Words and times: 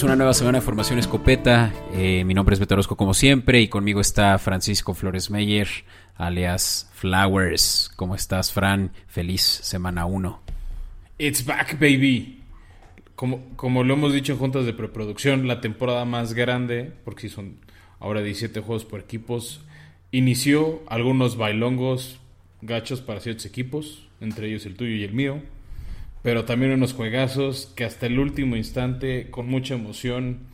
A 0.00 0.06
una 0.06 0.16
nueva 0.16 0.32
semana 0.32 0.58
de 0.58 0.64
Formación 0.64 0.98
Escopeta. 0.98 1.74
Eh, 1.92 2.24
mi 2.24 2.32
nombre 2.32 2.54
es 2.54 2.60
Beto 2.60 2.74
Orozco 2.74 2.96
como 2.96 3.12
siempre 3.12 3.60
y 3.60 3.68
conmigo 3.68 4.00
está 4.00 4.38
Francisco 4.38 4.94
Flores 4.94 5.30
Meyer, 5.30 5.68
alias 6.16 6.88
Flowers. 6.94 7.90
¿Cómo 7.96 8.14
estás, 8.14 8.50
Fran? 8.50 8.92
Feliz 9.08 9.42
semana 9.42 10.06
1. 10.06 10.40
It's 11.18 11.44
back, 11.44 11.78
baby. 11.78 12.40
Como, 13.14 13.42
como 13.56 13.84
lo 13.84 13.92
hemos 13.92 14.14
dicho 14.14 14.32
en 14.32 14.38
juntas 14.38 14.64
de 14.64 14.72
preproducción, 14.72 15.46
la 15.46 15.60
temporada 15.60 16.06
más 16.06 16.32
grande, 16.32 16.90
porque 17.04 17.28
son 17.28 17.56
ahora 17.98 18.22
17 18.22 18.60
juegos 18.60 18.86
por 18.86 19.00
equipos, 19.00 19.60
inició 20.12 20.82
algunos 20.88 21.36
bailongos 21.36 22.20
gachos 22.62 23.02
para 23.02 23.20
ciertos 23.20 23.44
equipos, 23.44 24.08
entre 24.22 24.48
ellos 24.48 24.64
el 24.64 24.76
tuyo 24.76 24.94
y 24.94 25.04
el 25.04 25.12
mío 25.12 25.42
pero 26.22 26.44
también 26.44 26.72
unos 26.72 26.92
juegazos 26.92 27.72
que 27.74 27.84
hasta 27.84 28.06
el 28.06 28.18
último 28.18 28.56
instante, 28.56 29.30
con 29.30 29.46
mucha 29.46 29.74
emoción, 29.74 30.48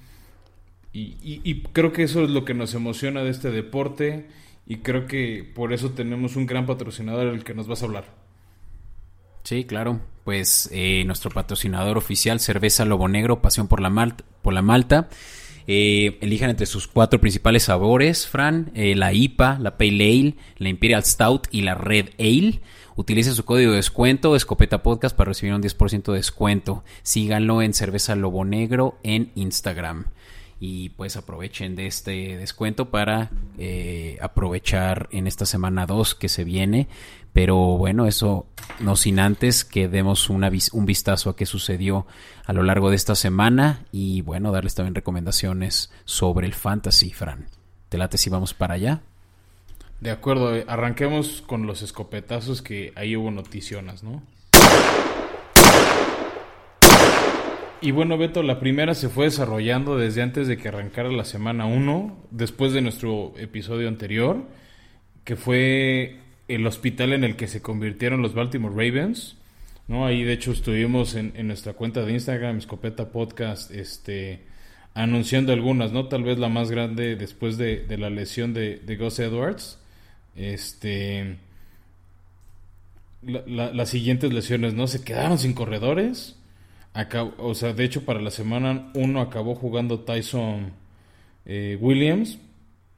y, 0.93 1.63
creo 1.75 1.93
que 1.93 2.05
eso 2.05 2.25
es 2.25 2.31
lo 2.31 2.47
que 2.47 2.55
nos 2.55 2.73
emociona 2.73 3.23
de 3.23 3.31
este 3.31 3.51
deporte, 3.51 4.29
y 4.67 4.77
creo 4.77 5.07
que 5.07 5.51
por 5.55 5.75
eso 5.75 5.91
tenemos 5.91 6.37
un 6.37 6.47
gran 6.47 6.65
patrocinador 6.65 7.27
el 7.27 7.45
que 7.45 7.53
nos 7.53 7.69
vas 7.69 7.83
a 7.83 7.87
hablar. 7.87 8.05
Sí, 9.45 9.65
claro. 9.65 10.01
Pues 10.25 10.69
eh, 10.73 11.05
nuestro 11.05 11.31
patrocinador 11.31 11.99
oficial, 11.99 12.41
Cerveza 12.41 12.85
Lobo 12.85 13.09
Negro, 13.09 13.43
Pasión 13.43 13.69
por 13.69 13.81
la 13.81 13.91
Malta. 13.91 14.25
Por 14.43 14.55
la 14.55 14.63
Malta. 14.63 15.09
Eh, 15.69 16.19
elijan 16.21 16.51
entre 16.51 16.67
sus 16.67 16.87
cuatro 16.87 17.21
principales 17.21 17.65
sabores, 17.65 18.27
Fran, 18.27 18.71
eh, 18.75 18.95
la 18.95 19.13
IPA, 19.13 19.59
la 19.61 19.77
Pale 19.77 20.05
Ale, 20.05 20.35
la 20.59 20.69
Imperial 20.69 21.05
Stout 21.05 21.49
y 21.51 21.63
la 21.63 21.75
Red 21.75 22.11
Ale. 22.19 22.61
Utilice 22.99 23.35
su 23.35 23.45
código 23.45 23.73
de 23.73 23.77
descuento, 23.77 24.35
Escopeta 24.37 24.83
Podcast, 24.83 25.15
para 25.15 25.29
recibir 25.29 25.55
un 25.55 25.63
10% 25.63 26.13
de 26.13 26.17
descuento. 26.17 26.83
Síganlo 27.03 27.61
en 27.61 27.75
Cerveza 27.75 28.17
Lobo 28.17 28.47
Negro 28.47 28.99
en 29.03 29.33
Instagram. 29.35 30.07
Y 30.61 30.89
pues 30.91 31.19
aprovechen 31.19 31.77
de 31.77 31.87
este 31.87 32.39
descuento 32.39 32.89
para 32.91 33.31
eh, 33.59 34.17
aprovechar 34.23 35.11
en 35.13 35.27
esta 35.27 35.45
semana 35.45 35.85
2 35.85 36.15
que 36.15 36.31
se 36.31 36.45
viene. 36.45 36.89
Pero 37.35 37.77
bueno, 37.77 38.07
eso 38.07 38.47
no 38.81 38.97
sin 38.97 39.19
antes 39.21 39.67
que 39.67 39.89
demos 39.89 40.31
un 40.31 40.87
vistazo 40.87 41.29
a 41.29 41.37
qué 41.37 41.45
sucedió 41.45 42.07
a 42.47 42.55
lo 42.55 42.63
largo 42.63 42.89
de 42.89 42.97
esta 42.97 43.15
semana. 43.15 43.85
Y 43.93 44.23
bueno, 44.23 44.53
darles 44.53 44.75
también 44.75 44.95
recomendaciones 44.95 45.93
sobre 46.07 46.47
el 46.47 46.55
fantasy, 46.55 47.11
Fran. 47.11 47.51
¿Te 47.91 47.99
late 47.99 48.17
si 48.17 48.31
vamos 48.31 48.55
para 48.55 48.73
allá? 48.73 49.03
De 50.01 50.11
acuerdo, 50.11 50.55
eh, 50.55 50.65
arranquemos 50.69 51.43
con 51.43 51.67
los 51.67 51.83
escopetazos 51.83 52.63
que 52.63 52.93
ahí 52.97 53.17
hubo 53.17 53.31
noticionas, 53.31 54.03
¿no? 54.03 54.23
Y 57.81 57.91
bueno, 57.93 58.19
Beto, 58.19 58.43
la 58.43 58.59
primera 58.59 58.95
se 58.95 59.09
fue 59.09 59.27
desarrollando 59.27 59.97
desde 59.97 60.23
antes 60.23 60.49
de 60.49 60.57
que 60.57 60.69
arrancara 60.69 61.11
la 61.11 61.25
semana 61.25 61.67
1, 61.67 62.27
después 62.31 62.73
de 62.73 62.81
nuestro 62.81 63.35
episodio 63.37 63.89
anterior, 63.89 64.45
que 65.25 65.37
fue 65.37 66.17
el 66.49 66.67
hospital 66.67 67.13
en 67.13 67.25
el 67.25 67.37
que 67.37 67.49
se 67.49 67.63
convirtieron 67.63 68.23
los 68.23 68.35
Baltimore 68.35 68.75
Ravens. 68.75 69.37
¿no? 69.89 70.07
Ahí 70.07 70.25
de 70.25 70.33
hecho 70.33 70.53
estuvimos 70.53 71.15
en, 71.15 71.33
nuestra 71.47 71.75
cuenta 71.75 72.03
de 72.03 72.13
Instagram, 72.13 72.59
Escopeta 72.59 73.13
Podcast, 73.13 73.71
este, 73.71 74.47
anunciando 74.95 75.53
algunas, 75.53 75.93
¿no? 75.93 76.09
Tal 76.09 76.25
vez 76.25 76.39
la 76.39 76.49
más 76.49 76.71
grande 76.71 77.15
después 77.15 77.57
de, 77.59 77.87
la 77.99 78.11
lesión 78.11 78.53
de, 78.53 78.77
de 78.77 78.97
Gus 78.97 79.19
Edwards. 79.19 79.79
Este. 80.37 81.39
las 83.23 83.89
siguientes 83.89 84.33
lesiones, 84.33 84.75
¿no? 84.75 84.87
Se 84.87 85.03
quedaron 85.03 85.39
sin 85.39 85.55
corredores. 85.55 86.37
o 87.39 87.55
sea, 87.55 87.73
de 87.73 87.85
hecho, 87.85 88.05
para 88.05 88.21
la 88.21 88.31
semana 88.31 88.91
1 88.95 89.21
acabó 89.21 89.55
jugando 89.55 90.01
Tyson 90.01 90.73
eh, 91.47 91.79
Williams. 91.81 92.39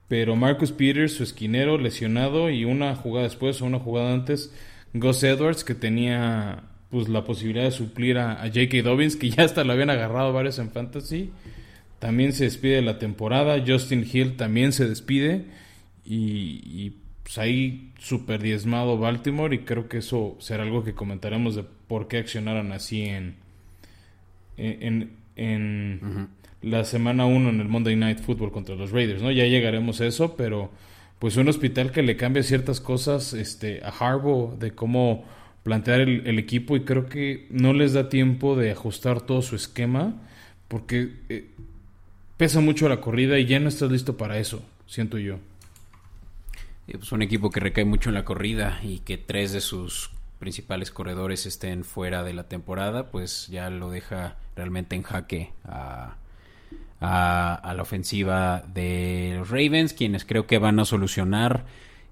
Pero 0.09 0.37
Marcus 0.37 0.73
Peters, 0.73 1.13
su 1.13 1.23
esquinero, 1.23 1.79
lesionado. 1.79 2.51
Y 2.51 2.65
una 2.65 2.97
jugada 2.97 3.25
después, 3.25 3.63
o 3.63 3.67
una 3.67 3.79
jugada 3.79 4.13
antes, 4.13 4.53
Gus 4.95 5.23
Edwards, 5.23 5.65
que 5.65 5.75
tenía 5.75 6.65
pues 6.91 7.09
la 7.09 7.23
posibilidad 7.25 7.65
de 7.65 7.71
suplir 7.71 8.17
a, 8.19 8.43
a 8.43 8.47
J.K. 8.47 8.83
Dobbins, 8.83 9.17
que 9.17 9.31
ya 9.31 9.45
hasta 9.45 9.63
lo 9.63 9.75
habían 9.75 9.91
agarrado 9.91 10.33
varios 10.33 10.59
en 10.59 10.71
Fantasy. 10.71 11.31
También 11.99 12.33
se 12.33 12.45
despide 12.45 12.77
de 12.77 12.83
la 12.83 12.99
temporada. 12.99 13.63
Justin 13.67 14.09
Hill 14.11 14.37
también 14.37 14.73
se 14.73 14.89
despide. 14.89 15.45
y 16.05 16.93
pues 17.29 17.37
ahí 17.37 17.91
super 17.99 18.41
diezmado 18.41 18.97
Baltimore 18.97 19.55
y 19.55 19.59
creo 19.59 19.87
que 19.87 19.99
eso 19.99 20.35
será 20.39 20.63
algo 20.63 20.83
que 20.83 20.95
comentaremos 20.95 21.57
de 21.57 21.65
por 21.87 22.09
qué 22.09 22.17
accionaron 22.17 22.73
así 22.73 23.03
en, 23.03 23.35
en, 24.57 25.11
en 25.37 26.29
la 26.63 26.87
semana 26.87 27.27
1 27.27 27.51
en 27.51 27.61
el 27.61 27.69
Monday 27.69 27.97
Night 27.97 28.21
Football 28.21 28.51
contra 28.51 28.77
los 28.77 28.93
Raiders, 28.93 29.21
¿no? 29.21 29.31
Ya 29.31 29.45
llegaremos 29.45 30.01
a 30.01 30.07
eso, 30.07 30.37
pero 30.39 30.71
pues 31.19 31.37
un 31.37 31.49
hospital 31.49 31.93
que 31.93 32.03
le 32.03 32.17
cambia 32.17 32.43
ciertas 32.43 32.81
cosas 32.81 33.35
este, 33.35 33.83
a 33.85 33.91
Harbaugh 33.91 34.59
de 34.59 34.71
cómo 34.71 35.27
plantear 35.65 36.01
el, 36.01 36.39
equipo 36.39 36.77
y 36.77 36.85
creo 36.85 37.11
que 37.11 37.47
no 37.51 37.75
les 37.75 37.93
da 37.93 38.09
tiempo 38.09 38.57
de 38.57 38.71
ajustar 38.71 39.21
todo 39.21 39.43
su 39.43 39.55
esquema 39.55 40.15
porque 40.67 41.13
eh, 41.29 41.45
pesa 42.39 42.61
mucho 42.61 42.89
la 42.89 43.03
corrida 43.03 43.39
y 43.39 43.45
ya 43.45 43.61
no 43.61 43.69
estás 43.69 43.91
listo 43.91 44.17
para 44.17 44.39
eso, 44.39 44.65
siento 44.87 45.19
yo. 45.19 45.41
Es 46.89 46.97
pues 46.97 47.13
un 47.13 47.21
equipo 47.21 47.51
que 47.51 47.61
recae 47.61 47.85
mucho 47.85 48.09
en 48.09 48.15
la 48.15 48.25
corrida 48.25 48.81
y 48.83 49.01
que 49.01 49.19
tres 49.19 49.53
de 49.53 49.61
sus 49.61 50.11
principales 50.39 50.91
corredores 50.91 51.45
estén 51.45 51.85
fuera 51.85 52.23
de 52.23 52.33
la 52.33 52.49
temporada, 52.49 53.11
pues 53.11 53.47
ya 53.49 53.69
lo 53.69 53.91
deja 53.91 54.37
realmente 54.57 54.97
en 54.97 55.03
jaque 55.03 55.53
a, 55.65 56.17
la 57.01 57.83
ofensiva 57.83 58.65
de 58.73 59.35
los 59.37 59.51
Ravens, 59.51 59.93
quienes 59.93 60.25
creo 60.25 60.47
que 60.47 60.57
van 60.57 60.81
a 60.81 60.87
solucionar 60.87 61.67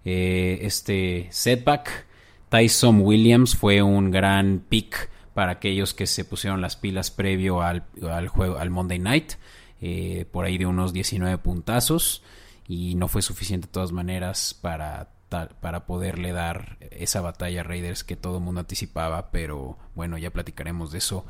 eh, 0.04 0.59
este 0.60 1.28
setback. 1.31 2.04
Tyson 2.50 3.00
Williams 3.00 3.56
fue 3.56 3.81
un 3.81 4.10
gran 4.10 4.62
pick 4.69 5.08
para 5.32 5.53
aquellos 5.53 5.94
que 5.94 6.06
se 6.06 6.26
pusieron 6.26 6.60
las 6.60 6.76
pilas 6.76 7.10
previo 7.10 7.62
al, 7.62 7.82
juego, 8.28 8.58
al 8.58 8.69
Monday 8.69 8.98
Night, 8.98 9.32
eh, 9.81 10.26
por 10.31 10.44
ahí 10.44 10.58
de 10.58 10.66
unos 10.66 10.93
19 10.93 11.38
puntazos 11.38 12.22
y 12.69 12.94
no 12.94 13.09
fue 13.09 13.22
suficiente 13.22 13.66
de 13.66 13.72
todas 13.72 13.93
maneras 13.93 14.59
para, 14.60 15.10
para 15.28 15.87
poderle 15.87 16.32
dar 16.32 16.78
esa 16.91 17.21
batalla 17.21 17.60
a 17.60 17.65
Raiders 17.65 18.04
que 18.04 18.16
todo 18.16 18.38
el 18.38 18.44
mundo 18.44 18.60
anticipaba, 18.60 19.31
pero 19.31 19.78
bueno, 19.94 20.19
ya 20.19 20.31
platicaremos 20.31 20.93
de 20.93 20.99
eso 20.99 21.25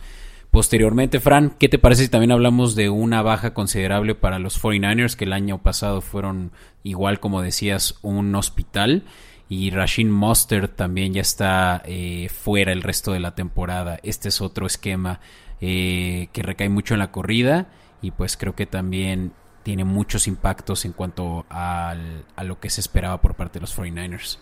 posteriormente. 0.51 1.21
Fran, 1.21 1.55
¿qué 1.59 1.69
te 1.69 1.79
parece 1.79 2.05
si 2.05 2.09
también 2.09 2.33
hablamos 2.33 2.75
de 2.75 2.89
una 2.89 3.23
baja 3.23 3.53
considerable 3.55 4.15
para 4.15 4.39
los 4.39 4.63
49ers 4.63 5.17
que 5.17 5.25
el 5.25 5.33
año 5.33 5.63
pasado 5.63 6.01
fueron 6.01 6.53
igual 6.83 7.21
como 7.21 7.43
decías 7.43 7.99
un 8.03 8.35
hospital? 8.35 9.05
y 9.49 9.71
Rasheen 9.71 10.11
Monster 10.11 10.69
también 10.69 11.13
ya 11.13 11.21
está 11.21 11.83
eh, 11.85 12.29
fuera 12.31 12.73
el 12.73 12.83
resto 12.83 13.13
de 13.13 13.21
la 13.21 13.35
temporada. 13.35 14.01
Este 14.03 14.29
es 14.29 14.41
otro 14.41 14.67
esquema 14.67 15.21
eh, 15.61 16.29
que 16.33 16.43
recae 16.43 16.69
mucho 16.69 16.95
en 16.95 17.01
la 17.01 17.13
corrida 17.13 17.69
y 18.03 18.11
pues 18.11 18.37
creo 18.37 18.55
que 18.57 18.67
también 18.67 19.33
tiene 19.67 19.85
muchos 19.85 20.29
impactos 20.29 20.85
en 20.85 20.93
cuanto 20.93 21.45
a 21.51 21.97
lo 22.45 22.61
que 22.61 22.71
se 22.71 22.81
esperaba 22.81 23.21
por 23.21 23.35
parte 23.35 23.59
de 23.59 23.63
los 23.63 23.77
49ers. 23.77 24.39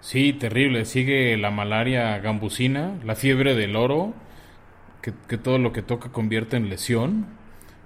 Sí, 0.00 0.32
terrible. 0.32 0.86
Sigue 0.86 1.36
la 1.36 1.50
malaria 1.50 2.16
gambusina, 2.20 2.98
la 3.04 3.16
fiebre 3.16 3.54
del 3.54 3.76
oro, 3.76 4.14
que, 5.02 5.36
todo 5.36 5.58
lo 5.58 5.74
que 5.74 5.82
toca 5.82 6.10
convierte 6.10 6.56
en 6.56 6.70
lesión. 6.70 7.26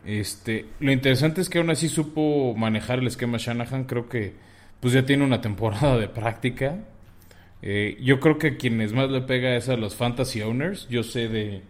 Este, 0.05 0.67
lo 0.79 0.93
interesante 0.93 1.41
es 1.41 1.49
que 1.49 1.59
aún 1.59 1.71
así 1.71 1.89
supo 1.89 2.55
manejar 2.57 3.01
el 3.01 3.09
esquema 3.09 3.39
Shanahan. 3.39 3.83
Creo 3.83 4.09
que 4.09 4.37
pues 4.79 4.95
ya 4.95 5.05
tiene 5.05 5.25
una 5.25 5.41
temporada 5.49 5.99
de 5.99 6.07
práctica. 6.07 6.77
Eh, 7.63 7.99
yo 8.01 8.21
creo 8.21 8.39
que 8.39 8.57
quienes 8.57 8.93
más 8.93 9.11
le 9.11 9.23
pega 9.23 9.57
es 9.57 9.69
a 9.69 9.77
los 9.77 9.97
fantasy 9.97 10.41
owners. 10.43 10.89
Yo 10.89 11.03
sé 11.03 11.27
de 11.27 11.63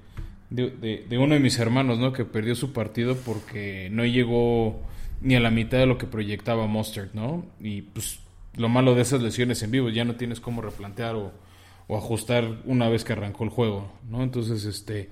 de, 0.51 1.05
de, 1.09 1.19
uno 1.19 1.35
de 1.35 1.41
mis 1.41 1.59
hermanos, 1.59 1.99
¿no? 1.99 2.13
Que 2.13 2.25
perdió 2.25 2.55
su 2.55 2.73
partido 2.73 3.17
porque 3.17 3.89
no 3.93 4.05
llegó 4.05 4.81
ni 5.21 5.35
a 5.35 5.41
la 5.41 5.51
mitad 5.51 5.79
de 5.79 5.87
lo 5.87 5.99
que 5.99 6.07
proyectaba 6.07 6.67
Mustard, 6.67 7.11
¿no? 7.13 7.45
Y 7.61 7.83
pues 7.83 8.21
lo 8.57 8.69
malo 8.69 8.95
de 8.95 9.03
esas 9.03 9.23
lesiones 9.23 9.63
en 9.63 9.71
vivo, 9.71 9.89
ya 9.91 10.05
no 10.05 10.17
tienes 10.17 10.41
cómo 10.41 10.63
replantear 10.63 11.15
o, 11.17 11.33
ajustar 11.91 12.61
una 12.67 12.89
vez 12.91 13.03
que 13.03 13.15
arrancó 13.15 13.45
el 13.45 13.51
juego, 13.51 13.91
¿no? 14.11 14.23
Entonces, 14.23 14.65
este, 14.65 15.09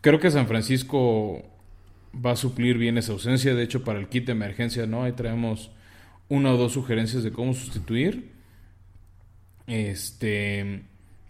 creo 0.00 0.18
que 0.18 0.30
San 0.30 0.48
Francisco 0.48 1.44
va 2.14 2.32
a 2.32 2.36
suplir 2.36 2.78
bien 2.78 2.98
esa 2.98 3.12
ausencia. 3.12 3.54
De 3.54 3.62
hecho, 3.62 3.84
para 3.84 4.00
el 4.00 4.08
kit 4.08 4.26
de 4.26 4.32
emergencia, 4.32 4.86
¿no? 4.86 5.04
Ahí 5.04 5.12
traemos 5.12 5.70
una 6.28 6.52
o 6.52 6.56
dos 6.56 6.72
sugerencias 6.72 7.22
de 7.22 7.30
cómo 7.30 7.54
sustituir. 7.54 8.32
Este, 9.68 10.82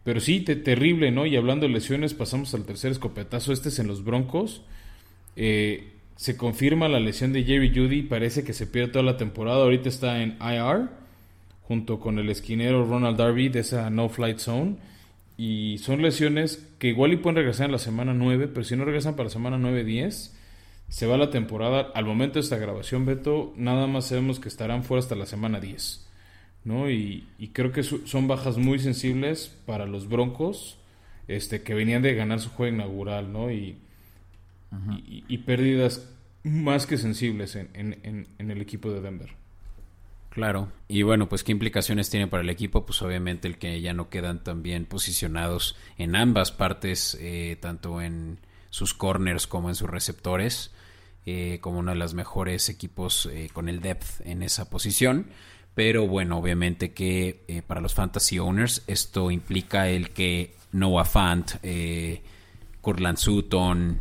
pero 0.05 0.21
sí, 0.21 0.41
terrible, 0.41 1.11
¿no? 1.11 1.25
Y 1.25 1.35
hablando 1.35 1.67
de 1.67 1.73
lesiones, 1.73 2.13
pasamos 2.13 2.53
al 2.55 2.67
tercer 2.67 2.93
escopetazo. 2.93 3.53
Este 3.53 3.71
es 3.71 3.79
en 3.79 3.87
los 3.89 4.05
Broncos. 4.05 4.63
Eh, 5.35 5.95
se 6.17 6.37
confirma 6.37 6.89
la 6.89 7.01
lesión 7.01 7.33
de 7.33 7.43
Jerry 7.43 7.73
Judy. 7.75 8.03
Parece 8.03 8.45
que 8.45 8.53
se 8.53 8.67
pierde 8.67 8.93
toda 8.93 9.05
la 9.05 9.17
temporada. 9.17 9.63
Ahorita 9.63 9.89
está 9.89 10.23
en 10.23 10.37
IR. 10.41 10.91
Junto 11.63 11.99
con 11.99 12.19
el 12.19 12.29
esquinero 12.29 12.85
Ronald 12.85 13.17
Darby 13.17 13.49
de 13.49 13.61
esa 13.61 13.89
No 13.89 14.11
Flight 14.11 14.39
Zone. 14.39 14.77
Y 15.39 15.79
son 15.79 16.03
lesiones 16.03 16.69
que 16.79 16.89
igual 16.89 17.15
y 17.15 17.17
pueden 17.17 17.37
regresar 17.37 17.67
en 17.67 17.73
la 17.73 17.79
semana 17.79 18.13
9. 18.13 18.49
Pero 18.49 18.63
si 18.63 18.77
no 18.77 18.85
regresan 18.85 19.17
para 19.17 19.29
la 19.29 19.33
semana 19.33 19.57
9-10. 19.57 20.33
se 20.91 21.07
va 21.07 21.17
la 21.17 21.31
temporada. 21.31 21.93
Al 21.95 22.05
momento 22.05 22.35
de 22.35 22.41
esta 22.41 22.59
grabación, 22.59 23.07
Beto, 23.07 23.55
nada 23.57 23.87
más 23.87 24.09
sabemos 24.09 24.39
que 24.39 24.49
estarán 24.49 24.85
fuera 24.85 25.01
hasta 25.01 25.15
la 25.15 25.25
semana 25.25 25.61
10. 25.61 26.04
¿No? 26.65 26.91
Y, 26.91 27.27
creo 27.53 27.73
que 27.73 27.83
son 27.83 28.27
bajas 28.27 28.57
muy 28.57 28.79
sensibles 28.79 29.57
para 29.67 29.87
los 29.87 30.09
Broncos, 30.09 30.79
este, 31.29 31.63
que 31.63 31.75
venían 31.75 32.03
de 32.03 32.15
ganar 32.15 32.41
su 32.41 32.51
juego 32.51 32.75
inaugural, 32.75 33.33
¿no? 33.33 33.51
Y, 33.51 33.77
y, 35.07 35.39
pérdidas 35.39 36.11
más 36.43 36.87
que 36.87 36.97
sensibles 36.97 37.57
en, 37.57 38.27
el 38.39 38.61
equipo 38.61 38.91
de 38.91 39.01
Denver. 39.01 39.31
Claro, 40.31 40.73
y 40.89 41.03
bueno, 41.03 41.29
pues 41.29 41.45
qué 41.45 41.53
implicaciones 41.53 42.11
tiene 42.11 42.27
para 42.27 42.43
el 42.43 42.51
equipo, 42.51 42.85
pues 42.85 43.01
obviamente 43.03 43.47
el 43.47 43.57
que 43.57 43.81
ya 43.81 43.95
no 43.95 44.09
quedan 44.09 44.43
tan 44.43 44.65
bien 44.65 44.85
posicionados 44.85 45.77
en 45.97 46.17
ambas 46.17 46.51
partes, 46.51 47.17
eh, 47.21 47.57
tanto 47.61 48.03
en 48.03 48.39
sus 48.71 48.95
corners 48.95 49.47
como 49.47 49.69
en 49.69 49.77
sus 49.77 49.89
receptores, 49.89 50.73
eh, 51.25 51.59
como 51.61 51.79
uno 51.79 51.93
de 51.93 51.97
los 51.97 52.15
mejores 52.15 52.69
equipos 52.69 53.27
eh, 53.33 53.49
con 53.53 53.69
el 53.69 53.81
depth 53.81 54.21
en 54.27 54.43
esa 54.43 54.69
posición. 54.69 55.29
Pero 55.75 56.07
bueno, 56.07 56.39
obviamente 56.39 56.93
que 56.93 57.65
para 57.67 57.81
los 57.81 57.95
fantasy 57.95 58.39
owners 58.39 58.83
esto 58.87 59.31
implica 59.31 59.89
el 59.89 60.11
que 60.11 60.55
Noah 60.75 61.05
Fant, 61.05 61.53
eh, 61.63 62.23
Sutton, 63.17 64.01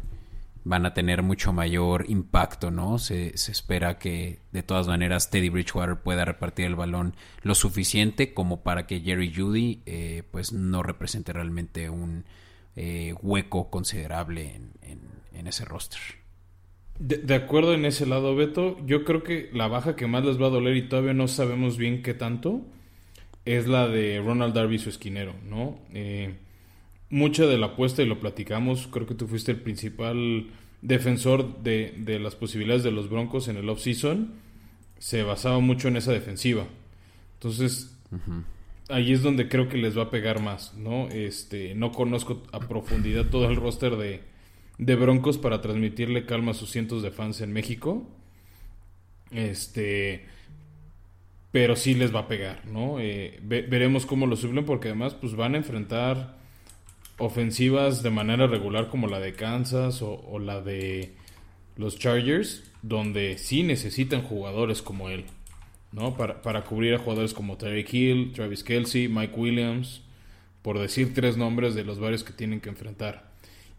van 0.65 0.85
a 0.85 0.93
tener 0.93 1.23
mucho 1.23 1.53
mayor 1.53 2.05
impacto, 2.09 2.71
¿no? 2.71 2.97
Se, 2.97 3.27
espera 3.27 3.99
que 3.99 4.39
de 4.51 4.63
todas 4.63 4.87
maneras 4.87 5.29
Teddy 5.29 5.49
Bridgewater 5.49 5.97
pueda 5.97 6.25
repartir 6.25 6.65
el 6.65 6.75
balón 6.75 7.15
lo 7.41 7.53
suficiente 7.53 8.33
como 8.33 8.63
para 8.63 8.87
que 8.87 9.01
Jerry 9.01 9.33
Judy 9.33 9.81
eh, 9.85 10.23
pues 10.31 10.53
no 10.53 10.81
represente 10.83 11.33
realmente 11.33 11.89
un 11.89 12.25
eh, 12.75 13.13
hueco 13.21 13.69
considerable 13.69 14.55
en, 14.81 15.13
ese 15.45 15.65
roster. 15.65 15.99
De, 17.05 17.35
acuerdo 17.35 17.73
en 17.73 17.83
ese 17.83 18.05
lado, 18.05 18.33
Beto, 18.33 18.77
yo 18.85 19.03
creo 19.03 19.23
que 19.23 19.49
la 19.51 19.67
baja 19.67 19.97
que 19.97 20.07
más 20.07 20.23
les 20.23 20.41
va 20.41 20.45
a 20.45 20.51
doler 20.51 20.77
y 20.77 20.87
todavía 20.87 21.13
no 21.13 21.27
sabemos 21.27 21.77
bien 21.77 22.01
qué 22.01 22.13
tanto 22.13 22.61
es 23.43 23.67
la 23.67 23.89
de 23.89 24.21
Ronald 24.25 24.53
Darby, 24.53 24.79
su 24.79 24.87
esquinero, 24.87 25.33
¿no? 25.49 25.77
Eh, 25.93 26.35
mucha 27.09 27.45
de 27.45 27.57
la 27.57 27.65
apuesta, 27.65 28.01
y 28.01 28.05
lo 28.05 28.21
platicamos, 28.21 28.87
creo 28.87 29.05
que 29.05 29.15
tú 29.15 29.27
fuiste 29.27 29.51
el 29.51 29.59
principal 29.59 30.47
defensor 30.81 31.61
de, 31.61 31.93
de 31.97 32.19
las 32.19 32.35
posibilidades 32.35 32.83
de 32.83 32.91
los 32.91 33.09
Broncos 33.09 33.49
en 33.49 33.57
el 33.57 33.67
off-season, 33.67 34.35
se 34.97 35.23
basaba 35.23 35.59
mucho 35.59 35.89
en 35.89 35.97
esa 35.97 36.13
defensiva. 36.13 36.67
Entonces, 37.33 37.97
ahí 38.87 39.11
es 39.11 39.21
donde 39.21 39.49
creo 39.49 39.67
que 39.67 39.77
les 39.77 39.97
va 39.97 40.03
a 40.03 40.09
pegar 40.09 40.41
más, 40.41 40.73
¿no? 40.75 41.09
Este, 41.09 41.75
no 41.75 41.91
conozco 41.91 42.43
a 42.53 42.59
profundidad 42.59 43.25
todo 43.25 43.49
el 43.49 43.57
roster 43.57 43.97
de, 43.97 44.21
de 44.77 44.95
Broncos 44.95 45.37
para 45.37 45.61
transmitirle 45.61 46.25
calma 46.25 46.51
a 46.51 46.55
sus 46.55 46.71
cientos 46.71 47.03
de 47.03 47.11
fans 47.11 47.41
en 47.41 47.53
México. 47.53 48.03
Este, 49.31 50.25
pero 51.51 51.75
sí 51.75 51.93
les 51.93 52.13
va 52.13 52.21
a 52.21 52.27
pegar, 52.27 52.65
¿no? 52.65 52.99
Eh, 52.99 53.39
veremos 53.43 54.05
cómo 54.05 54.25
lo 54.25 54.35
suplen 54.35 54.65
porque 54.65 54.89
además 54.89 55.13
pues 55.13 55.35
van 55.35 55.53
a 55.53 55.57
enfrentar 55.57 56.35
ofensivas 57.17 58.01
de 58.01 58.09
manera 58.09 58.47
regular 58.47 58.89
como 58.89 59.07
la 59.07 59.19
de 59.19 59.33
Kansas 59.33 60.01
o, 60.01 60.39
la 60.39 60.61
de 60.61 61.13
los 61.75 61.99
Chargers, 61.99 62.63
donde 62.81 63.37
sí 63.37 63.63
necesitan 63.63 64.23
jugadores 64.23 64.81
como 64.81 65.09
él, 65.09 65.25
¿no? 65.91 66.17
Para, 66.17 66.41
para 66.41 66.63
cubrir 66.63 66.95
a 66.95 66.99
jugadores 66.99 67.33
como 67.33 67.57
Terry 67.57 67.85
Hill, 67.89 68.31
Travis 68.33 68.63
Kelsey, 68.63 69.07
Mike 69.07 69.35
Williams, 69.35 70.01
por 70.63 70.79
decir 70.79 71.13
tres 71.13 71.37
nombres 71.37 71.75
de 71.75 71.83
los 71.83 71.99
varios 71.99 72.23
que 72.23 72.33
tienen 72.33 72.61
que 72.61 72.69
enfrentar. 72.69 73.32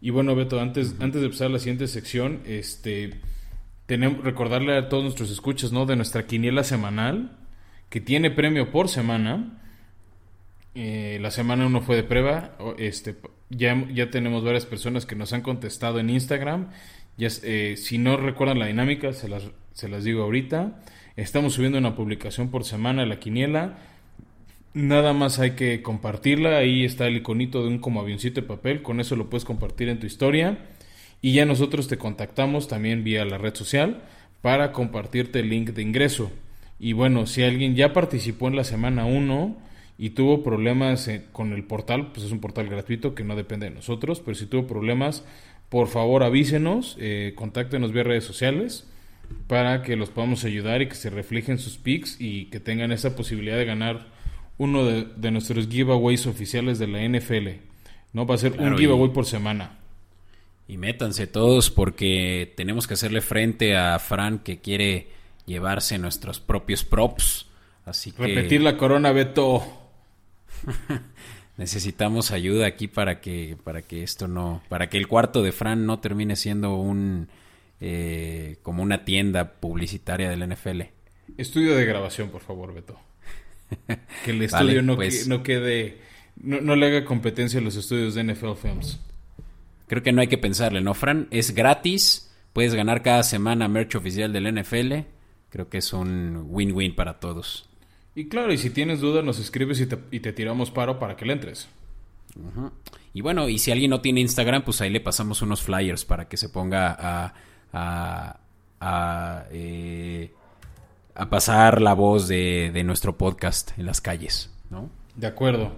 Y 0.05 0.11
bueno, 0.11 0.35
Beto, 0.35 0.59
antes, 0.59 0.97
antes 0.99 1.21
de 1.21 1.25
empezar 1.25 1.49
la 1.49 1.57
siguiente 1.57 1.87
sección, 1.87 2.41
este 2.45 3.21
tenemos 3.87 4.23
recordarle 4.23 4.77
a 4.77 4.87
todos 4.87 5.01
nuestros 5.01 5.31
escuchas, 5.31 5.71
¿no? 5.71 5.87
De 5.87 5.95
nuestra 5.95 6.27
quiniela 6.27 6.63
semanal, 6.63 7.39
que 7.89 8.01
tiene 8.01 8.29
premio 8.29 8.69
por 8.69 8.87
semana. 8.87 9.63
Eh, 10.75 11.17
la 11.23 11.31
semana 11.31 11.65
uno 11.65 11.81
fue 11.81 11.95
de 11.95 12.03
prueba. 12.03 12.55
Este, 12.77 13.15
ya, 13.49 13.83
ya 13.91 14.11
tenemos 14.11 14.43
varias 14.43 14.67
personas 14.67 15.07
que 15.07 15.15
nos 15.15 15.33
han 15.33 15.41
contestado 15.41 15.97
en 15.97 16.11
Instagram. 16.11 16.69
Ya, 17.17 17.29
eh, 17.41 17.73
si 17.75 17.97
no 17.97 18.15
recuerdan 18.15 18.59
la 18.59 18.67
dinámica, 18.67 19.11
se 19.11 19.27
las, 19.27 19.49
se 19.73 19.89
las 19.89 20.03
digo 20.03 20.21
ahorita. 20.21 20.83
Estamos 21.15 21.53
subiendo 21.53 21.79
una 21.79 21.95
publicación 21.95 22.51
por 22.51 22.63
semana 22.63 23.07
la 23.07 23.17
quiniela. 23.17 23.79
Nada 24.75 25.13
más 25.13 25.39
hay 25.39 25.51
que 25.51 25.81
compartirla. 25.81 26.57
Ahí 26.57 26.83
está 26.83 27.07
el 27.07 27.15
iconito 27.15 27.61
de 27.61 27.69
un 27.69 27.79
como 27.79 28.01
avioncito 28.01 28.41
de 28.41 28.47
papel. 28.47 28.81
Con 28.81 28.99
eso 28.99 29.15
lo 29.15 29.29
puedes 29.29 29.45
compartir 29.45 29.87
en 29.87 30.01
tu 30.01 30.05
historia. 30.05 30.67
Y 31.21 31.31
ya 31.31 31.45
nosotros 31.45 31.87
te 31.87 31.97
contactamos 31.97 32.67
también 32.67 33.05
vía 33.05 33.23
la 33.23 33.37
red 33.37 33.55
social 33.55 34.03
para 34.41 34.73
compartirte 34.73 35.39
el 35.39 35.49
link 35.49 35.69
de 35.69 35.81
ingreso. 35.81 36.29
Y 36.77 36.91
bueno, 36.91 37.25
si 37.25 37.41
alguien 37.43 37.75
ya 37.75 37.93
participó 37.93 38.49
en 38.49 38.57
la 38.57 38.65
semana 38.65 39.05
1 39.05 39.55
y 39.97 40.09
tuvo 40.09 40.43
problemas 40.43 41.07
eh, 41.07 41.23
con 41.31 41.53
el 41.53 41.63
portal, 41.63 42.11
pues 42.11 42.25
es 42.25 42.33
un 42.33 42.41
portal 42.41 42.67
gratuito 42.67 43.15
que 43.15 43.23
no 43.23 43.37
depende 43.37 43.69
de 43.69 43.75
nosotros, 43.75 44.19
pero 44.19 44.35
si 44.35 44.45
tuvo 44.45 44.67
problemas, 44.67 45.23
por 45.69 45.87
favor 45.87 46.21
avísenos, 46.21 46.97
eh, 46.99 47.31
contáctenos 47.35 47.93
vía 47.93 48.03
redes 48.03 48.25
sociales 48.25 48.85
para 49.47 49.83
que 49.83 49.95
los 49.95 50.09
podamos 50.09 50.43
ayudar 50.43 50.81
y 50.81 50.89
que 50.89 50.95
se 50.95 51.09
reflejen 51.09 51.59
sus 51.59 51.77
pics 51.77 52.17
y 52.19 52.47
que 52.47 52.59
tengan 52.59 52.91
esa 52.91 53.15
posibilidad 53.15 53.57
de 53.57 53.65
ganar 53.65 54.14
uno 54.57 54.85
de, 54.85 55.31
nuestros 55.31 55.67
giveaways 55.67 56.27
oficiales 56.27 56.79
de 56.79 56.87
la 56.87 57.07
NFL. 57.07 57.61
No 58.13 58.25
va 58.25 58.35
a 58.35 58.37
ser 58.37 58.59
un 58.59 58.77
giveaway 58.77 59.11
por 59.11 59.25
semana. 59.25 59.79
Y 60.67 60.77
métanse 60.77 61.27
todos 61.27 61.69
porque 61.69 62.53
tenemos 62.55 62.87
que 62.87 62.95
hacerle 62.95 63.21
frente 63.21 63.75
a 63.75 63.99
Fran 63.99 64.39
que 64.39 64.59
quiere 64.59 65.09
llevarse 65.45 65.97
nuestros 65.97 66.39
propios 66.39 66.83
props. 66.83 67.47
Así 67.85 68.11
que... 68.11 68.23
Repetir 68.23 68.61
la 68.61 68.77
corona, 68.77 69.11
Beto. 69.11 69.61
Necesitamos 71.57 72.31
ayuda 72.31 72.65
aquí 72.65 72.87
para 72.87 73.21
que, 73.21 73.57
para 73.63 73.81
que 73.81 74.03
esto 74.03 74.27
no, 74.27 74.61
para 74.67 74.89
que 74.89 74.97
el 74.97 75.07
cuarto 75.07 75.41
de 75.43 75.51
Fran 75.51 75.85
no 75.85 75.99
termine 75.99 76.35
siendo 76.35 76.75
un 76.75 77.29
eh, 77.79 78.57
como 78.63 78.83
una 78.83 79.05
tienda 79.05 79.53
publicitaria 79.53 80.29
del 80.29 80.49
NFL. 80.49 80.81
Estudio 81.37 81.75
de 81.75 81.85
grabación, 81.85 82.29
por 82.29 82.41
favor, 82.41 82.73
Beto. 82.73 82.97
Que 84.25 84.31
el 84.31 84.41
estudio 84.41 84.81
no, 84.81 84.95
pues 84.95 85.27
no, 85.27 85.43
quede, 85.43 85.99
no, 86.37 86.75
le 86.75 86.85
haga 86.87 87.05
competencia 87.05 87.59
a 87.59 87.63
los 87.63 87.75
estudios 87.75 88.15
de 88.15 88.23
NFL 88.23 88.53
Films. 88.61 88.99
Creo 89.87 90.01
que 90.01 90.11
no 90.11 90.21
hay 90.21 90.27
que 90.27 90.37
pensarle, 90.37 90.81
¿no, 90.81 90.93
Fran? 90.93 91.27
Es 91.31 91.53
gratis, 91.53 92.31
puedes 92.53 92.73
ganar 92.73 93.03
cada 93.03 93.23
semana 93.23 93.67
merch 93.67 93.95
oficial 93.95 94.33
del 94.33 94.53
NFL. 94.53 94.93
Creo 95.49 95.69
que 95.69 95.77
es 95.77 95.93
un 95.93 96.45
win-win 96.49 96.95
para 96.95 97.19
todos. 97.19 97.69
Y 98.15 98.27
claro, 98.27 98.51
y 98.53 98.57
si 98.57 98.69
tienes 98.69 99.01
dudas, 99.01 99.23
nos 99.23 99.39
escribes 99.39 99.79
y 99.79 99.87
te, 100.19 100.33
tiramos 100.33 100.71
paro 100.71 100.99
para 100.99 101.15
que 101.15 101.25
le 101.25 101.33
entres. 101.33 101.67
Y 103.13 103.21
bueno, 103.21 103.47
y 103.47 103.59
si 103.59 103.71
alguien 103.71 103.91
no 103.91 104.01
tiene 104.01 104.21
Instagram, 104.21 104.63
pues 104.63 104.81
ahí 104.81 104.89
le 104.89 105.01
pasamos 105.01 105.41
unos 105.41 105.61
flyers 105.61 106.05
para 106.05 106.27
que 106.27 106.37
se 106.37 106.49
ponga 106.49 106.95
a, 106.97 107.33
a, 107.71 108.39
a, 108.79 109.45
eh, 109.51 110.33
pasar 111.29 111.81
la 111.81 111.93
voz 111.93 112.27
de, 112.27 112.81
nuestro 112.85 113.17
podcast 113.17 113.71
en 113.77 113.85
las 113.85 114.01
calles, 114.01 114.51
¿no? 114.69 114.89
De 115.15 115.27
acuerdo. 115.27 115.71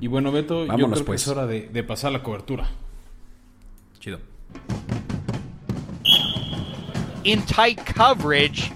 Y 0.00 0.06
bueno, 0.06 0.32
Beto, 0.32 0.66
yo 0.66 0.74
creo 0.74 0.90
que 0.92 1.00
pues. 1.02 1.22
es 1.22 1.28
hora 1.28 1.46
de, 1.46 1.68
de 1.68 1.82
pasar 1.82 2.12
la 2.12 2.22
cobertura. 2.22 2.68
Chido. 3.98 4.18
In 7.24 7.42
tight 7.42 7.80
coverage. 7.94 8.72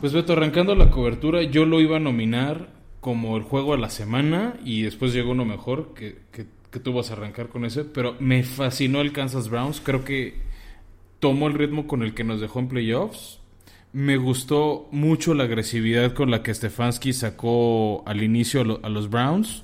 Pues 0.00 0.12
Beto, 0.12 0.32
arrancando 0.32 0.74
la 0.74 0.90
cobertura, 0.90 1.42
yo 1.42 1.66
lo 1.66 1.80
iba 1.80 1.96
a 1.96 2.00
nominar 2.00 2.68
como 3.00 3.36
el 3.36 3.42
juego 3.42 3.74
a 3.74 3.78
la 3.78 3.90
semana 3.90 4.54
y 4.64 4.82
después 4.82 5.12
llegó 5.12 5.32
uno 5.32 5.44
mejor 5.44 5.94
que, 5.94 6.18
que, 6.30 6.46
tú 6.78 6.92
vas 6.92 7.10
a 7.10 7.14
arrancar 7.14 7.48
con 7.48 7.64
ese, 7.64 7.84
pero 7.84 8.14
me 8.20 8.42
fascinó 8.42 9.00
el 9.00 9.12
Kansas 9.12 9.48
Browns, 9.48 9.80
creo 9.80 10.04
que 10.04 10.40
tomó 11.20 11.46
el 11.46 11.54
ritmo 11.54 11.86
con 11.86 12.02
el 12.02 12.14
que 12.14 12.24
nos 12.24 12.40
dejó 12.40 12.58
en 12.58 12.68
playoffs. 12.68 13.38
Me 13.92 14.16
gustó 14.16 14.88
mucho 14.90 15.34
la 15.34 15.44
agresividad 15.44 16.14
con 16.14 16.30
la 16.30 16.42
que 16.42 16.54
Stefanski 16.54 17.12
sacó 17.12 18.02
al 18.06 18.22
inicio 18.22 18.80
a, 18.82 18.88
los 18.88 19.10
Browns, 19.10 19.62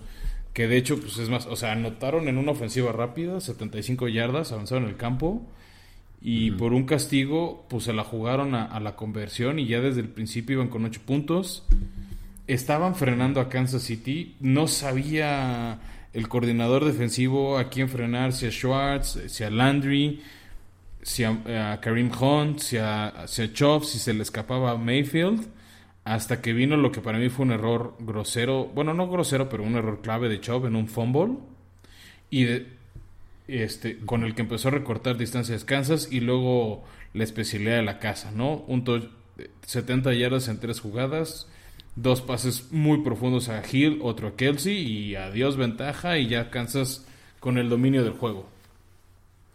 que 0.53 0.69
de 0.69 0.77
hecho, 0.77 1.01
pues 1.01 1.19
es 1.19 1.29
más, 1.29 1.47
o 1.47 1.57
sea, 1.57 1.73
anotaron 1.73 2.29
en 2.29 2.39
una 2.39 2.53
ofensiva 2.53 2.93
rápida, 2.93 3.41
75 3.41 4.09
yardas, 4.09 4.53
avanzaron 4.53 4.85
en 4.85 4.91
el 4.91 4.97
campo 4.97 5.43
y 6.21 6.51
por 6.53 6.73
un 6.73 6.87
castigo, 6.87 7.65
pues 7.69 7.85
se 7.85 7.93
la 7.93 8.03
jugaron 8.03 8.55
a, 8.55 8.81
la 8.81 8.97
conversión 8.97 9.59
y 9.59 9.67
ya 9.67 9.81
desde 9.81 10.01
el 10.01 10.09
principio 10.09 10.57
iban 10.57 10.69
con 10.69 10.85
ocho 10.85 11.01
puntos. 11.07 11.65
Estaban 12.49 12.97
frenando 12.97 13.41
a 13.41 13.49
Kansas 13.49 13.83
City. 13.83 14.35
No 14.41 14.67
sabía 14.67 15.79
el 16.13 16.29
coordinador 16.29 16.85
defensivo 16.85 17.59
a 17.59 17.69
quién 17.69 17.89
frenar, 17.89 18.33
si 18.33 18.47
a 18.47 18.51
Schwartz, 18.51 19.21
si 19.29 19.45
a 19.45 19.51
Landry, 19.51 20.21
si 21.07 21.23
a, 21.23 21.79
Karim 21.81 22.11
Hunt, 22.11 22.59
si 22.59 22.79
a, 22.79 23.27
si 23.29 23.47
si 23.47 23.99
se 23.99 24.13
le 24.13 24.23
escapaba 24.23 24.73
a 24.73 24.77
Mayfield. 24.77 25.47
Hasta 26.03 26.41
que 26.41 26.53
vino 26.53 26.77
lo 26.77 26.93
que 26.93 27.01
para 27.01 27.19
mí 27.19 27.29
fue 27.29 27.47
un 27.47 27.53
error 27.53 27.97
grosero, 27.99 28.67
bueno, 28.67 28.95
no 28.95 29.09
grosero, 29.09 29.49
pero 29.49 29.65
un 29.65 29.75
error 29.77 30.01
clave 30.03 30.29
de 30.29 30.41
Chubb 30.41 30.67
en 30.67 30.77
un 30.77 30.89
fumble. 30.89 31.37
Y 32.31 32.47
este, 33.49 33.99
con 34.01 34.25
el 34.25 34.35
que 34.35 34.43
empezó 34.43 34.69
a 34.69 34.73
recortar 34.73 35.17
distancias 35.17 35.65
Kansas 35.65 36.09
y 36.11 36.21
luego 36.21 36.85
la 37.13 37.25
especialidad 37.25 37.77
de 37.77 37.83
la 37.83 37.99
casa, 37.99 38.33
¿no? 38.33 38.65
Un 38.67 38.85
70 39.65 40.13
yardas 40.15 40.49
en 40.49 40.59
tres 40.59 40.81
jugadas, 40.81 41.49
dos 41.95 42.21
pases 42.21 42.73
muy 42.73 43.03
profundos 43.03 43.49
a 43.49 43.63
Hill, 43.65 44.01
otro 44.03 44.29
a 44.29 44.37
Kelsey 44.37 44.77
y 44.77 45.15
adiós 45.15 45.57
ventaja 45.57 46.19
y 46.19 46.27
ya 46.29 46.51
Kansas 46.51 47.07
con 47.39 47.59
el 47.59 47.69
dominio 47.69 48.03
del 48.03 48.13
juego. 48.13 48.49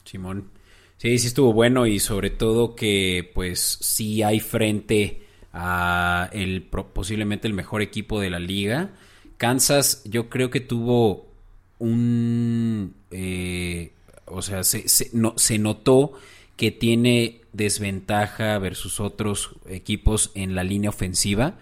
Simón. 0.05 0.60
Sí, 1.01 1.17
sí 1.17 1.25
estuvo 1.25 1.51
bueno 1.51 1.87
y 1.87 1.99
sobre 1.99 2.29
todo 2.29 2.75
que 2.75 3.31
pues 3.33 3.79
sí 3.81 4.21
hay 4.21 4.39
frente 4.39 5.23
a 5.51 6.29
el 6.31 6.61
posiblemente 6.61 7.47
el 7.47 7.55
mejor 7.55 7.81
equipo 7.81 8.19
de 8.19 8.29
la 8.29 8.37
liga. 8.37 8.91
Kansas 9.37 10.03
yo 10.05 10.29
creo 10.29 10.51
que 10.51 10.59
tuvo 10.59 11.25
un... 11.79 12.93
Eh, 13.09 13.93
o 14.27 14.43
sea, 14.43 14.63
se, 14.63 14.85
no, 15.13 15.33
se 15.37 15.57
notó 15.57 16.13
que 16.55 16.69
tiene 16.69 17.41
desventaja 17.51 18.59
versus 18.59 18.99
otros 18.99 19.55
equipos 19.67 20.29
en 20.35 20.53
la 20.53 20.63
línea 20.63 20.91
ofensiva. 20.91 21.55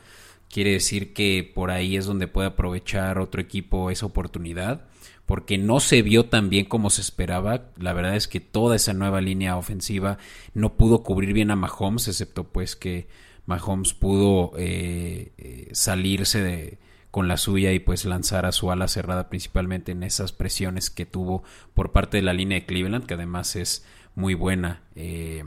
Quiere 0.49 0.73
decir 0.73 1.13
que 1.13 1.49
por 1.55 1.71
ahí 1.71 1.95
es 1.95 2.05
donde 2.05 2.27
puede 2.27 2.49
aprovechar 2.49 3.19
otro 3.19 3.39
equipo 3.39 3.89
esa 3.89 4.05
oportunidad. 4.05 4.88
Porque 5.25 5.57
no 5.57 5.79
se 5.79 6.01
vio 6.01 6.25
tan 6.25 6.49
bien 6.49 6.65
como 6.65 6.89
se 6.89 7.01
esperaba. 7.01 7.69
La 7.77 7.93
verdad 7.93 8.15
es 8.15 8.27
que 8.27 8.39
toda 8.39 8.75
esa 8.75 8.93
nueva 8.93 9.21
línea 9.21 9.57
ofensiva 9.57 10.17
no 10.53 10.75
pudo 10.75 11.03
cubrir 11.03 11.33
bien 11.33 11.51
a 11.51 11.55
Mahomes, 11.55 12.07
excepto 12.07 12.45
pues 12.45 12.75
que 12.75 13.07
Mahomes 13.45 13.93
pudo 13.93 14.53
eh, 14.57 15.31
eh, 15.37 15.69
salirse 15.71 16.79
con 17.11 17.27
la 17.27 17.37
suya 17.37 17.71
y 17.73 17.79
pues 17.79 18.05
lanzar 18.05 18.45
a 18.45 18.51
su 18.51 18.71
ala 18.71 18.87
cerrada 18.87 19.29
principalmente 19.29 19.91
en 19.91 20.03
esas 20.03 20.31
presiones 20.31 20.89
que 20.89 21.05
tuvo 21.05 21.43
por 21.73 21.91
parte 21.91 22.17
de 22.17 22.23
la 22.23 22.33
línea 22.33 22.59
de 22.59 22.65
Cleveland, 22.65 23.05
que 23.05 23.15
además 23.15 23.55
es 23.55 23.85
muy 24.15 24.35
buena. 24.35 24.83
Eh, 24.95 25.43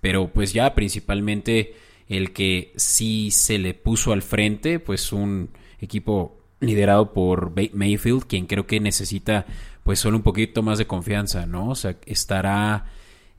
pero 0.00 0.32
pues 0.32 0.52
ya 0.52 0.74
principalmente 0.74 1.74
el 2.08 2.32
que 2.32 2.72
sí 2.76 3.30
se 3.30 3.58
le 3.58 3.74
puso 3.74 4.12
al 4.12 4.22
frente, 4.22 4.78
pues 4.78 5.12
un 5.12 5.50
equipo 5.80 6.35
liderado 6.60 7.12
por 7.12 7.52
Mayfield, 7.74 8.24
quien 8.24 8.46
creo 8.46 8.66
que 8.66 8.80
necesita 8.80 9.46
pues 9.82 9.98
solo 9.98 10.16
un 10.16 10.22
poquito 10.22 10.62
más 10.62 10.78
de 10.78 10.86
confianza, 10.86 11.46
¿no? 11.46 11.70
O 11.70 11.74
sea, 11.74 11.96
estará 12.06 12.86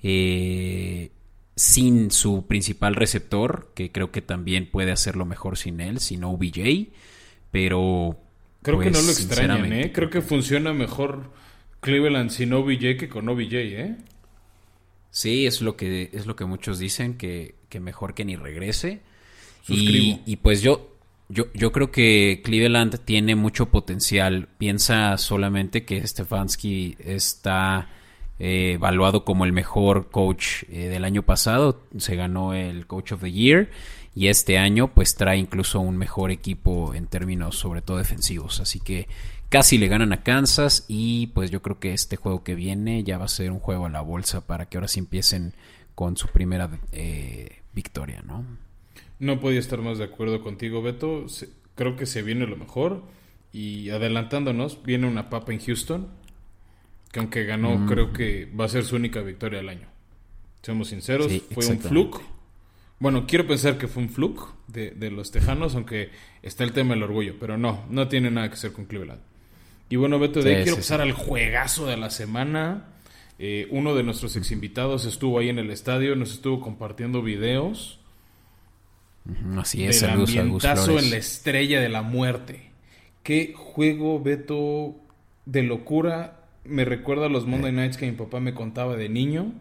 eh, 0.01 1.11
sin 1.55 2.11
su 2.11 2.47
principal 2.47 2.95
receptor, 2.95 3.71
que 3.75 3.91
creo 3.91 4.11
que 4.11 4.21
también 4.21 4.69
puede 4.69 4.91
hacerlo 4.91 5.25
mejor 5.25 5.57
sin 5.57 5.81
él, 5.81 5.99
sin 5.99 6.23
OBJ 6.23 6.89
pero... 7.51 8.19
Creo 8.61 8.79
que 8.79 8.91
no 8.91 8.99
lo 8.99 9.05
pues, 9.05 9.19
extrañan, 9.21 9.71
¿eh? 9.71 9.91
Creo 9.93 10.09
que 10.09 10.21
funciona 10.21 10.73
mejor 10.73 11.31
Cleveland 11.79 12.31
sin 12.31 12.53
OBJ 12.53 12.97
que 12.97 13.07
con 13.07 13.29
OBJ, 13.29 13.53
¿eh? 13.53 13.97
Sí, 15.09 15.45
es 15.45 15.61
lo 15.61 15.77
que, 15.77 16.09
es 16.11 16.25
lo 16.25 16.35
que 16.35 16.45
muchos 16.45 16.79
dicen, 16.79 17.15
que, 17.15 17.55
que 17.69 17.79
mejor 17.79 18.13
que 18.13 18.25
ni 18.25 18.35
regrese. 18.35 18.99
Y, 19.69 20.21
y, 20.25 20.35
pues 20.37 20.61
yo, 20.61 20.86
yo, 21.29 21.45
yo 21.53 21.71
creo 21.71 21.91
que 21.91 22.41
Cleveland 22.43 22.99
tiene 23.05 23.35
mucho 23.35 23.67
potencial. 23.67 24.47
Piensa 24.57 25.17
solamente 25.17 25.85
que 25.85 26.05
Stefanski 26.05 26.95
está 26.99 27.89
eh, 28.39 28.73
evaluado 28.73 29.25
como 29.25 29.45
el 29.45 29.51
mejor 29.51 30.09
coach 30.09 30.63
eh, 30.69 30.87
del 30.87 31.03
año 31.03 31.23
pasado. 31.23 31.83
Se 31.97 32.15
ganó 32.15 32.53
el 32.53 32.87
Coach 32.87 33.11
of 33.13 33.21
the 33.21 33.31
Year 33.31 33.69
y 34.15 34.27
este 34.27 34.57
año 34.57 34.93
pues 34.93 35.15
trae 35.15 35.37
incluso 35.37 35.79
un 35.79 35.97
mejor 35.97 36.31
equipo 36.31 36.93
en 36.93 37.07
términos 37.07 37.57
sobre 37.57 37.81
todo 37.81 37.97
defensivos. 37.97 38.59
Así 38.59 38.79
que 38.79 39.07
casi 39.49 39.77
le 39.77 39.87
ganan 39.87 40.13
a 40.13 40.23
Kansas 40.23 40.85
y 40.87 41.27
pues 41.27 41.51
yo 41.51 41.61
creo 41.61 41.79
que 41.79 41.93
este 41.93 42.15
juego 42.15 42.43
que 42.43 42.55
viene 42.55 43.03
ya 43.03 43.17
va 43.17 43.25
a 43.25 43.29
ser 43.29 43.51
un 43.51 43.59
juego 43.59 43.85
a 43.87 43.89
la 43.89 44.01
bolsa 44.01 44.47
para 44.47 44.67
que 44.67 44.77
ahora 44.77 44.87
sí 44.87 44.99
empiecen 44.99 45.53
con 45.93 46.15
su 46.15 46.27
primera 46.27 46.69
eh, 46.91 47.63
victoria, 47.73 48.21
¿no? 48.25 48.45
No 49.19 49.39
podía 49.39 49.59
estar 49.59 49.81
más 49.81 49.97
de 49.97 50.05
acuerdo 50.05 50.41
contigo, 50.41 50.81
Beto. 50.81 51.25
Creo 51.75 51.95
que 51.95 52.05
se 52.05 52.21
viene 52.21 52.45
lo 52.47 52.57
mejor. 52.57 53.03
Y 53.51 53.89
adelantándonos, 53.89 54.83
viene 54.83 55.07
una 55.07 55.29
papa 55.29 55.53
en 55.53 55.59
Houston. 55.59 56.07
Que 57.11 57.19
aunque 57.19 57.45
ganó, 57.45 57.77
mm. 57.77 57.87
creo 57.87 58.13
que 58.13 58.45
va 58.45 58.65
a 58.65 58.69
ser 58.69 58.83
su 58.83 58.95
única 58.95 59.21
victoria 59.21 59.59
del 59.59 59.69
año. 59.69 59.87
Seamos 60.61 60.89
sinceros, 60.89 61.31
fue 61.51 61.65
un 61.67 61.79
fluke 61.79 62.21
bueno, 62.99 63.27
quiero 63.27 63.45
pensar 63.45 63.77
que 63.77 63.87
fue 63.87 64.03
un 64.03 64.09
fluke 64.09 64.41
de, 64.67 65.11
los 65.11 65.31
Tejanos, 65.31 65.75
aunque 65.75 66.09
está 66.41 66.63
el 66.63 66.71
tema 66.71 66.95
del 66.95 67.03
orgullo, 67.03 67.35
pero 67.39 67.57
no, 67.57 67.85
no 67.89 68.07
tiene 68.07 68.31
nada 68.31 68.49
que 68.49 68.57
ver 68.61 68.73
con 68.73 68.85
Cleveland. 68.85 69.21
Y 69.89 69.97
bueno, 69.97 70.17
Beto, 70.19 70.41
de 70.41 70.55
ahí 70.55 70.63
quiero 70.63 70.77
pasar 70.77 71.01
al 71.01 71.13
juegazo 71.13 71.85
de 71.85 71.95
la 71.95 72.09
semana. 72.09 72.85
Eh, 73.39 73.67
uno 73.69 73.93
de 73.93 74.01
nuestros 74.01 74.35
ex 74.35 74.51
invitados 74.51 75.05
estuvo 75.05 75.37
ahí 75.37 75.49
en 75.49 75.59
el 75.59 75.69
estadio, 75.69 76.15
nos 76.15 76.33
estuvo 76.33 76.59
compartiendo 76.59 77.21
videos. 77.21 77.99
Así 79.57 79.83
es, 79.83 80.01
del 80.01 80.11
ambientazo 80.11 80.99
en 80.99 81.09
la 81.09 81.17
estrella 81.17 81.81
de 81.81 81.89
la 81.89 82.01
muerte. 82.01 82.71
Qué 83.23 83.53
juego, 83.55 84.21
Beto, 84.21 84.95
de 85.45 85.63
locura. 85.63 86.41
Me 86.63 86.85
recuerda 86.85 87.25
a 87.25 87.29
los 87.29 87.45
Monday 87.45 87.71
Nights 87.71 87.97
que 87.97 88.05
mi 88.05 88.17
papá 88.17 88.39
me 88.39 88.53
contaba 88.53 88.95
de 88.95 89.09
niño, 89.09 89.53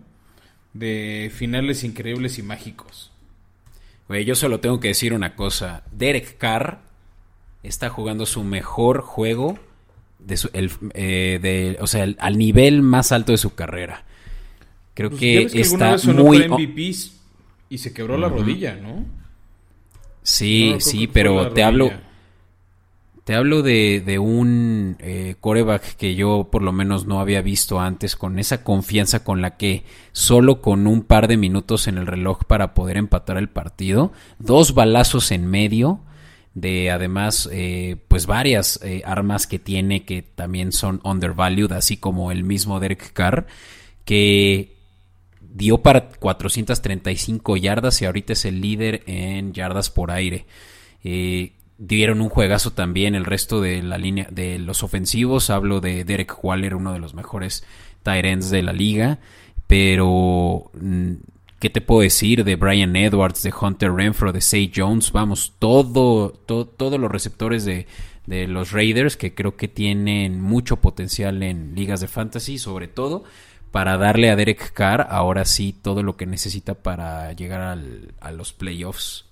de 0.72 1.30
finales 1.34 1.84
increíbles 1.84 2.38
y 2.38 2.42
mágicos 2.42 3.12
yo 4.24 4.34
solo 4.34 4.60
tengo 4.60 4.80
que 4.80 4.88
decir 4.88 5.12
una 5.12 5.34
cosa. 5.34 5.82
Derek 5.92 6.38
Carr 6.38 6.78
está 7.62 7.88
jugando 7.88 8.26
su 8.26 8.44
mejor 8.44 9.00
juego 9.00 9.58
de 10.18 10.36
su, 10.36 10.50
el, 10.52 10.70
eh, 10.94 11.76
o 11.80 11.86
sea, 11.86 12.06
al 12.18 12.38
nivel 12.38 12.82
más 12.82 13.12
alto 13.12 13.32
de 13.32 13.38
su 13.38 13.54
carrera. 13.54 14.04
Creo 14.94 15.10
pues, 15.10 15.20
que, 15.20 15.60
está 15.60 15.96
muy 16.12 16.46
y 17.68 17.78
se 17.78 17.92
quebró 17.92 18.16
la 18.16 18.28
rodilla, 18.28 18.76
¿no? 18.76 19.04
Sí, 20.26 20.74
sí, 20.80 21.06
pero 21.06 21.52
te 21.52 21.62
hablo 21.62 21.92
te 23.22 23.34
hablo 23.34 23.62
de, 23.62 24.02
de 24.06 24.20
un 24.20 24.96
eh, 25.00 25.34
coreback 25.40 25.96
que 25.96 26.14
yo 26.14 26.48
por 26.50 26.62
lo 26.62 26.72
menos 26.72 27.06
no 27.06 27.20
había 27.20 27.42
visto 27.42 27.80
antes, 27.80 28.14
con 28.14 28.38
esa 28.38 28.62
confianza 28.62 29.24
con 29.24 29.40
la 29.40 29.56
que 29.56 29.84
solo 30.12 30.60
con 30.60 30.86
un 30.86 31.02
par 31.02 31.26
de 31.26 31.36
minutos 31.36 31.88
en 31.88 31.98
el 31.98 32.06
reloj 32.06 32.44
para 32.44 32.72
poder 32.72 32.96
empatar 32.96 33.36
el 33.36 33.48
partido, 33.48 34.12
dos 34.38 34.74
balazos 34.74 35.32
en 35.32 35.46
medio, 35.46 36.00
de 36.54 36.90
además 36.92 37.48
eh, 37.52 37.96
pues 38.06 38.26
varias 38.26 38.80
eh, 38.84 39.02
armas 39.04 39.48
que 39.48 39.58
tiene 39.58 40.04
que 40.04 40.22
también 40.22 40.70
son 40.70 41.00
undervalued, 41.02 41.72
así 41.72 41.96
como 41.96 42.30
el 42.30 42.44
mismo 42.44 42.78
Derek 42.78 43.12
Carr, 43.12 43.48
que 44.04 44.75
dio 45.56 45.78
para 45.78 46.08
435 46.10 47.56
yardas 47.56 48.02
y 48.02 48.04
ahorita 48.04 48.34
es 48.34 48.44
el 48.44 48.60
líder 48.60 49.02
en 49.06 49.52
yardas 49.52 49.90
por 49.90 50.10
aire. 50.10 50.44
Eh, 51.02 51.52
dieron 51.78 52.20
un 52.20 52.28
juegazo 52.28 52.72
también 52.72 53.14
el 53.14 53.24
resto 53.24 53.60
de 53.60 53.82
la 53.82 53.96
línea 53.96 54.28
de 54.30 54.58
los 54.58 54.82
ofensivos. 54.82 55.50
Hablo 55.50 55.80
de 55.80 56.04
Derek 56.04 56.44
Waller, 56.44 56.74
uno 56.74 56.92
de 56.92 56.98
los 56.98 57.14
mejores 57.14 57.64
tight 58.02 58.24
ends 58.24 58.50
de 58.50 58.62
la 58.62 58.72
liga. 58.72 59.18
Pero, 59.66 60.70
mm, 60.74 61.12
¿qué 61.58 61.70
te 61.70 61.80
puedo 61.80 62.02
decir 62.02 62.44
de 62.44 62.56
Brian 62.56 62.94
Edwards, 62.94 63.42
de 63.42 63.52
Hunter 63.58 63.92
Renfro, 63.92 64.32
de 64.32 64.42
Say 64.42 64.70
Jones? 64.74 65.10
Vamos, 65.10 65.54
todo, 65.58 66.30
todos 66.30 67.00
los 67.00 67.10
receptores 67.10 67.64
de, 67.64 67.86
de 68.26 68.46
los 68.46 68.72
Raiders 68.72 69.16
que 69.16 69.34
creo 69.34 69.56
que 69.56 69.68
tienen 69.68 70.40
mucho 70.40 70.76
potencial 70.76 71.42
en 71.42 71.74
ligas 71.74 72.00
de 72.00 72.08
fantasy, 72.08 72.58
sobre 72.58 72.88
todo 72.88 73.24
para 73.76 73.98
darle 73.98 74.30
a 74.30 74.36
Derek 74.36 74.72
Carr 74.72 75.06
ahora 75.10 75.44
sí 75.44 75.74
todo 75.82 76.02
lo 76.02 76.16
que 76.16 76.24
necesita 76.24 76.72
para 76.72 77.34
llegar 77.34 77.60
al, 77.60 78.14
a 78.20 78.32
los 78.32 78.54
playoffs. 78.54 79.26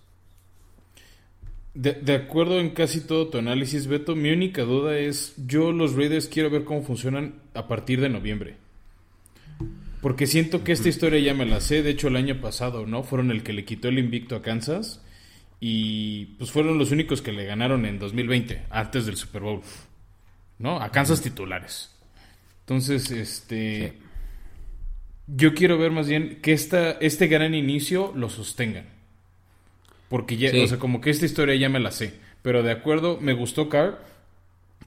De, 1.73 2.15
acuerdo 2.15 2.61
en 2.61 2.75
casi 2.75 3.01
todo 3.01 3.29
tu 3.29 3.39
análisis, 3.39 3.87
Beto, 3.87 4.15
mi 4.15 4.31
única 4.31 4.65
duda 4.65 4.99
es, 4.99 5.33
yo 5.47 5.73
los 5.73 5.95
Raiders 5.95 6.29
quiero 6.29 6.51
ver 6.51 6.65
cómo 6.65 6.83
funcionan 6.83 7.37
a 7.55 7.69
partir 7.69 8.03
de 8.03 8.11
noviembre. 8.11 8.57
Porque 10.03 10.27
siento 10.27 10.63
que 10.63 10.73
esta 10.73 10.91
historia 10.91 11.21
ya 11.21 11.33
me 11.33 11.47
la 11.47 11.63
sé, 11.63 11.83
de 11.83 11.93
hecho 11.93 12.09
el 12.09 12.17
año 12.17 12.43
pasado, 12.43 12.85
¿no? 12.85 13.03
Fueron 13.03 13.31
el 13.31 13.45
que 13.45 13.55
le 13.55 13.65
quitó 13.65 13.89
el 13.89 13.99
invicto 13.99 14.37
a 14.37 14.43
Kansas 14.43 15.01
y 15.59 16.27
pues 16.37 16.51
fueron 16.51 16.77
los 16.77 16.91
únicos 16.91 17.23
que 17.23 17.33
le 17.33 17.47
ganaron 17.47 17.87
en 17.87 17.99
2020, 17.99 18.65
antes 18.69 19.07
del 19.07 19.17
Super 19.17 19.41
Bowl, 19.41 19.63
¿no? 20.59 20.83
A 20.83 20.93
Kansas 20.93 21.23
titulares. 21.23 21.97
Entonces, 22.61 23.11
este... 23.11 24.04
Yo 25.27 25.55
quiero 25.55 25.79
ver 25.79 25.91
más 25.91 26.09
bien 26.09 26.41
que 26.43 26.53
esta, 26.53 26.93
este 26.93 27.27
gran 27.27 27.55
inicio 27.55 28.13
lo 28.15 28.29
sostengan. 28.29 28.87
Porque 30.09 30.37
ya, 30.37 30.51
o 30.63 30.67
sea, 30.67 30.79
como 30.79 31.01
que 31.01 31.11
esta 31.11 31.25
historia 31.25 31.55
ya 31.55 31.69
me 31.69 31.81
la 31.81 31.91
sé. 31.91 32.15
Pero 32.43 32.63
de 32.63 32.73
acuerdo, 32.73 33.19
me 33.21 33.33
gustó 33.33 33.69
Carr. 33.69 34.05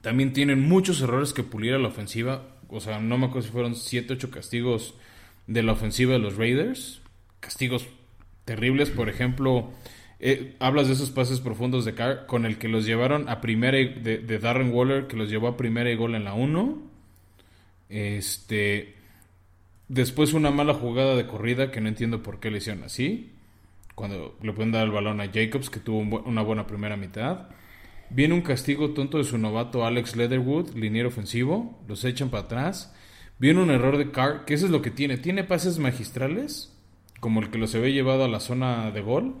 También 0.00 0.32
tienen 0.32 0.60
muchos 0.60 1.00
errores 1.00 1.32
que 1.32 1.42
pulir 1.42 1.74
a 1.74 1.78
la 1.78 1.88
ofensiva. 1.88 2.46
O 2.68 2.80
sea, 2.80 3.00
no 3.00 3.18
me 3.18 3.26
acuerdo 3.26 3.46
si 3.46 3.52
fueron 3.52 3.74
7, 3.74 4.14
8 4.14 4.30
castigos 4.30 4.94
de 5.48 5.62
la 5.62 5.72
ofensiva 5.72 6.12
de 6.12 6.20
los 6.20 6.36
Raiders. 6.36 7.00
Castigos 7.40 7.88
terribles, 8.44 8.90
por 8.90 9.08
ejemplo. 9.08 9.72
Eh, 10.20 10.54
hablas 10.60 10.86
de 10.86 10.94
esos 10.94 11.10
pases 11.10 11.40
profundos 11.40 11.84
de 11.84 11.94
Carr 11.94 12.26
con 12.26 12.46
el 12.46 12.58
que 12.58 12.68
los 12.68 12.86
llevaron 12.86 13.28
a 13.28 13.40
primera 13.40 13.76
de, 13.76 14.18
de, 14.18 14.38
Darren 14.38 14.72
Waller, 14.72 15.06
que 15.06 15.16
los 15.16 15.30
llevó 15.30 15.48
a 15.48 15.56
primera 15.56 15.90
y 15.90 15.96
gol 15.96 16.14
en 16.14 16.24
la 16.24 16.34
1. 16.34 16.82
Este. 17.88 18.97
Después 19.88 20.34
una 20.34 20.50
mala 20.50 20.74
jugada 20.74 21.16
de 21.16 21.26
corrida 21.26 21.70
que 21.70 21.80
no 21.80 21.88
entiendo 21.88 22.22
por 22.22 22.40
qué 22.40 22.50
le 22.50 22.58
hicieron 22.58 22.84
así. 22.84 23.32
Cuando 23.94 24.36
le 24.42 24.52
pueden 24.52 24.70
dar 24.70 24.84
el 24.84 24.92
balón 24.92 25.20
a 25.20 25.30
Jacobs, 25.32 25.70
que 25.70 25.80
tuvo 25.80 26.20
una 26.20 26.42
buena 26.42 26.66
primera 26.66 26.96
mitad. 26.96 27.48
Viene 28.10 28.34
un 28.34 28.42
castigo 28.42 28.90
tonto 28.90 29.18
de 29.18 29.24
su 29.24 29.38
novato 29.38 29.84
Alex 29.84 30.14
Leatherwood, 30.14 30.74
liniero 30.74 31.08
ofensivo. 31.08 31.78
Los 31.88 32.04
echan 32.04 32.28
para 32.28 32.44
atrás. 32.44 32.94
Viene 33.38 33.62
un 33.62 33.70
error 33.70 33.96
de 33.96 34.10
Carr, 34.10 34.44
que 34.44 34.54
es 34.54 34.62
lo 34.62 34.82
que 34.82 34.90
tiene. 34.90 35.16
Tiene 35.16 35.44
pases 35.44 35.78
magistrales, 35.78 36.74
como 37.20 37.40
el 37.40 37.50
que 37.50 37.58
los 37.58 37.74
había 37.74 37.90
llevado 37.90 38.24
a 38.24 38.28
la 38.28 38.40
zona 38.40 38.90
de 38.90 39.00
gol, 39.00 39.36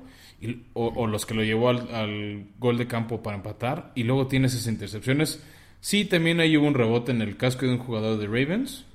o, 0.72 1.06
los 1.06 1.26
que 1.26 1.34
lo 1.34 1.44
llevó 1.44 1.68
al, 1.68 1.94
al, 1.94 2.46
gol 2.58 2.78
de 2.78 2.86
campo 2.86 3.22
para 3.22 3.36
empatar. 3.36 3.92
Y 3.94 4.04
luego 4.04 4.28
tiene 4.28 4.46
esas 4.46 4.66
intercepciones. 4.66 5.42
Sí, 5.80 6.04
también 6.04 6.40
ahí 6.40 6.56
hubo 6.56 6.66
un 6.66 6.74
rebote 6.74 7.12
en 7.12 7.22
el 7.22 7.36
casco 7.36 7.66
de 7.66 7.72
un 7.72 7.78
jugador 7.78 8.18
de 8.18 8.26
Ravens. 8.26 8.86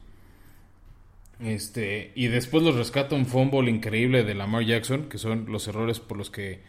Este, 1.43 2.11
y 2.15 2.27
después 2.27 2.63
los 2.63 2.75
rescata 2.75 3.15
un 3.15 3.25
fumble 3.25 3.69
increíble 3.69 4.23
de 4.23 4.33
Lamar 4.33 4.63
Jackson, 4.63 5.09
que 5.09 5.17
son 5.17 5.45
los 5.49 5.67
errores 5.67 5.99
por 5.99 6.17
los 6.17 6.29
que 6.29 6.61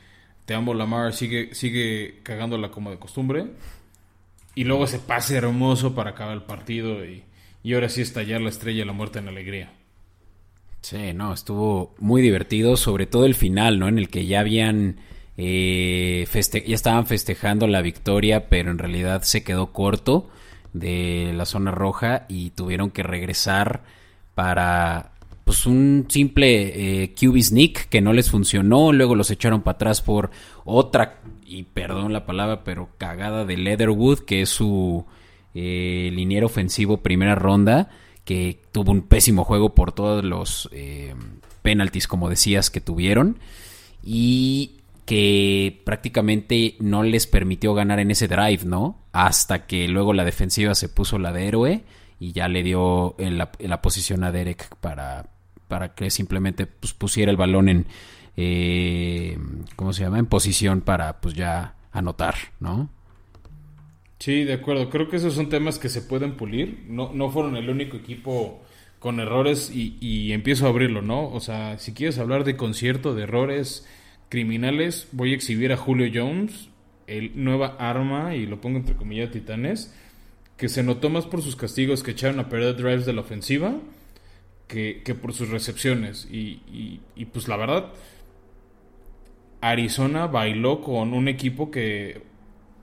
te 0.47 0.55
amo 0.55 0.75
Lamar 0.75 1.13
sigue, 1.13 1.55
sigue 1.55 2.21
cagándola 2.23 2.71
como 2.71 2.91
de 2.91 2.99
costumbre. 2.99 3.47
Y 4.55 4.65
luego 4.65 4.85
ese 4.85 4.99
pase 4.99 5.37
hermoso 5.37 5.95
para 5.95 6.11
acabar 6.11 6.35
el 6.35 6.43
partido 6.43 7.05
y, 7.05 7.25
y 7.63 7.75
ahora 7.75 7.89
sí 7.89 8.03
estallar 8.03 8.41
la 8.41 8.51
estrella 8.51 8.83
y 8.83 8.87
la 8.87 8.93
muerte 8.93 9.19
en 9.19 9.29
alegría. 9.29 9.73
Sí, 10.81 11.13
no, 11.15 11.33
estuvo 11.33 11.95
muy 11.99 12.21
divertido, 12.21 12.77
sobre 12.77 13.07
todo 13.07 13.25
el 13.25 13.35
final, 13.35 13.79
¿no? 13.79 13.89
En 13.89 13.99
el 13.99 14.11
que 14.11 14.27
ya 14.27 14.41
habían 14.41 14.97
eh, 15.37 16.29
ya 16.33 16.75
estaban 16.75 17.07
festejando 17.07 17.67
la 17.67 17.83
victoria, 17.83 18.49
pero 18.49 18.71
en 18.71 18.79
realidad 18.79 19.23
se 19.23 19.43
quedó 19.43 19.73
corto 19.73 20.29
de 20.73 21.33
la 21.35 21.47
zona 21.47 21.71
roja 21.71 22.27
y 22.29 22.51
tuvieron 22.51 22.91
que 22.91 23.03
regresar 23.03 23.83
para 24.35 25.13
pues 25.45 25.67
un 25.67 26.07
simple 26.09 27.03
eh, 27.03 27.15
QB 27.15 27.89
que 27.91 28.01
no 28.01 28.13
les 28.13 28.31
funcionó, 28.31 28.93
luego 28.93 29.15
los 29.15 29.31
echaron 29.31 29.63
para 29.63 29.77
atrás 29.77 30.01
por 30.01 30.31
otra, 30.65 31.21
y 31.45 31.65
perdón 31.65 32.13
la 32.13 32.25
palabra, 32.25 32.65
pero 32.65 32.89
cagada 32.97 33.45
de 33.45 33.59
Leatherwood, 33.59 34.21
que 34.21 34.43
es 34.43 34.49
su 34.49 35.05
eh, 35.55 36.11
liniero 36.13 36.47
ofensivo 36.47 37.03
primera 37.03 37.35
ronda, 37.35 37.91
que 38.25 38.63
tuvo 38.73 38.91
un 38.91 39.03
pésimo 39.03 39.45
juego 39.45 39.75
por 39.75 39.93
todos 39.93 40.25
los 40.25 40.69
eh, 40.73 41.15
penalties, 41.63 42.09
como 42.09 42.31
decías, 42.31 42.71
que 42.71 42.81
tuvieron. 42.81 43.39
Y 44.03 44.81
que 45.05 45.83
prácticamente 45.85 46.77
no 46.81 47.03
les 47.03 47.27
permitió 47.27 47.75
ganar 47.75 48.01
en 48.01 48.11
ese 48.11 48.27
drive, 48.27 48.65
¿no? 48.65 48.99
Hasta 49.13 49.67
que 49.67 49.87
luego 49.89 50.15
la 50.15 50.25
defensiva 50.25 50.75
se 50.75 50.89
puso 50.89 51.19
la 51.19 51.33
de 51.33 51.47
héroe 51.47 51.85
y 52.19 52.33
ya 52.33 52.49
le 52.49 52.63
dio 52.63 53.15
en 53.19 53.39
la, 53.39 53.83
posición 53.83 54.25
a 54.25 54.33
Derek 54.33 54.75
para, 54.77 55.27
para 55.69 55.95
que 55.95 56.11
simplemente 56.11 56.67
pues, 56.67 56.95
pusiera 56.95 57.31
el 57.31 57.37
balón 57.37 57.69
en, 57.69 57.87
eh, 58.37 59.39
¿cómo 59.77 59.93
se 59.93 60.05
llama? 60.05 60.19
En 60.19 60.27
posición 60.27 60.81
para 60.81 61.21
pues 61.21 61.35
ya 61.35 61.75
anotar, 61.93 62.35
¿no? 62.61 62.91
Sí, 64.19 64.45
de 64.45 64.55
acuerdo. 64.55 64.89
Creo 64.91 65.09
que 65.09 65.17
esos 65.17 65.35
son 65.35 65.49
temas 65.49 65.79
que 65.79 65.89
se 65.89 66.01
pueden 66.01 66.37
pulir. 66.37 66.85
No, 66.89 67.13
no 67.13 67.31
fueron 67.31 67.57
el 67.57 67.69
único 67.69 67.97
equipo 67.97 68.63
con 68.99 69.21
errores 69.21 69.71
y, 69.71 69.99
y 70.01 70.33
empiezo 70.33 70.67
a 70.67 70.71
abrirlo, 70.71 71.03
¿no? 71.03 71.29
O 71.29 71.41
sea, 71.41 71.79
si 71.79 71.93
quieres 71.93 72.19
hablar 72.19 72.45
de 72.45 72.57
concierto, 72.57 73.15
de 73.15 73.25
errores 73.25 73.87
criminales, 74.31 75.09
voy 75.13 75.33
a 75.33 75.35
exhibir 75.35 75.73
a 75.73 75.77
Julio 75.77 76.11
Jones, 76.13 76.71
el 77.07 77.33
nueva 77.45 77.77
arma, 77.79 78.35
y 78.35 78.47
lo 78.47 78.61
pongo 78.61 78.79
entre 78.79 78.97
comillas 78.97 79.31
titanes, 79.31 79.95
que 80.57 80.69
se 80.69 80.83
notó 80.83 81.11
más 81.11 81.27
por 81.27 81.43
sus 81.43 81.57
castigos 81.57 82.03
que 82.03 82.13
echaron 82.13 82.39
a 82.41 82.49
perder 82.49 82.77
drives 82.77 83.07
de 83.07 83.13
la 83.13 83.23
ofensiva 83.23 83.75
que, 84.69 85.17
por 85.21 85.33
sus 85.33 85.51
recepciones. 85.51 86.27
Y, 86.31 87.01
y, 87.15 87.25
pues 87.27 87.49
la 87.49 87.57
verdad, 87.57 87.93
Arizona 89.61 90.27
bailó 90.27 90.81
con 90.81 91.15
un 91.15 91.29
equipo 91.29 91.71
que 91.71 92.23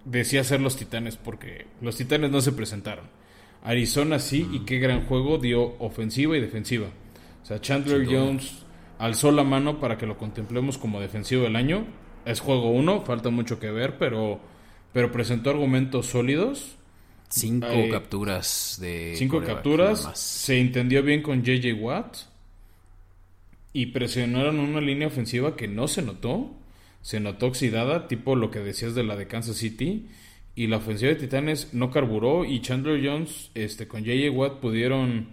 decía 0.05 0.43
ser 0.43 0.61
los 0.61 0.77
titanes, 0.77 1.17
porque 1.17 1.67
los 1.81 1.97
titanes 1.97 2.31
no 2.31 2.41
se 2.41 2.51
presentaron. 2.51 3.05
Arizona 3.63 4.19
sí, 4.19 4.47
y 4.51 4.61
qué 4.61 4.79
gran 4.79 5.05
juego 5.05 5.37
dio 5.37 5.75
ofensiva 5.79 6.35
y 6.35 6.41
defensiva. 6.41 6.87
O 7.43 7.45
sea, 7.45 7.61
Chandler 7.61 8.05
Jones 8.05 8.63
alzó 8.97 9.31
la 9.31 9.43
mano 9.43 9.79
para 9.79 9.97
que 9.97 10.07
lo 10.07 10.17
contemplemos 10.17 10.77
como 10.77 11.01
defensivo 11.01 11.43
del 11.43 11.55
año. 11.55 11.85
Es 12.25 12.39
juego 12.39 12.71
uno, 12.71 13.01
falta 13.01 13.29
mucho 13.29 13.59
que 13.59 13.71
ver, 13.71 13.97
pero, 13.97 14.39
pero 14.93 15.11
presentó 15.11 15.49
argumentos 15.51 16.07
sólidos. 16.07 16.77
Cinco 17.31 17.67
eh, 17.67 17.89
capturas 17.89 18.77
de. 18.81 19.13
Cinco 19.15 19.41
capturas. 19.41 20.11
Se 20.15 20.59
entendió 20.59 21.01
bien 21.01 21.21
con 21.21 21.43
JJ 21.43 21.73
Watt. 21.73 22.17
Y 23.73 23.87
presionaron 23.87 24.59
una 24.59 24.81
línea 24.81 25.07
ofensiva 25.07 25.55
que 25.55 25.67
no 25.67 25.87
se 25.87 26.01
notó. 26.01 26.51
Se 27.01 27.19
notó 27.19 27.47
oxidada, 27.47 28.07
tipo 28.07 28.35
lo 28.35 28.51
que 28.51 28.59
decías 28.59 28.93
de 28.95 29.03
la 29.03 29.15
de 29.15 29.27
Kansas 29.27 29.55
City. 29.55 30.07
Y 30.55 30.67
la 30.67 30.77
ofensiva 30.77 31.13
de 31.13 31.19
Titanes 31.19 31.73
no 31.73 31.89
carburó. 31.89 32.43
Y 32.43 32.59
Chandler 32.61 33.01
Jones 33.03 33.49
este, 33.55 33.87
con 33.87 34.03
JJ 34.03 34.29
Watt 34.29 34.59
pudieron 34.59 35.29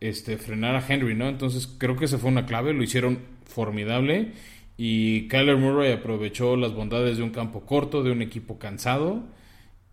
este, 0.00 0.36
frenar 0.36 0.76
a 0.76 0.86
Henry, 0.86 1.14
¿no? 1.14 1.28
Entonces 1.28 1.66
creo 1.78 1.96
que 1.96 2.04
esa 2.04 2.18
fue 2.18 2.30
una 2.30 2.44
clave, 2.44 2.74
lo 2.74 2.82
hicieron 2.82 3.20
formidable 3.46 4.32
y 4.76 5.28
Kyler 5.28 5.56
Murray 5.56 5.92
aprovechó 5.92 6.56
las 6.56 6.74
bondades 6.74 7.16
de 7.16 7.22
un 7.22 7.30
campo 7.30 7.64
corto, 7.64 8.02
de 8.02 8.10
un 8.10 8.22
equipo 8.22 8.58
cansado 8.58 9.22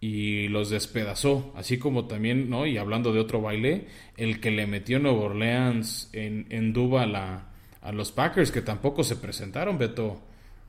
y 0.01 0.49
los 0.49 0.69
despedazó, 0.69 1.53
así 1.55 1.77
como 1.77 2.05
también, 2.07 2.49
¿no? 2.49 2.65
Y 2.65 2.77
hablando 2.77 3.13
de 3.13 3.21
otro 3.21 3.41
baile, 3.41 3.87
el 4.17 4.41
que 4.41 4.51
le 4.51 4.67
metió 4.67 4.99
Nueva 4.99 5.21
Orleans 5.21 6.09
en, 6.11 6.47
en 6.49 6.73
Duba 6.73 7.03
a, 7.03 7.51
a 7.81 7.91
los 7.93 8.11
Packers, 8.11 8.51
que 8.51 8.61
tampoco 8.61 9.05
se 9.05 9.15
presentaron, 9.15 9.77
Beto. 9.77 10.19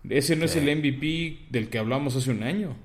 Ese 0.09 0.37
no 0.37 0.45
es 0.45 0.55
el 0.55 0.77
MVP 0.77 1.47
del 1.51 1.69
que 1.69 1.79
hablamos 1.79 2.15
hace 2.15 2.31
un 2.31 2.45
año. 2.45 2.77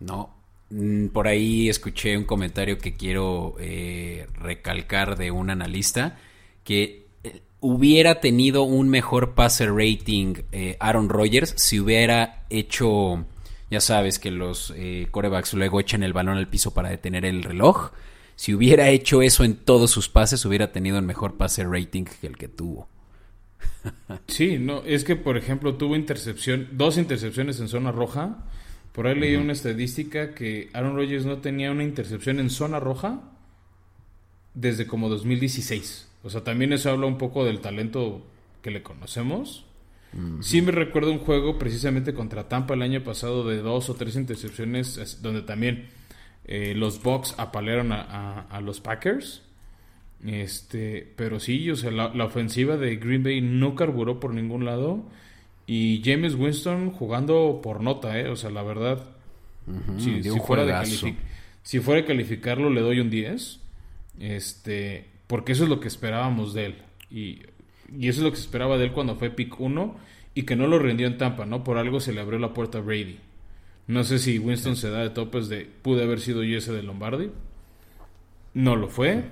No, 0.00 0.36
Mm, 0.70 1.08
por 1.08 1.28
ahí 1.28 1.68
escuché 1.68 2.16
un 2.16 2.24
comentario 2.24 2.78
que 2.78 2.94
quiero 2.94 3.54
eh, 3.60 4.26
recalcar 4.34 5.16
de 5.16 5.30
un 5.30 5.50
analista 5.50 6.18
que 6.64 7.06
eh, 7.22 7.42
hubiera 7.60 8.20
tenido 8.20 8.64
un 8.64 8.88
mejor 8.88 9.34
passer 9.34 9.72
rating 9.72 10.34
eh, 10.50 10.76
Aaron 10.80 11.08
Rodgers 11.08 11.54
si 11.56 11.78
hubiera 11.78 12.46
hecho, 12.50 13.24
ya 13.70 13.80
sabes 13.80 14.18
que 14.18 14.30
los 14.30 14.74
corebacks 15.10 15.54
luego 15.54 15.80
echan 15.80 16.02
el 16.02 16.12
balón 16.12 16.36
al 16.36 16.48
piso 16.48 16.72
para 16.72 16.90
detener 16.90 17.24
el 17.24 17.42
reloj. 17.42 17.90
Si 18.36 18.54
hubiera 18.54 18.90
hecho 18.90 19.22
eso 19.22 19.44
en 19.44 19.56
todos 19.56 19.90
sus 19.90 20.08
pases, 20.08 20.44
hubiera 20.44 20.72
tenido 20.72 20.98
un 20.98 21.06
mejor 21.06 21.36
passer 21.36 21.68
rating 21.68 22.04
que 22.04 22.26
el 22.26 22.36
que 22.36 22.48
tuvo. 22.48 22.88
Sí, 24.26 24.58
no, 24.58 24.82
es 24.84 25.04
que 25.04 25.16
por 25.16 25.36
ejemplo 25.36 25.76
tuvo 25.76 25.96
intercepción, 25.96 26.68
dos 26.72 26.98
intercepciones 26.98 27.60
en 27.60 27.68
zona 27.68 27.92
roja 27.92 28.44
por 28.96 29.06
ahí 29.06 29.14
leí 29.14 29.36
una 29.36 29.52
estadística 29.52 30.34
que 30.34 30.70
Aaron 30.72 30.96
Rodgers 30.96 31.26
no 31.26 31.42
tenía 31.42 31.70
una 31.70 31.84
intercepción 31.84 32.40
en 32.40 32.48
zona 32.48 32.80
roja 32.80 33.20
desde 34.54 34.86
como 34.86 35.10
2016. 35.10 36.08
O 36.22 36.30
sea, 36.30 36.44
también 36.44 36.72
eso 36.72 36.90
habla 36.90 37.04
un 37.04 37.18
poco 37.18 37.44
del 37.44 37.60
talento 37.60 38.26
que 38.62 38.70
le 38.70 38.82
conocemos. 38.82 39.65
Sí 40.40 40.62
me 40.62 40.72
recuerdo 40.72 41.10
un 41.10 41.18
juego 41.18 41.58
precisamente 41.58 42.14
contra 42.14 42.48
Tampa 42.48 42.74
el 42.74 42.82
año 42.82 43.02
pasado 43.02 43.46
de 43.46 43.58
dos 43.58 43.90
o 43.90 43.94
tres 43.94 44.16
intercepciones 44.16 45.20
donde 45.22 45.42
también 45.42 45.88
eh, 46.44 46.74
los 46.74 47.02
Bucks 47.02 47.34
apalearon 47.38 47.92
a, 47.92 48.60
los 48.62 48.80
Packers. 48.80 49.42
Este, 50.24 51.12
pero 51.16 51.40
sí, 51.40 51.70
o 51.70 51.76
sea, 51.76 51.90
la, 51.90 52.08
la, 52.14 52.24
ofensiva 52.24 52.76
de 52.76 52.96
Green 52.96 53.22
Bay 53.22 53.40
no 53.40 53.74
carburó 53.74 54.18
por 54.18 54.32
ningún 54.32 54.64
lado. 54.64 55.04
Y 55.66 56.00
James 56.04 56.34
Winston 56.34 56.90
jugando 56.92 57.60
por 57.62 57.82
nota, 57.82 58.18
¿eh? 58.18 58.28
O 58.28 58.36
sea, 58.36 58.50
la 58.50 58.62
verdad, 58.62 59.04
si, 59.98 60.22
fuera 60.40 60.64
de 60.64 60.86
si 61.62 61.80
fuera 61.80 62.00
de 62.00 62.06
calificarlo, 62.06 62.70
le 62.70 62.80
doy 62.80 63.00
un 63.00 63.10
10. 63.10 63.60
Este, 64.20 65.06
porque 65.26 65.52
eso 65.52 65.64
es 65.64 65.68
lo 65.68 65.80
que 65.80 65.88
esperábamos 65.88 66.54
de 66.54 66.66
él. 66.66 66.74
Y, 67.10 67.40
y 67.94 68.08
eso 68.08 68.20
es 68.20 68.24
lo 68.24 68.30
que 68.30 68.36
se 68.36 68.42
esperaba 68.42 68.78
de 68.78 68.84
él 68.84 68.92
cuando 68.92 69.16
fue 69.16 69.30
pick 69.30 69.60
1 69.60 69.96
y 70.34 70.42
que 70.42 70.56
no 70.56 70.66
lo 70.66 70.78
rindió 70.78 71.06
en 71.06 71.18
Tampa, 71.18 71.46
¿no? 71.46 71.64
Por 71.64 71.78
algo 71.78 72.00
se 72.00 72.12
le 72.12 72.20
abrió 72.20 72.38
la 72.38 72.54
puerta 72.54 72.78
a 72.78 72.80
Brady. 72.82 73.18
No 73.86 74.04
sé 74.04 74.18
si 74.18 74.38
Winston 74.38 74.76
se 74.76 74.90
da 74.90 75.00
de 75.00 75.10
topes 75.10 75.48
de 75.48 75.68
pude 75.82 76.02
haber 76.02 76.20
sido 76.20 76.42
yo 76.42 76.58
ese 76.58 76.72
de 76.72 76.82
Lombardi. 76.82 77.30
No 78.54 78.76
lo 78.76 78.88
fue. 78.88 79.24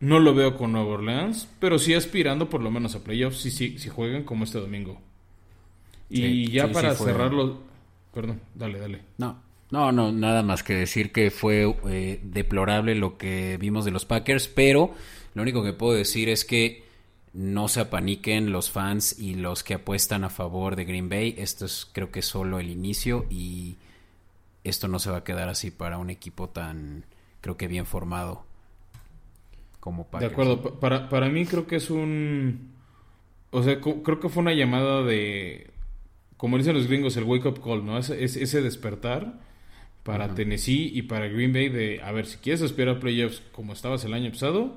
No 0.00 0.18
lo 0.18 0.34
veo 0.34 0.56
con 0.56 0.72
Nueva 0.72 0.94
Orleans, 0.94 1.48
pero 1.60 1.78
sí 1.78 1.94
aspirando 1.94 2.48
por 2.48 2.60
lo 2.60 2.70
menos 2.70 2.94
a 2.96 3.04
playoffs 3.04 3.40
si, 3.40 3.50
si, 3.50 3.78
si 3.78 3.88
juegan 3.88 4.24
como 4.24 4.44
este 4.44 4.58
domingo. 4.58 5.00
Y 6.10 6.50
ya 6.50 6.70
para 6.70 6.94
cerrarlo, 6.94 7.60
perdón, 8.12 8.40
dale, 8.54 8.78
dale. 8.78 9.00
No, 9.18 9.40
no, 9.70 9.92
no, 9.92 10.12
nada 10.12 10.42
más 10.42 10.62
que 10.62 10.74
decir 10.74 11.12
que 11.12 11.30
fue 11.30 11.74
eh, 11.88 12.20
deplorable 12.22 12.94
lo 12.94 13.16
que 13.16 13.56
vimos 13.58 13.84
de 13.84 13.92
los 13.92 14.04
Packers, 14.04 14.48
pero 14.48 14.94
lo 15.34 15.42
único 15.42 15.62
que 15.62 15.72
puedo 15.72 15.94
decir 15.94 16.28
es 16.28 16.44
que 16.44 16.84
no 17.34 17.68
se 17.68 17.80
apaniquen 17.80 18.52
los 18.52 18.70
fans 18.70 19.18
y 19.18 19.34
los 19.34 19.62
que 19.62 19.74
apuestan 19.74 20.24
a 20.24 20.30
favor 20.30 20.76
de 20.76 20.84
Green 20.84 21.08
Bay. 21.08 21.34
Esto 21.38 21.64
es 21.64 21.88
creo 21.92 22.10
que 22.10 22.22
solo 22.22 22.60
el 22.60 22.70
inicio 22.70 23.26
y 23.30 23.76
esto 24.64 24.88
no 24.88 24.98
se 24.98 25.10
va 25.10 25.18
a 25.18 25.24
quedar 25.24 25.48
así 25.48 25.70
para 25.70 25.98
un 25.98 26.10
equipo 26.10 26.48
tan 26.48 27.04
creo 27.40 27.56
que 27.56 27.68
bien 27.68 27.86
formado. 27.86 28.44
como 29.80 30.06
De 30.18 30.26
acuerdo, 30.26 30.78
para, 30.78 31.08
para 31.08 31.28
mí 31.28 31.44
creo 31.46 31.66
que 31.66 31.76
es 31.76 31.90
un... 31.90 32.72
O 33.50 33.62
sea, 33.62 33.80
creo 33.80 34.20
que 34.20 34.28
fue 34.28 34.42
una 34.42 34.54
llamada 34.54 35.02
de... 35.02 35.70
Como 36.36 36.56
dicen 36.56 36.74
los 36.74 36.86
gringos, 36.86 37.16
el 37.16 37.24
wake 37.24 37.46
up 37.46 37.62
call, 37.62 37.84
¿no? 37.84 37.98
Ese, 37.98 38.22
ese 38.24 38.62
despertar 38.62 39.40
para 40.02 40.34
Tennessee 40.34 40.90
y 40.92 41.02
para 41.02 41.28
Green 41.28 41.52
Bay 41.52 41.68
de, 41.68 42.00
a 42.02 42.10
ver, 42.10 42.26
si 42.26 42.38
quieres 42.38 42.62
esperar 42.62 42.98
playoffs 42.98 43.42
como 43.52 43.72
estabas 43.72 44.04
el 44.04 44.14
año 44.14 44.30
pasado, 44.30 44.76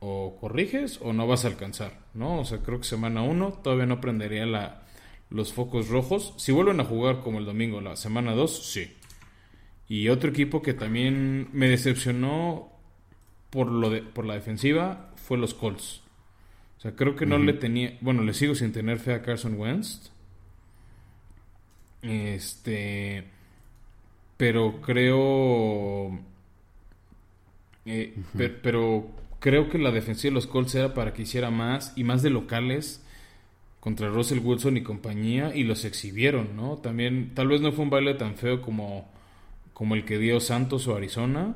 o 0.00 0.36
corriges 0.40 1.00
o 1.02 1.12
no 1.12 1.26
vas 1.26 1.44
a 1.44 1.48
alcanzar, 1.48 1.98
¿no? 2.14 2.40
O 2.40 2.44
sea, 2.44 2.58
creo 2.58 2.78
que 2.78 2.86
semana 2.86 3.22
uno 3.22 3.52
todavía 3.52 3.86
no 3.86 4.00
prendería 4.00 4.46
la, 4.46 4.82
los 5.30 5.52
focos 5.52 5.88
rojos. 5.88 6.34
Si 6.36 6.52
vuelven 6.52 6.80
a 6.80 6.84
jugar 6.84 7.20
como 7.20 7.38
el 7.38 7.44
domingo, 7.44 7.80
la 7.80 7.96
semana 7.96 8.32
2, 8.32 8.72
sí. 8.72 8.94
Y 9.88 10.08
otro 10.08 10.30
equipo 10.30 10.62
que 10.62 10.74
también 10.74 11.48
me 11.52 11.68
decepcionó 11.68 12.70
por, 13.50 13.70
lo 13.70 13.90
de, 13.90 14.02
por 14.02 14.26
la 14.26 14.34
defensiva 14.34 15.12
fue 15.16 15.38
los 15.38 15.54
Colts. 15.54 16.02
O 16.78 16.80
sea, 16.80 16.94
creo 16.94 17.16
que 17.16 17.26
no 17.26 17.38
le 17.38 17.54
tenía. 17.54 17.98
Bueno, 18.00 18.22
le 18.22 18.34
sigo 18.34 18.54
sin 18.54 18.72
tener 18.72 18.98
fe 18.98 19.14
a 19.14 19.22
Carson 19.22 19.58
Wentz. 19.58 20.12
Este. 22.02 23.24
Pero 24.36 24.80
creo. 24.80 26.20
Eh, 27.84 28.14
pero 28.62 29.08
creo 29.40 29.68
que 29.68 29.78
la 29.78 29.90
defensiva 29.90 30.30
de 30.30 30.34
los 30.34 30.46
Colts 30.46 30.74
era 30.74 30.94
para 30.94 31.12
que 31.12 31.22
hiciera 31.22 31.50
más 31.50 31.92
y 31.96 32.04
más 32.04 32.22
de 32.22 32.30
locales 32.30 33.02
contra 33.80 34.08
Russell 34.08 34.40
Wilson 34.40 34.76
y 34.76 34.82
compañía 34.82 35.54
y 35.54 35.64
los 35.64 35.84
exhibieron, 35.84 36.56
¿no? 36.56 36.78
También, 36.78 37.32
tal 37.34 37.48
vez 37.48 37.60
no 37.60 37.72
fue 37.72 37.84
un 37.84 37.90
baile 37.90 38.14
tan 38.14 38.34
feo 38.34 38.60
como, 38.60 39.08
como 39.72 39.94
el 39.94 40.04
que 40.04 40.18
dio 40.18 40.40
Santos 40.40 40.88
o 40.88 40.96
Arizona, 40.96 41.54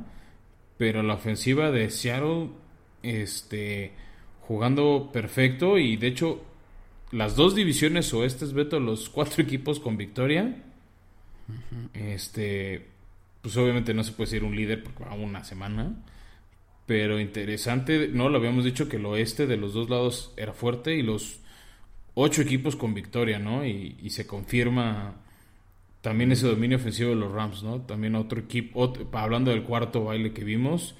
pero 0.78 1.02
la 1.02 1.14
ofensiva 1.14 1.70
de 1.70 1.90
Seattle, 1.90 2.50
este, 3.02 3.92
jugando 4.40 5.10
perfecto 5.12 5.78
y 5.78 5.96
de 5.96 6.06
hecho 6.06 6.44
las 7.10 7.36
dos 7.36 7.54
divisiones 7.54 8.12
oestes, 8.14 8.52
Beto, 8.52 8.80
los 8.80 9.10
cuatro 9.10 9.42
equipos 9.42 9.80
con 9.80 9.96
victoria, 9.96 10.56
este, 11.92 12.86
pues 13.42 13.56
obviamente 13.56 13.92
no 13.92 14.02
se 14.02 14.12
puede 14.12 14.30
ser 14.30 14.44
un 14.44 14.56
líder 14.56 14.82
porque 14.82 15.04
va 15.04 15.12
una 15.14 15.44
semana, 15.44 15.94
pero 16.92 17.18
interesante, 17.18 18.09
no 18.09 18.28
lo 18.28 18.37
habíamos 18.37 18.66
dicho 18.66 18.87
que 18.87 18.98
el 18.98 19.07
oeste 19.07 19.46
de 19.46 19.57
los 19.57 19.72
dos 19.72 19.88
lados 19.88 20.35
era 20.37 20.52
fuerte 20.52 20.94
y 20.94 21.00
los 21.00 21.40
ocho 22.12 22.42
equipos 22.42 22.76
con 22.76 22.92
victoria, 22.92 23.38
¿no? 23.38 23.64
Y, 23.64 24.11
se 24.11 24.26
confirma 24.26 25.14
también 26.02 26.33
ese 26.33 26.46
dominio 26.46 26.76
ofensivo 26.76 27.09
de 27.09 27.16
los 27.16 27.33
Rams, 27.33 27.62
¿no? 27.62 27.81
También 27.81 28.14
otro 28.14 28.40
equipo, 28.40 28.92
hablando 29.12 29.52
del 29.52 29.62
cuarto 29.62 30.05
baile 30.05 30.35
que 30.35 30.44
vimos, 30.44 30.94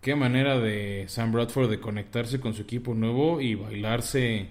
qué 0.00 0.14
manera 0.14 0.58
de 0.58 1.04
Sam 1.08 1.32
Bradford 1.32 1.68
de 1.68 1.78
conectarse 1.78 2.40
con 2.40 2.54
su 2.54 2.62
equipo 2.62 2.94
nuevo 2.94 3.42
y 3.42 3.54
bailarse 3.54 4.48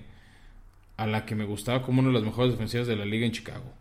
a 0.95 1.07
la 1.07 1.25
que 1.25 1.33
me 1.33 1.45
gustaba 1.45 1.81
como 1.81 2.01
una 2.01 2.09
de 2.09 2.13
las 2.13 2.23
mejores 2.23 2.51
defensivas 2.51 2.85
de 2.85 2.97
la 2.97 3.05
liga 3.05 3.25
en 3.25 3.31
Chicago. 3.31 3.73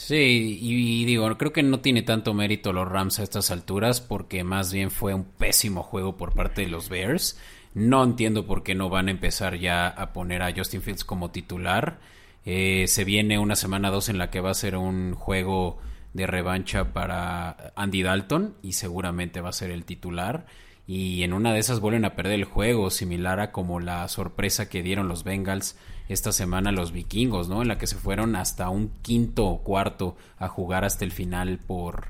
Sí, 0.00 0.60
y, 0.62 1.04
digo, 1.06 1.36
creo 1.36 1.52
que 1.52 1.64
no 1.64 1.80
tiene 1.80 2.02
tanto 2.02 2.32
mérito 2.32 2.72
los 2.72 2.86
Rams 2.88 3.18
a 3.18 3.24
estas 3.24 3.50
alturas 3.50 4.00
porque 4.00 4.44
más 4.44 4.72
bien 4.72 4.92
fue 4.92 5.12
un 5.12 5.24
pésimo 5.24 5.82
juego 5.82 6.16
por 6.16 6.34
parte 6.34 6.60
de 6.62 6.68
los 6.68 6.88
Bears. 6.88 7.36
No 7.74 8.04
entiendo 8.04 8.46
por 8.46 8.62
qué 8.62 8.76
no 8.76 8.90
van 8.90 9.08
a 9.08 9.10
empezar 9.10 9.58
ya 9.58 9.88
a 9.88 10.12
poner 10.12 10.42
a 10.42 10.54
Justin 10.56 10.82
Fields 10.82 11.04
como 11.04 11.32
titular. 11.32 11.98
Eh, 12.44 12.84
se 12.86 13.02
viene 13.02 13.40
una 13.40 13.56
semana 13.56 13.90
dos 13.90 14.08
en 14.08 14.18
la 14.18 14.30
que 14.30 14.40
va 14.40 14.50
a 14.50 14.54
ser 14.54 14.76
un 14.76 15.14
juego 15.14 15.80
de 16.14 16.28
revancha 16.28 16.92
para 16.92 17.72
Andy 17.74 18.02
Dalton 18.04 18.54
y 18.62 18.74
seguramente 18.74 19.40
va 19.40 19.48
a 19.48 19.52
ser 19.52 19.72
el 19.72 19.84
titular. 19.84 20.46
Y 20.86 21.24
en 21.24 21.32
una 21.32 21.52
de 21.52 21.58
esas 21.58 21.80
vuelven 21.80 22.04
a 22.04 22.14
perder 22.14 22.34
el 22.34 22.44
juego, 22.44 22.90
similar 22.90 23.40
a 23.40 23.50
como 23.50 23.80
la 23.80 24.06
sorpresa 24.06 24.68
que 24.68 24.84
dieron 24.84 25.08
los 25.08 25.24
Bengals 25.24 25.76
esta 26.08 26.32
semana 26.32 26.72
los 26.72 26.92
vikingos, 26.92 27.48
¿no? 27.48 27.62
En 27.62 27.68
la 27.68 27.78
que 27.78 27.86
se 27.86 27.96
fueron 27.96 28.36
hasta 28.36 28.68
un 28.70 28.90
quinto 29.02 29.46
o 29.46 29.62
cuarto 29.62 30.16
a 30.38 30.48
jugar 30.48 30.84
hasta 30.84 31.04
el 31.04 31.12
final 31.12 31.58
por 31.58 32.08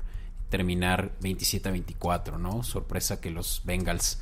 terminar 0.49 1.11
27 1.21 1.69
a 1.69 1.71
24, 1.71 2.37
¿no? 2.37 2.63
Sorpresa 2.63 3.21
que 3.21 3.29
los 3.29 3.61
Bengals 3.65 4.21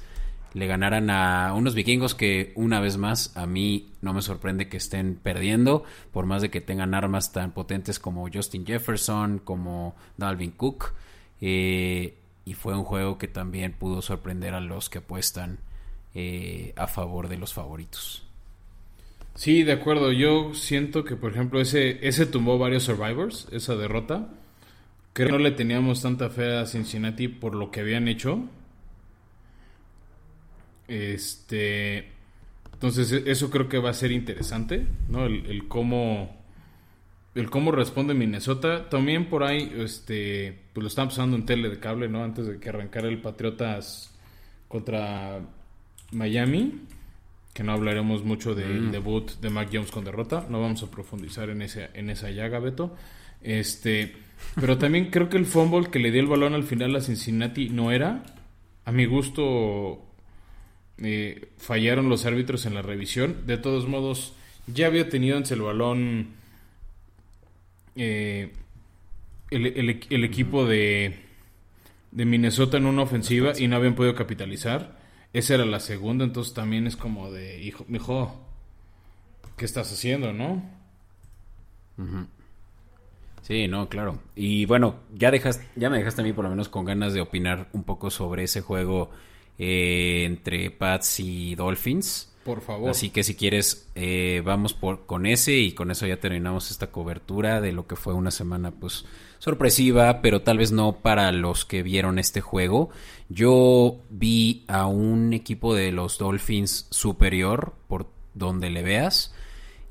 le 0.53 0.67
ganaran 0.67 1.09
a 1.09 1.53
unos 1.53 1.75
vikingos 1.75 2.15
que 2.15 2.51
una 2.55 2.79
vez 2.79 2.97
más 2.97 3.35
a 3.37 3.45
mí 3.45 3.91
no 4.01 4.13
me 4.13 4.21
sorprende 4.21 4.69
que 4.69 4.77
estén 4.77 5.15
perdiendo, 5.15 5.83
por 6.11 6.25
más 6.25 6.41
de 6.41 6.49
que 6.49 6.61
tengan 6.61 6.93
armas 6.93 7.31
tan 7.31 7.51
potentes 7.51 7.99
como 7.99 8.27
Justin 8.33 8.65
Jefferson, 8.65 9.39
como 9.39 9.95
Dalvin 10.17 10.51
Cook. 10.51 10.93
Eh, 11.41 12.17
y 12.45 12.53
fue 12.53 12.75
un 12.75 12.85
juego 12.85 13.17
que 13.17 13.27
también 13.27 13.73
pudo 13.73 14.01
sorprender 14.01 14.53
a 14.53 14.61
los 14.61 14.89
que 14.89 14.99
apuestan 14.99 15.59
eh, 16.15 16.73
a 16.77 16.87
favor 16.87 17.27
de 17.27 17.37
los 17.37 17.53
favoritos. 17.53 18.26
Sí, 19.37 19.63
de 19.63 19.73
acuerdo. 19.73 20.11
Yo 20.11 20.53
siento 20.55 21.03
que, 21.05 21.15
por 21.15 21.31
ejemplo, 21.31 21.61
ese, 21.61 21.99
ese 22.07 22.25
tumbó 22.25 22.57
varios 22.57 22.83
Survivors, 22.83 23.47
esa 23.51 23.75
derrota. 23.75 24.29
Creo 25.13 25.27
que 25.27 25.33
no 25.33 25.39
le 25.39 25.51
teníamos 25.51 26.01
tanta 26.01 26.29
fe 26.31 26.57
a 26.57 26.65
Cincinnati 26.65 27.27
por 27.27 27.53
lo 27.55 27.71
que 27.71 27.81
habían 27.81 28.07
hecho. 28.07 28.49
Este. 30.87 32.09
Entonces, 32.73 33.11
e, 33.11 33.31
eso 33.31 33.49
creo 33.51 33.69
que 33.69 33.77
va 33.79 33.91
a 33.91 33.93
ser 33.93 34.11
interesante, 34.11 34.87
¿no? 35.09 35.25
El, 35.27 35.67
cómo. 35.67 36.35
El 37.35 37.49
cómo 37.51 37.71
responde 37.71 38.15
Minnesota. 38.15 38.89
También 38.89 39.29
por 39.29 39.43
ahí, 39.43 39.71
este. 39.77 40.57
Pues 40.73 40.81
lo 40.83 40.87
están 40.87 41.09
pasando 41.09 41.37
en 41.37 41.45
tele 41.45 41.69
de 41.69 41.79
cable, 41.79 42.09
¿no? 42.09 42.23
Antes 42.23 42.47
de 42.47 42.59
que 42.59 42.69
arrancara 42.69 43.07
el 43.07 43.21
Patriotas 43.21 44.17
contra 44.67 45.41
Miami 46.11 46.87
que 47.57 47.63
no 47.63 47.71
hablaremos 47.71 48.23
mucho 48.23 48.53
del 48.53 48.81
mm. 48.81 48.91
debut 48.91 49.31
de 49.41 49.49
Mac 49.49 49.69
Jones 49.73 49.89
con 49.89 50.05
derrota, 50.05 50.45
no 50.47 50.61
vamos 50.61 50.83
a 50.83 50.91
profundizar 50.91 51.49
en, 51.49 51.63
ese, 51.63 51.89
en 51.95 52.11
esa 52.11 52.29
llaga, 52.29 52.59
Beto. 52.59 52.95
Este, 53.41 54.13
pero 54.53 54.77
también 54.77 55.09
creo 55.09 55.27
que 55.27 55.37
el 55.37 55.47
fumble 55.47 55.89
que 55.89 55.97
le 55.97 56.11
dio 56.11 56.21
el 56.21 56.27
balón 56.27 56.53
al 56.53 56.61
final 56.65 56.95
a 56.95 57.01
Cincinnati 57.01 57.69
no 57.69 57.91
era. 57.91 58.21
A 58.85 58.91
mi 58.91 59.05
gusto 59.07 60.05
eh, 60.99 61.49
fallaron 61.57 62.09
los 62.09 62.27
árbitros 62.27 62.67
en 62.67 62.75
la 62.75 62.83
revisión. 62.83 63.47
De 63.47 63.57
todos 63.57 63.87
modos, 63.87 64.35
ya 64.67 64.85
había 64.85 65.09
tenido 65.09 65.35
en 65.35 65.43
el 65.49 65.61
balón 65.63 66.27
eh, 67.95 68.53
el, 69.49 70.23
equipo 70.23 70.67
de, 70.67 71.15
de 72.11 72.25
Minnesota 72.25 72.77
en 72.77 72.85
una 72.85 73.01
ofensiva 73.01 73.53
y 73.57 73.67
no 73.67 73.77
habían 73.77 73.95
podido 73.95 74.13
capitalizar. 74.13 74.96
Esa 75.33 75.55
era 75.55 75.65
la 75.65 75.79
segunda, 75.79 76.23
entonces 76.23 76.53
también 76.53 76.87
es 76.87 76.95
como 76.95 77.31
de, 77.31 77.61
hijo, 77.61 77.85
mijo, 77.87 78.39
¿qué 79.55 79.65
estás 79.65 79.91
haciendo, 79.91 80.33
no? 80.33 80.63
Sí, 83.41 83.67
no, 83.67 83.89
claro. 83.89 84.19
Y 84.35 84.65
bueno, 84.65 84.95
ya 85.13 85.31
dejas, 85.31 85.61
ya 85.75 85.89
me 85.89 85.97
dejaste 85.97 86.21
a 86.21 86.23
mí 86.23 86.33
por 86.33 86.43
lo 86.43 86.49
menos 86.49 86.69
con 86.69 86.85
ganas 86.85 87.13
de 87.13 87.21
opinar 87.21 87.69
un 87.73 87.83
poco 87.83 88.09
sobre 88.09 88.43
ese 88.43 88.61
juego 88.61 89.09
eh, 89.57 90.23
entre 90.25 90.69
Pats 90.71 91.19
y 91.19 91.55
Dolphins. 91.55 92.33
Por 92.43 92.61
favor. 92.61 92.89
Así 92.89 93.09
que 93.09 93.23
si 93.23 93.35
quieres, 93.35 93.89
eh, 93.95 94.41
vamos 94.45 94.73
por, 94.73 95.05
con 95.05 95.25
ese 95.25 95.53
y 95.53 95.73
con 95.73 95.91
eso 95.91 96.07
ya 96.07 96.19
terminamos 96.19 96.71
esta 96.71 96.91
cobertura 96.91 97.59
de 97.61 97.71
lo 97.73 97.87
que 97.87 97.95
fue 97.95 98.13
una 98.13 98.31
semana, 98.31 98.71
pues, 98.71 99.05
sorpresiva, 99.39 100.21
pero 100.21 100.41
tal 100.41 100.57
vez 100.57 100.71
no 100.71 100.97
para 100.97 101.31
los 101.31 101.65
que 101.65 101.83
vieron 101.83 102.19
este 102.19 102.41
juego. 102.41 102.89
Yo 103.29 103.99
vi 104.09 104.63
a 104.67 104.87
un 104.87 105.33
equipo 105.33 105.75
de 105.75 105.91
los 105.91 106.17
Dolphins 106.17 106.87
superior, 106.89 107.73
por 107.87 108.07
donde 108.33 108.69
le 108.69 108.83
veas. 108.83 109.33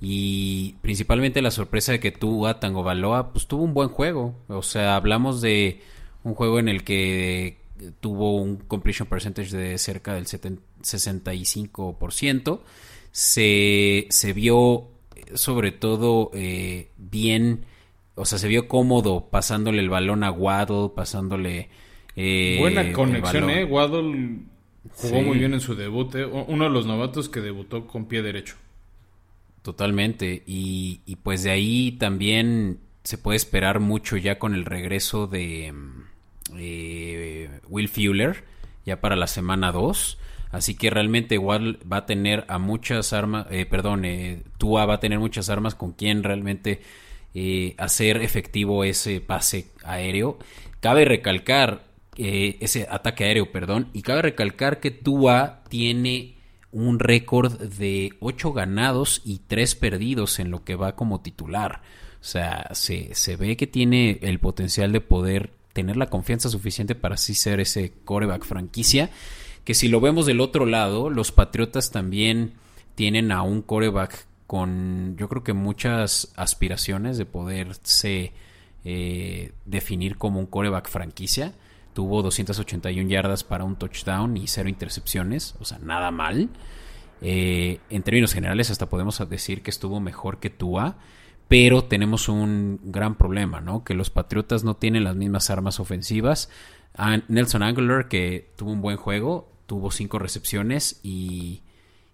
Y 0.00 0.74
principalmente 0.82 1.42
la 1.42 1.50
sorpresa 1.50 1.92
de 1.92 2.00
que 2.00 2.12
tú, 2.12 2.46
Tango 2.60 2.82
Baloa, 2.82 3.32
pues 3.32 3.46
tuvo 3.46 3.64
un 3.64 3.74
buen 3.74 3.88
juego. 3.88 4.34
O 4.48 4.62
sea, 4.62 4.96
hablamos 4.96 5.40
de 5.40 5.80
un 6.22 6.34
juego 6.34 6.58
en 6.58 6.68
el 6.68 6.84
que 6.84 7.58
tuvo 8.00 8.36
un 8.36 8.56
completion 8.56 9.08
percentage 9.08 9.56
de 9.56 9.78
cerca 9.78 10.14
del 10.14 10.26
65%. 10.26 12.60
Se, 13.12 14.06
se 14.10 14.32
vio 14.34 14.88
sobre 15.34 15.72
todo 15.72 16.30
eh, 16.34 16.90
bien, 16.96 17.66
o 18.16 18.24
sea, 18.24 18.38
se 18.38 18.48
vio 18.48 18.66
cómodo 18.66 19.28
pasándole 19.30 19.80
el 19.80 19.88
balón 19.88 20.24
a 20.24 20.32
Waddle, 20.32 20.90
pasándole... 20.94 21.68
Eh, 22.16 22.56
Buena 22.58 22.92
conexión, 22.92 23.50
¿eh? 23.50 23.64
Waddle 23.64 24.38
jugó 24.94 25.22
muy 25.22 25.38
bien 25.38 25.54
en 25.54 25.60
su 25.60 25.74
debut, 25.76 26.14
¿eh? 26.14 26.24
uno 26.24 26.64
de 26.64 26.70
los 26.70 26.86
novatos 26.86 27.28
que 27.28 27.40
debutó 27.40 27.86
con 27.86 28.06
pie 28.06 28.22
derecho. 28.22 28.56
Totalmente, 29.62 30.42
y, 30.46 31.02
y 31.06 31.16
pues 31.16 31.42
de 31.42 31.50
ahí 31.50 31.92
también 31.92 32.80
se 33.06 33.18
puede 33.18 33.36
esperar 33.36 33.78
mucho 33.78 34.16
ya 34.16 34.38
con 34.38 34.54
el 34.54 34.64
regreso 34.64 35.28
de 35.28 35.72
eh, 36.56 37.60
Will 37.68 37.88
Fuller 37.88 38.44
ya 38.84 39.00
para 39.00 39.14
la 39.14 39.26
semana 39.26 39.70
2. 39.72 40.18
Así 40.50 40.74
que 40.74 40.90
realmente 40.90 41.34
igual 41.34 41.78
va 41.90 41.98
a 41.98 42.06
tener 42.06 42.44
a 42.48 42.58
muchas 42.58 43.12
armas, 43.12 43.46
eh, 43.50 43.66
perdón, 43.66 44.04
eh, 44.04 44.42
Tua 44.58 44.86
va 44.86 44.94
a 44.94 45.00
tener 45.00 45.18
muchas 45.18 45.50
armas 45.50 45.74
con 45.74 45.92
quien 45.92 46.22
realmente 46.22 46.80
eh, 47.38 47.74
hacer 47.76 48.22
efectivo 48.22 48.82
ese 48.82 49.20
pase 49.20 49.66
aéreo. 49.84 50.38
Cabe 50.80 51.04
recalcar, 51.04 51.84
eh, 52.16 52.56
ese 52.60 52.86
ataque 52.90 53.24
aéreo, 53.24 53.52
perdón. 53.52 53.90
Y 53.92 54.00
cabe 54.00 54.22
recalcar 54.22 54.80
que 54.80 54.90
Tua 54.90 55.62
tiene 55.68 56.38
un 56.72 56.98
récord 56.98 57.60
de 57.60 58.14
8 58.20 58.54
ganados 58.54 59.20
y 59.22 59.40
3 59.46 59.74
perdidos 59.74 60.38
en 60.38 60.50
lo 60.50 60.64
que 60.64 60.76
va 60.76 60.96
como 60.96 61.20
titular. 61.20 61.82
O 62.22 62.24
sea, 62.24 62.70
se, 62.72 63.14
se 63.14 63.36
ve 63.36 63.58
que 63.58 63.66
tiene 63.66 64.18
el 64.22 64.38
potencial 64.38 64.90
de 64.92 65.02
poder 65.02 65.50
tener 65.74 65.98
la 65.98 66.08
confianza 66.08 66.48
suficiente 66.48 66.94
para 66.94 67.16
así 67.16 67.34
ser 67.34 67.60
ese 67.60 67.92
coreback 68.06 68.46
franquicia. 68.46 69.10
Que 69.64 69.74
si 69.74 69.88
lo 69.88 70.00
vemos 70.00 70.24
del 70.24 70.40
otro 70.40 70.64
lado, 70.64 71.10
los 71.10 71.32
Patriotas 71.32 71.90
también 71.90 72.54
tienen 72.94 73.30
a 73.30 73.42
un 73.42 73.60
coreback 73.60 74.26
con 74.46 75.16
yo 75.16 75.28
creo 75.28 75.42
que 75.42 75.52
muchas 75.52 76.32
aspiraciones 76.36 77.18
de 77.18 77.26
poderse 77.26 78.32
eh, 78.84 79.52
definir 79.64 80.16
como 80.16 80.38
un 80.38 80.46
coreback 80.46 80.88
franquicia. 80.88 81.54
Tuvo 81.92 82.22
281 82.22 83.08
yardas 83.08 83.42
para 83.42 83.64
un 83.64 83.76
touchdown 83.76 84.36
y 84.36 84.46
cero 84.46 84.68
intercepciones, 84.68 85.56
o 85.58 85.64
sea, 85.64 85.78
nada 85.78 86.10
mal. 86.10 86.50
Eh, 87.20 87.80
en 87.90 88.02
términos 88.02 88.32
generales, 88.32 88.70
hasta 88.70 88.88
podemos 88.88 89.20
decir 89.28 89.62
que 89.62 89.70
estuvo 89.70 89.98
mejor 89.98 90.38
que 90.38 90.50
Tua, 90.50 90.98
pero 91.48 91.84
tenemos 91.84 92.28
un 92.28 92.78
gran 92.84 93.16
problema, 93.16 93.60
¿no? 93.60 93.82
Que 93.82 93.94
los 93.94 94.10
Patriotas 94.10 94.62
no 94.62 94.76
tienen 94.76 95.04
las 95.04 95.16
mismas 95.16 95.50
armas 95.50 95.80
ofensivas. 95.80 96.48
Nelson 97.28 97.62
Angler, 97.62 98.06
que 98.08 98.52
tuvo 98.56 98.70
un 98.70 98.82
buen 98.82 98.96
juego, 98.96 99.50
tuvo 99.66 99.90
cinco 99.90 100.18
recepciones 100.18 101.00
y 101.02 101.62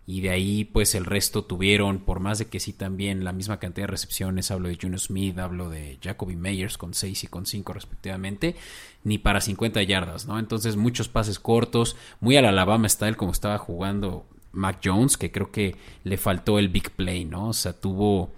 y 0.07 0.21
de 0.21 0.31
ahí 0.31 0.65
pues 0.65 0.95
el 0.95 1.05
resto 1.05 1.45
tuvieron, 1.45 2.01
por 2.01 2.21
más 2.21 2.39
de 2.39 2.47
que 2.47 2.59
sí 2.61 2.73
también 2.73 3.25
la 3.25 3.33
misma 3.33 3.59
cantidad 3.59 3.87
de 3.87 3.93
recepciones, 3.93 4.51
hablo 4.51 4.69
de 4.69 4.79
Junior 4.81 4.99
Smith, 5.01 5.39
hablo 5.39 5.71
de 5.71 5.99
Jacoby 6.03 6.37
Meyers 6.37 6.77
con 6.77 6.93
6 6.93 7.25
y 7.25 7.27
con 7.29 7.47
5 7.47 7.73
respectivamente, 7.73 8.57
ni 9.05 9.19
para 9.19 9.41
50 9.41 9.83
yardas, 9.85 10.27
¿no? 10.27 10.39
Entonces 10.39 10.77
muchos 10.77 11.09
pases 11.09 11.39
cortos, 11.39 11.97
muy 12.21 12.37
al 12.37 12.47
Alabama 12.47 12.89
style 12.89 13.17
como 13.17 13.33
estaba 13.33 13.59
jugando 13.59 14.27
Mac 14.51 14.81
Jones, 14.85 15.17
que 15.17 15.31
creo 15.31 15.53
que 15.53 15.77
le 16.03 16.17
faltó 16.17 16.59
el 16.59 16.69
big 16.69 16.91
play, 16.91 17.25
¿no? 17.25 17.49
O 17.49 17.53
sea, 17.53 17.73
tuvo 17.73 18.33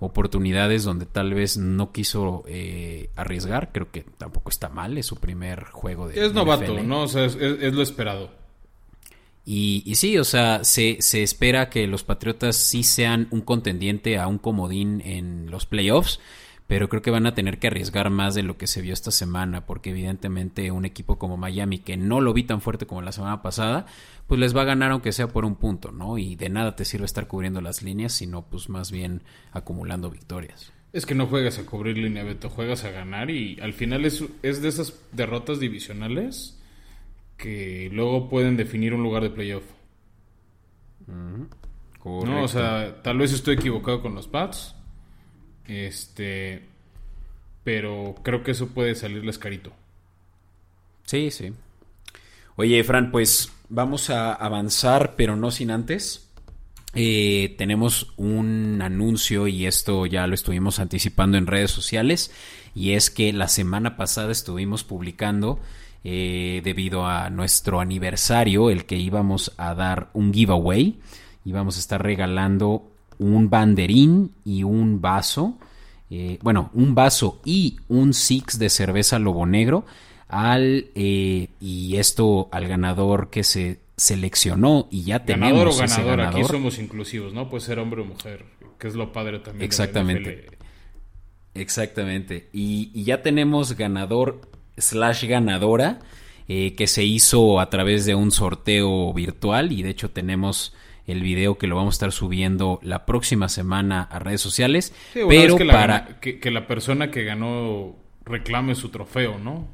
oportunidades 0.00 0.84
donde 0.84 1.06
tal 1.06 1.34
vez 1.34 1.56
no 1.56 1.90
quiso 1.90 2.44
eh, 2.46 3.10
arriesgar, 3.16 3.72
creo 3.72 3.90
que 3.90 4.04
tampoco 4.16 4.50
está 4.50 4.68
mal, 4.68 4.96
es 4.96 5.06
su 5.06 5.16
primer 5.16 5.64
juego 5.64 6.06
de... 6.06 6.24
Es 6.24 6.32
novato, 6.32 6.80
¿no? 6.84 7.02
O 7.02 7.08
sea, 7.08 7.24
es 7.24 7.74
lo 7.74 7.82
esperado. 7.82 8.30
Y, 9.50 9.94
sí, 9.94 10.18
o 10.18 10.24
sea, 10.24 10.62
se, 10.62 10.98
se, 11.00 11.22
espera 11.22 11.70
que 11.70 11.86
los 11.86 12.04
Patriotas 12.04 12.54
sí 12.54 12.82
sean 12.82 13.28
un 13.30 13.40
contendiente 13.40 14.18
a 14.18 14.26
un 14.26 14.36
comodín 14.36 15.00
en 15.00 15.50
los 15.50 15.64
playoffs, 15.64 16.20
pero 16.66 16.90
creo 16.90 17.00
que 17.00 17.10
van 17.10 17.24
a 17.24 17.32
tener 17.32 17.58
que 17.58 17.68
arriesgar 17.68 18.10
más 18.10 18.34
de 18.34 18.42
lo 18.42 18.58
que 18.58 18.66
se 18.66 18.82
vio 18.82 18.92
esta 18.92 19.10
semana, 19.10 19.64
porque 19.64 19.88
evidentemente 19.88 20.70
un 20.70 20.84
equipo 20.84 21.18
como 21.18 21.38
Miami, 21.38 21.78
que 21.78 21.96
no 21.96 22.20
lo 22.20 22.34
vi 22.34 22.42
tan 22.42 22.60
fuerte 22.60 22.84
como 22.84 23.00
la 23.00 23.10
semana 23.10 23.40
pasada, 23.40 23.86
pues 24.26 24.38
les 24.38 24.54
va 24.54 24.60
a 24.60 24.66
ganar 24.66 24.90
aunque 24.90 25.12
sea 25.12 25.28
por 25.28 25.46
un 25.46 25.56
punto, 25.56 25.92
¿no? 25.92 26.18
Y 26.18 26.36
de 26.36 26.50
nada 26.50 26.76
te 26.76 26.84
sirve 26.84 27.06
estar 27.06 27.26
cubriendo 27.26 27.62
las 27.62 27.82
líneas, 27.82 28.12
sino 28.12 28.42
pues 28.42 28.68
más 28.68 28.90
bien 28.90 29.22
acumulando 29.52 30.10
victorias. 30.10 30.74
Es 30.92 31.06
que 31.06 31.14
no 31.14 31.26
juegas 31.26 31.58
a 31.58 31.64
cubrir 31.64 31.96
línea, 31.96 32.22
Beto, 32.22 32.50
juegas 32.50 32.84
a 32.84 32.90
ganar 32.90 33.30
y 33.30 33.58
al 33.62 33.72
final 33.72 34.04
es, 34.04 34.22
es 34.42 34.60
de 34.60 34.68
esas 34.68 34.92
derrotas 35.12 35.58
divisionales 35.58 36.57
que 37.38 37.88
luego 37.92 38.28
pueden 38.28 38.58
definir 38.58 38.92
un 38.92 39.02
lugar 39.02 39.22
de 39.22 39.30
playoff. 39.30 39.64
No, 42.04 42.42
o 42.42 42.48
sea, 42.48 43.02
tal 43.02 43.18
vez 43.18 43.32
estoy 43.32 43.54
equivocado 43.54 44.02
con 44.02 44.14
los 44.14 44.28
Pats. 44.28 44.74
Este. 45.66 46.66
Pero 47.64 48.14
creo 48.22 48.42
que 48.42 48.50
eso 48.50 48.68
puede 48.68 48.94
salirles 48.94 49.38
carito. 49.38 49.72
Sí, 51.04 51.30
sí. 51.30 51.52
Oye, 52.56 52.82
Fran, 52.82 53.10
pues 53.10 53.52
vamos 53.68 54.10
a 54.10 54.32
avanzar, 54.32 55.14
pero 55.16 55.36
no 55.36 55.50
sin 55.50 55.70
antes. 55.70 56.30
Eh, 56.94 57.54
tenemos 57.58 58.12
un 58.16 58.80
anuncio 58.82 59.46
y 59.46 59.66
esto 59.66 60.06
ya 60.06 60.26
lo 60.26 60.34
estuvimos 60.34 60.78
anticipando 60.78 61.36
en 61.36 61.46
redes 61.46 61.70
sociales. 61.70 62.32
Y 62.74 62.92
es 62.92 63.10
que 63.10 63.32
la 63.32 63.48
semana 63.48 63.96
pasada 63.96 64.32
estuvimos 64.32 64.84
publicando 64.84 65.60
eh, 66.04 66.60
debido 66.64 67.06
a 67.06 67.30
nuestro 67.30 67.80
aniversario, 67.80 68.70
el 68.70 68.84
que 68.84 68.96
íbamos 68.96 69.52
a 69.56 69.74
dar 69.74 70.10
un 70.12 70.32
giveaway. 70.32 71.00
Íbamos 71.44 71.76
a 71.76 71.80
estar 71.80 72.02
regalando 72.02 72.90
un 73.18 73.50
banderín 73.50 74.32
y 74.44 74.62
un 74.62 75.00
vaso. 75.00 75.58
Eh, 76.10 76.38
bueno, 76.42 76.70
un 76.72 76.94
vaso 76.94 77.40
y 77.44 77.78
un 77.88 78.14
six 78.14 78.58
de 78.58 78.70
cerveza 78.70 79.18
Lobo 79.18 79.44
Negro 79.44 79.84
al 80.28 80.90
eh, 80.94 81.48
y 81.60 81.96
esto 81.96 82.48
al 82.52 82.68
ganador 82.68 83.30
que 83.30 83.44
se 83.44 83.80
seleccionó 83.96 84.86
y 84.90 85.02
ya 85.02 85.20
ganador 85.20 85.70
tenemos 85.70 85.76
o 85.76 85.80
ganador, 85.80 86.20
aquí 86.20 86.44
somos 86.44 86.78
inclusivos, 86.78 87.32
¿no? 87.32 87.48
Puede 87.50 87.64
ser 87.64 87.78
hombre 87.78 88.02
o 88.02 88.04
mujer, 88.04 88.44
que 88.78 88.88
es 88.88 88.94
lo 88.94 89.12
padre 89.12 89.40
también. 89.40 89.64
Exactamente. 89.64 90.46
Exactamente. 91.54 92.48
Y, 92.52 92.92
y, 92.94 93.04
ya 93.04 93.22
tenemos 93.22 93.76
ganador 93.76 94.42
slash 94.78 95.24
ganadora 95.26 96.00
eh, 96.48 96.74
que 96.74 96.86
se 96.86 97.04
hizo 97.04 97.60
a 97.60 97.68
través 97.68 98.06
de 98.06 98.14
un 98.14 98.30
sorteo 98.30 99.12
virtual 99.12 99.70
y 99.72 99.82
de 99.82 99.90
hecho 99.90 100.10
tenemos 100.10 100.74
el 101.06 101.22
video 101.22 101.58
que 101.58 101.66
lo 101.66 101.76
vamos 101.76 101.94
a 101.94 101.96
estar 101.96 102.12
subiendo 102.12 102.80
la 102.82 103.06
próxima 103.06 103.48
semana 103.48 104.02
a 104.02 104.18
redes 104.18 104.40
sociales. 104.40 104.94
pero 105.12 105.56
que 105.56 105.64
la, 105.64 105.72
para 105.72 106.20
que, 106.20 106.50
la 106.50 106.66
persona 106.66 107.10
que 107.10 107.24
ganó 107.24 107.96
reclame 108.24 108.74
su 108.74 108.90
trofeo, 108.90 109.38
¿no? 109.38 109.68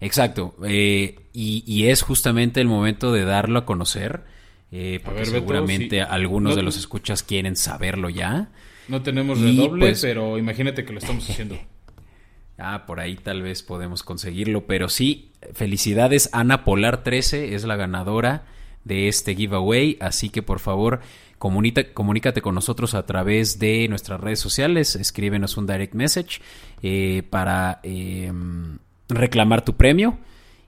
Exacto. 0.00 0.54
Eh, 0.66 1.16
y, 1.32 1.86
es 1.86 2.02
justamente 2.02 2.60
el 2.60 2.68
momento 2.68 3.12
de 3.12 3.24
darlo 3.24 3.58
a 3.58 3.66
conocer. 3.66 4.22
Eh, 4.70 5.00
porque 5.04 5.24
seguramente 5.24 6.02
algunos 6.02 6.56
de 6.56 6.62
los 6.62 6.76
escuchas 6.76 7.22
quieren 7.22 7.56
saberlo 7.56 8.08
ya. 8.08 8.50
No 8.88 9.02
tenemos 9.02 9.40
redoble, 9.40 9.86
pues 9.86 10.02
pero 10.02 10.36
imagínate 10.36 10.84
que 10.84 10.92
lo 10.92 10.98
estamos 10.98 11.28
haciendo. 11.30 11.58
Ah, 12.58 12.84
por 12.86 13.00
ahí 13.00 13.16
tal 13.16 13.42
vez 13.42 13.62
podemos 13.62 14.02
conseguirlo, 14.02 14.66
pero 14.66 14.88
sí, 14.88 15.32
felicidades, 15.52 16.30
Ana 16.32 16.64
Polar 16.64 17.02
13 17.02 17.54
es 17.54 17.64
la 17.64 17.76
ganadora 17.76 18.44
de 18.84 19.08
este 19.08 19.34
giveaway, 19.34 19.96
así 20.00 20.30
que 20.30 20.42
por 20.42 20.60
favor 20.60 21.00
comunícate 21.38 22.40
con 22.42 22.54
nosotros 22.54 22.94
a 22.94 23.06
través 23.06 23.58
de 23.58 23.88
nuestras 23.88 24.20
redes 24.20 24.40
sociales, 24.40 24.94
escríbenos 24.96 25.56
un 25.56 25.66
direct 25.66 25.94
message 25.94 26.40
eh, 26.82 27.22
para 27.28 27.80
em, 27.82 28.78
reclamar 29.08 29.64
tu 29.64 29.74
premio. 29.76 30.18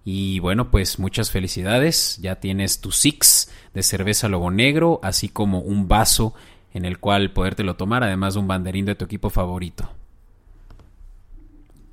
Y 0.05 0.38
bueno, 0.38 0.70
pues 0.70 1.01
muchas 1.01 1.33
felicidades, 1.33 2.18
ya 2.20 2.37
tienes 2.37 2.81
tu 2.81 2.92
six 2.92 3.51
de 3.75 3.83
cerveza 3.83 4.29
Lobo 4.29 4.53
Negro, 4.53 5.01
así 5.03 5.29
como 5.29 5.61
un 5.61 5.88
vaso 5.88 6.33
en 6.72 6.85
el 6.85 6.99
cual 6.99 7.33
podértelo 7.33 7.75
tomar, 7.75 8.05
además 8.05 8.35
de 8.35 8.40
un 8.40 8.46
banderín 8.46 8.85
de 8.85 8.94
tu 8.94 9.05
equipo 9.05 9.31
favorito. 9.31 9.90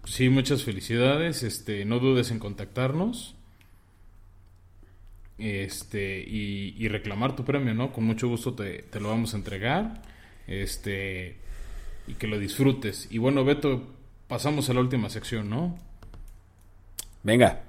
Sí, 0.05 0.29
muchas 0.29 0.63
felicidades. 0.63 1.43
Este, 1.43 1.85
no 1.85 1.99
dudes 1.99 2.31
en 2.31 2.39
contactarnos. 2.39 3.35
Este, 5.37 6.19
y, 6.19 6.87
reclamar 6.87 7.35
tu 7.35 7.43
premio, 7.43 7.73
¿no? 7.73 7.91
Con 7.91 8.03
mucho 8.05 8.27
gusto 8.27 8.53
te, 8.53 8.85
lo 8.99 9.09
vamos 9.09 9.33
a 9.33 9.37
entregar. 9.37 10.01
Este, 10.47 11.37
y 12.07 12.13
que 12.15 12.27
lo 12.27 12.37
disfrutes. 12.37 13.07
Y 13.11 13.17
bueno, 13.17 13.43
Beto, 13.43 13.83
pasamos 14.27 14.69
a 14.69 14.73
la 14.73 14.81
última 14.81 15.09
sección, 15.09 15.49
¿no? 15.49 15.77
Venga. 17.23 17.63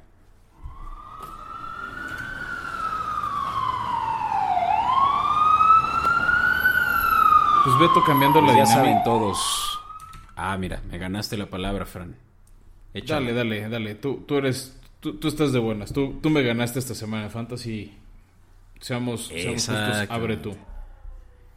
Pues 7.64 7.78
Beto 7.78 8.04
cambiando 8.04 8.40
la 8.42 8.48
pues 8.48 8.58
ya 8.58 8.66
saben 8.66 9.02
todos. 9.04 9.73
Ah, 10.36 10.56
mira, 10.58 10.82
me 10.90 10.98
ganaste 10.98 11.36
la 11.36 11.46
palabra, 11.46 11.86
Fran. 11.86 12.16
Dale, 13.06 13.32
dale, 13.32 13.68
dale. 13.68 13.94
Tú, 13.96 14.24
tú 14.26 14.36
eres, 14.36 14.78
tú, 15.00 15.18
estás 15.26 15.52
de 15.52 15.58
buenas. 15.58 15.92
Tú, 15.92 16.20
tú 16.20 16.30
me 16.30 16.42
ganaste 16.42 16.78
esta 16.78 16.94
semana 16.94 17.24
de 17.24 17.30
Fantasy. 17.30 17.92
Seamos, 18.80 19.28
seamos 19.28 19.66
justos, 19.66 20.10
abre 20.10 20.36
tú. 20.36 20.54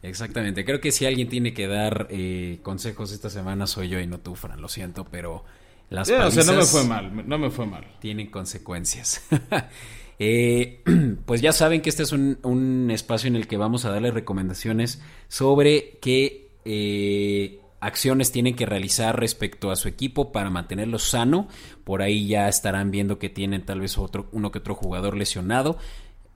Exactamente. 0.02 0.64
Creo 0.64 0.80
que 0.80 0.92
si 0.92 1.06
alguien 1.06 1.28
tiene 1.28 1.52
que 1.52 1.66
dar 1.66 2.08
eh, 2.10 2.60
consejos 2.62 3.12
esta 3.12 3.30
semana 3.30 3.66
soy 3.66 3.88
yo 3.88 4.00
y 4.00 4.06
no 4.06 4.18
tú, 4.18 4.34
Fran. 4.34 4.60
Lo 4.60 4.68
siento, 4.68 5.04
pero 5.04 5.44
las 5.90 6.08
yeah, 6.08 6.26
o 6.26 6.30
sea, 6.30 6.44
no 6.44 6.54
me 6.54 6.64
fue 6.64 6.84
mal. 6.84 7.28
No 7.28 7.38
me 7.38 7.50
fue 7.50 7.66
mal. 7.66 7.86
Tienen 8.00 8.30
consecuencias. 8.30 9.22
eh, 10.18 10.82
pues 11.26 11.40
ya 11.40 11.52
saben 11.52 11.80
que 11.80 11.90
este 11.90 12.02
es 12.02 12.12
un, 12.12 12.38
un, 12.42 12.90
espacio 12.90 13.28
en 13.28 13.36
el 13.36 13.46
que 13.46 13.56
vamos 13.56 13.84
a 13.84 13.90
darle 13.90 14.10
recomendaciones 14.10 15.02
sobre 15.28 15.98
qué 16.00 16.50
eh, 16.64 17.60
acciones 17.80 18.32
tienen 18.32 18.56
que 18.56 18.66
realizar 18.66 19.18
respecto 19.18 19.70
a 19.70 19.76
su 19.76 19.88
equipo 19.88 20.32
para 20.32 20.50
mantenerlo 20.50 20.98
sano. 20.98 21.48
Por 21.84 22.02
ahí 22.02 22.26
ya 22.26 22.48
estarán 22.48 22.90
viendo 22.90 23.18
que 23.18 23.28
tienen 23.28 23.64
tal 23.64 23.80
vez 23.80 23.98
otro, 23.98 24.28
uno 24.32 24.50
que 24.50 24.58
otro 24.58 24.74
jugador 24.74 25.16
lesionado. 25.16 25.78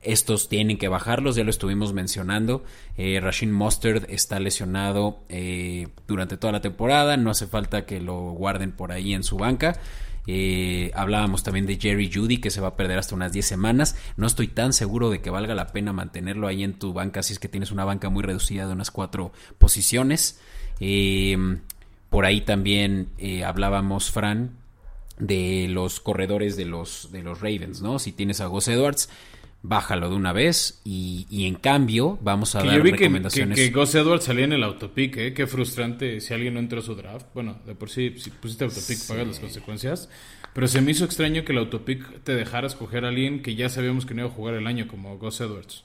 Estos 0.00 0.48
tienen 0.48 0.78
que 0.78 0.88
bajarlos, 0.88 1.37
ya 1.37 1.44
lo 1.44 1.50
estuvimos 1.50 1.92
mencionando. 1.92 2.64
Eh, 2.96 3.20
Rashid 3.20 3.50
Mustard 3.50 4.07
está 4.09 4.40
lesionado 4.40 5.20
eh, 5.28 5.88
durante 6.09 6.37
toda 6.37 6.52
la 6.52 6.61
temporada. 6.61 7.16
No 7.16 7.31
hace 7.31 7.46
falta 7.46 7.87
que 7.87 8.00
lo 8.00 8.33
guarden 8.33 8.72
por 8.72 8.90
ahí 8.90 9.14
en 9.14 9.22
su 9.22 9.37
banca. 9.37 9.78
Eh, 10.26 10.90
hablábamos 10.94 11.42
también 11.42 11.66
de 11.66 11.76
Jerry 11.76 12.11
Judy, 12.12 12.38
que 12.38 12.50
se 12.50 12.61
va 12.61 12.68
a 12.68 12.76
perder 12.76 12.98
hasta 12.98 13.14
unas 13.14 13.33
10 13.33 13.46
semanas. 13.46 13.96
No 14.16 14.26
estoy 14.26 14.48
tan 14.48 14.72
seguro 14.72 15.09
de 15.09 15.20
que 15.20 15.31
valga 15.31 15.55
la 15.55 15.68
pena 15.68 15.92
mantenerlo 15.92 16.48
ahí 16.48 16.64
en 16.64 16.78
tu 16.78 16.92
banca, 16.92 17.22
si 17.22 17.33
es 17.33 17.38
que 17.38 17.48
tienes 17.48 17.70
una 17.70 17.85
banca 17.85 18.09
muy 18.09 18.22
reducida 18.22 18.66
de 18.66 18.72
unas 18.72 18.90
cuatro 18.90 19.33
posiciones. 19.59 20.40
Eh, 20.80 21.37
por 22.11 22.24
ahí 22.26 22.40
también 22.42 23.08
eh, 23.18 23.44
hablábamos, 23.44 24.11
Fran, 24.11 24.50
de 25.18 25.66
los 25.68 26.00
corredores 26.00 26.56
de 26.56 26.64
los, 26.66 27.11
de 27.12 27.22
los 27.22 27.40
Ravens, 27.40 27.80
¿no? 27.82 27.98
Si 27.98 28.12
tienes 28.12 28.40
a 28.40 28.46
Gus 28.46 28.68
Edwards, 28.68 29.08
bájalo 29.62 30.11
de 30.11 30.16
una 30.16 30.32
vez 30.32 30.80
y, 30.85 31.26
y 31.30 31.46
en 31.46 31.54
cambio 31.54 32.18
vamos 32.20 32.56
a 32.56 32.62
Que 32.62 32.66
dar 32.68 32.76
yo 32.78 32.82
vi 32.82 32.90
que, 32.90 32.96
recomendaciones. 32.98 33.56
que, 33.56 33.70
que 33.70 33.78
Gus 33.78 33.94
Edwards 33.94 34.24
salía 34.24 34.44
en 34.44 34.52
el 34.52 34.64
autopic, 34.64 35.16
¿eh? 35.18 35.35
Qué 35.35 35.46
frustrante 35.46 36.20
si 36.20 36.35
alguien 36.35 36.54
no 36.54 36.61
entró 36.61 36.80
a 36.80 36.82
su 36.82 36.94
draft. 36.96 37.26
Bueno, 37.35 37.61
de 37.64 37.74
por 37.74 37.88
sí, 37.88 38.14
si 38.18 38.30
pusiste 38.30 38.64
autopic, 38.64 39.06
pagas 39.06 39.26
las 39.28 39.38
consecuencias. 39.40 40.08
Pero 40.52 40.68
se 40.68 40.82
me 40.82 40.90
hizo 40.90 41.04
extraño 41.04 41.44
que 41.44 41.52
el 41.52 41.58
autopic 41.58 42.22
te 42.24 42.35
dejara 42.35 42.66
escoger 42.66 43.04
a 43.04 43.08
alguien 43.08 43.40
que 43.40 43.54
ya 43.54 43.68
sabíamos 43.70 44.04
que 44.04 44.12
no 44.14 44.22
iba 44.22 44.30
a 44.30 44.35
jugar 44.35 44.54
el 44.54 44.66
año, 44.66 44.87
como 44.88 45.16
Gus 45.16 45.40
Edwards. 45.40 45.85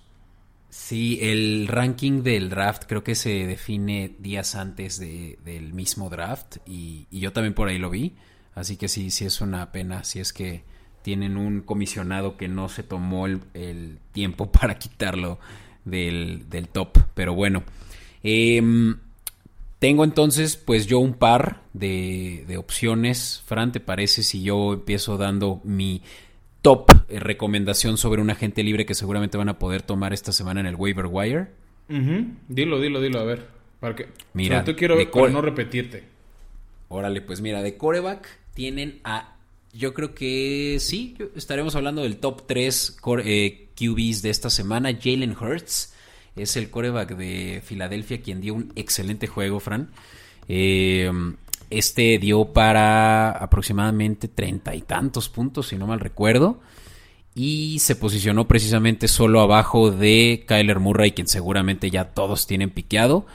Sí, 0.69 1.19
el 1.21 1.67
ranking 1.67 2.23
del 2.23 2.49
draft 2.49 2.84
creo 2.88 3.03
que 3.03 3.15
se 3.15 3.47
define 3.47 4.15
días 4.19 4.56
antes 4.56 4.99
de- 4.99 5.39
del 5.45 5.73
mismo 5.73 6.10
draft 6.10 6.58
y, 6.67 7.08
yo 7.12 7.32
también 7.32 7.53
por 7.53 7.69
ahí 7.69 7.77
lo 7.77 7.89
vi. 7.89 8.15
Así 8.53 8.75
que 8.77 8.88
sí, 8.88 9.12
sí 9.12 9.25
es 9.25 9.39
una 9.41 9.71
pena 9.71 10.03
si 10.03 10.19
es 10.19 10.34
que 10.34 10.63
tienen 11.03 11.38
un 11.38 11.62
comisionado 11.62 12.36
que 12.38 12.47
no 12.49 12.67
se 12.69 12.84
tomó 12.84 13.27
el, 13.27 13.41
el 13.53 13.99
tiempo 14.12 14.51
para 14.51 14.77
quitarlo 14.77 15.39
del, 15.86 16.49
del 16.49 16.67
top. 16.69 16.97
Pero 17.13 17.34
bueno, 17.34 17.63
Em, 18.23 18.97
tengo 19.80 20.03
entonces 20.03 20.58
pues 20.58 20.88
yo 20.88 20.99
un 20.99 21.13
par 21.13 21.62
de, 21.73 22.43
de 22.47 22.58
opciones. 22.58 23.43
Fran, 23.45 23.71
¿te 23.71 23.80
parece 23.80 24.23
si 24.23 24.41
yo 24.43 24.73
empiezo 24.73 25.17
dando 25.17 25.62
mi 25.63 26.01
top 26.67 26.91
eh, 27.08 27.21
recomendación 27.21 27.97
sobre 27.97 28.21
un 28.21 28.30
agente 28.30 28.62
libre 28.62 28.86
que 28.86 28.93
seguramente 28.93 29.38
van 29.38 29.47
a 29.47 29.58
poder 29.58 29.84
tomar 29.84 30.12
esta 30.12 30.34
semana 30.34 30.60
en 30.60 30.65
el 30.65 30.75
waiver 30.75 31.06
wire? 31.10 31.47
Dilo, 32.49 32.82
dilo, 32.82 32.99
dilo, 32.99 33.21
a 33.21 33.23
ver. 33.23 33.47
Para 33.80 33.95
que... 33.95 34.08
Mira, 34.34 34.65
quiero 34.65 34.97
ver 34.97 35.10
para 35.10 35.30
no 35.30 35.41
repetirte. 35.41 36.03
Órale, 36.89 37.21
pues 37.21 37.39
mira, 37.39 37.63
de 37.63 37.77
coreback 37.77 38.27
tienen 38.53 38.99
a. 39.06 39.38
Yo 39.71 39.93
creo 39.93 40.13
que 40.13 40.75
sí, 40.82 41.15
estaremos 41.38 41.73
hablando 41.77 42.03
del 42.03 42.17
top 42.17 42.45
3 42.45 42.97
QBs 43.01 44.21
de 44.21 44.30
esta 44.30 44.49
semana. 44.49 44.89
Jalen 44.91 45.38
Hurts 45.39 45.93
es 46.36 46.58
el 46.58 46.69
coreback 46.69 47.15
de 47.15 47.62
Filadelfia, 47.63 48.19
quien 48.19 48.41
dio 48.41 48.53
un 48.53 48.73
excelente 48.75 49.27
juego, 49.27 49.62
Fran. 49.62 49.89
Eh, 50.49 51.10
este 51.69 52.17
dio 52.17 52.53
para 52.53 53.32
aproximadamente 53.32 54.27
treinta 54.27 54.75
y 54.75 54.82
tantos 54.82 55.30
puntos, 55.30 55.67
si 55.67 55.75
no 55.75 55.88
mal 55.88 55.99
recuerdo. 55.99 56.60
Y 57.36 57.80
se 57.80 57.95
posicionó 57.95 58.47
precisamente 58.47 59.08
solo 59.08 59.41
abajo 59.41 59.91
de 59.91 60.43
Kyler 60.47 60.80
Murray, 60.80 61.12
quien 61.12 61.27
seguramente 61.27 61.91
ya 61.91 62.06
todos 62.06 62.47
tienen 62.47 62.71
piqueado. 62.71 63.27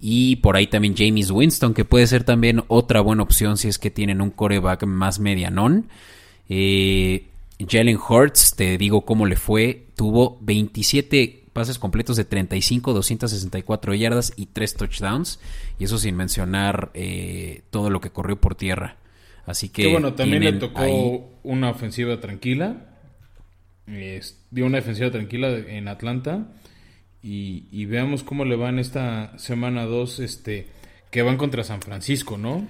Y 0.00 0.36
por 0.36 0.56
ahí 0.56 0.66
también 0.66 0.96
James 0.96 1.30
Winston, 1.30 1.72
que 1.72 1.84
puede 1.84 2.06
ser 2.06 2.24
también 2.24 2.64
otra 2.68 3.00
buena 3.00 3.22
opción 3.22 3.56
si 3.56 3.68
es 3.68 3.78
que 3.78 3.90
tienen 3.90 4.20
un 4.20 4.30
coreback 4.30 4.84
más 4.84 5.20
medianón. 5.20 5.88
Eh, 6.48 7.28
Jalen 7.66 7.96
Hurts, 7.96 8.54
te 8.56 8.76
digo 8.76 9.02
cómo 9.02 9.24
le 9.26 9.36
fue, 9.36 9.86
tuvo 9.94 10.38
27 10.42 11.43
pases 11.54 11.78
completos 11.78 12.16
de 12.18 12.26
35, 12.26 12.92
264 12.92 13.94
yardas 13.94 14.34
y 14.36 14.46
3 14.46 14.74
touchdowns. 14.74 15.40
Y 15.78 15.84
eso 15.84 15.96
sin 15.96 16.16
mencionar 16.16 16.90
eh, 16.92 17.62
todo 17.70 17.88
lo 17.88 18.02
que 18.02 18.10
corrió 18.10 18.38
por 18.38 18.54
tierra. 18.54 18.96
Así 19.46 19.70
que 19.70 19.90
bueno, 19.90 20.12
también 20.14 20.44
le 20.44 20.52
tocó 20.54 20.80
ahí- 20.82 21.20
una 21.42 21.70
ofensiva 21.70 22.20
tranquila. 22.20 22.76
Dio 24.50 24.66
una 24.66 24.78
defensiva 24.78 25.10
tranquila 25.10 25.48
en 25.50 25.88
Atlanta. 25.88 26.46
Y, 27.22 27.64
y 27.70 27.86
veamos 27.86 28.22
cómo 28.22 28.44
le 28.44 28.56
va 28.56 28.68
en 28.68 28.78
esta 28.78 29.36
semana 29.38 29.84
2, 29.84 30.20
este, 30.20 30.66
que 31.10 31.22
van 31.22 31.36
contra 31.38 31.64
San 31.64 31.80
Francisco, 31.80 32.36
¿no? 32.36 32.66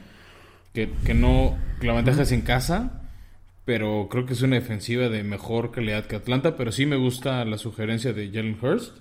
Que, 0.72 0.90
que 1.04 1.14
no, 1.14 1.56
que 1.80 1.86
la 1.88 1.94
ventaja 1.94 2.22
es 2.22 2.30
en 2.32 2.42
casa, 2.42 3.03
pero 3.64 4.08
creo 4.10 4.26
que 4.26 4.34
es 4.34 4.42
una 4.42 4.56
defensiva 4.56 5.08
de 5.08 5.24
mejor 5.24 5.70
calidad 5.72 6.06
que 6.06 6.16
Atlanta, 6.16 6.56
pero 6.56 6.72
sí 6.72 6.86
me 6.86 6.96
gusta 6.96 7.44
la 7.44 7.58
sugerencia 7.58 8.12
de 8.12 8.28
Jalen 8.32 8.58
Hurst. 8.62 8.98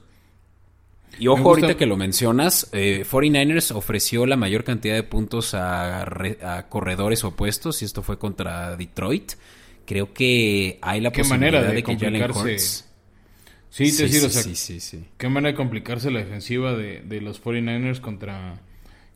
Y 1.17 1.27
ojo, 1.27 1.49
gusta- 1.49 1.49
ahorita 1.49 1.77
que 1.77 1.85
lo 1.85 1.95
mencionas, 1.95 2.69
eh, 2.73 3.03
49ers 3.05 3.71
ofreció 3.71 4.25
la 4.25 4.35
mayor 4.35 4.63
cantidad 4.63 4.95
de 4.95 5.03
puntos 5.03 5.53
a, 5.53 6.05
re- 6.05 6.39
a 6.43 6.67
corredores 6.69 7.23
opuestos 7.23 7.81
y 7.81 7.85
esto 7.85 8.01
fue 8.01 8.17
contra 8.17 8.75
Detroit. 8.75 9.33
Creo 9.85 10.11
que 10.13 10.79
hay 10.81 11.01
la 11.01 11.11
Qué 11.11 11.23
posibilidad 11.23 11.23
manera 11.23 11.63
de 11.63 11.71
de, 11.71 11.83
que 11.83 11.97
Jalen 11.97 12.25
complicarse. 12.25 12.31
Hurts... 12.31 12.89
Sí, 13.69 13.91
te 13.93 14.03
sí, 14.03 14.03
decir, 14.03 14.23
sí, 14.23 14.25
o 14.25 14.29
sea, 14.29 14.43
sí, 14.43 14.55
sí, 14.55 14.79
sí. 14.79 15.05
Qué 15.17 15.29
manera 15.29 15.51
de 15.53 15.57
complicarse 15.57 16.11
la 16.11 16.19
defensiva 16.19 16.73
de, 16.75 17.01
de 17.01 17.21
los 17.21 17.39
49ers 17.39 17.99
contra, 18.01 18.61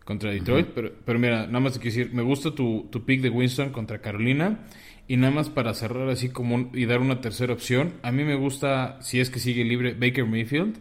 contra 0.05 0.31
Detroit. 0.31 0.67
pero, 0.75 0.93
pero 1.05 1.19
mira, 1.19 1.47
nada 1.47 1.60
más 1.60 1.73
te 1.73 1.79
quiero 1.79 1.97
decir, 1.97 2.13
me 2.13 2.23
gusta 2.23 2.55
tu, 2.55 2.88
tu 2.91 3.05
pick 3.05 3.21
de 3.21 3.29
Winston 3.29 3.71
contra 3.71 4.01
Carolina. 4.01 4.67
Y 5.08 5.17
nada 5.17 5.34
más 5.34 5.50
para 5.50 5.74
cerrar 5.74 6.10
así 6.10 6.30
como 6.30 6.56
un- 6.56 6.72
y 6.74 6.86
dar 6.86 7.00
una 7.00 7.22
tercera 7.22 7.54
opción. 7.54 7.93
A 8.04 8.12
mí 8.12 8.24
me 8.24 8.36
gusta, 8.36 8.98
si 9.02 9.20
es 9.20 9.30
que 9.30 9.39
sigue 9.39 9.63
libre, 9.63 9.93
Baker 9.93 10.26
Mayfield. 10.26 10.78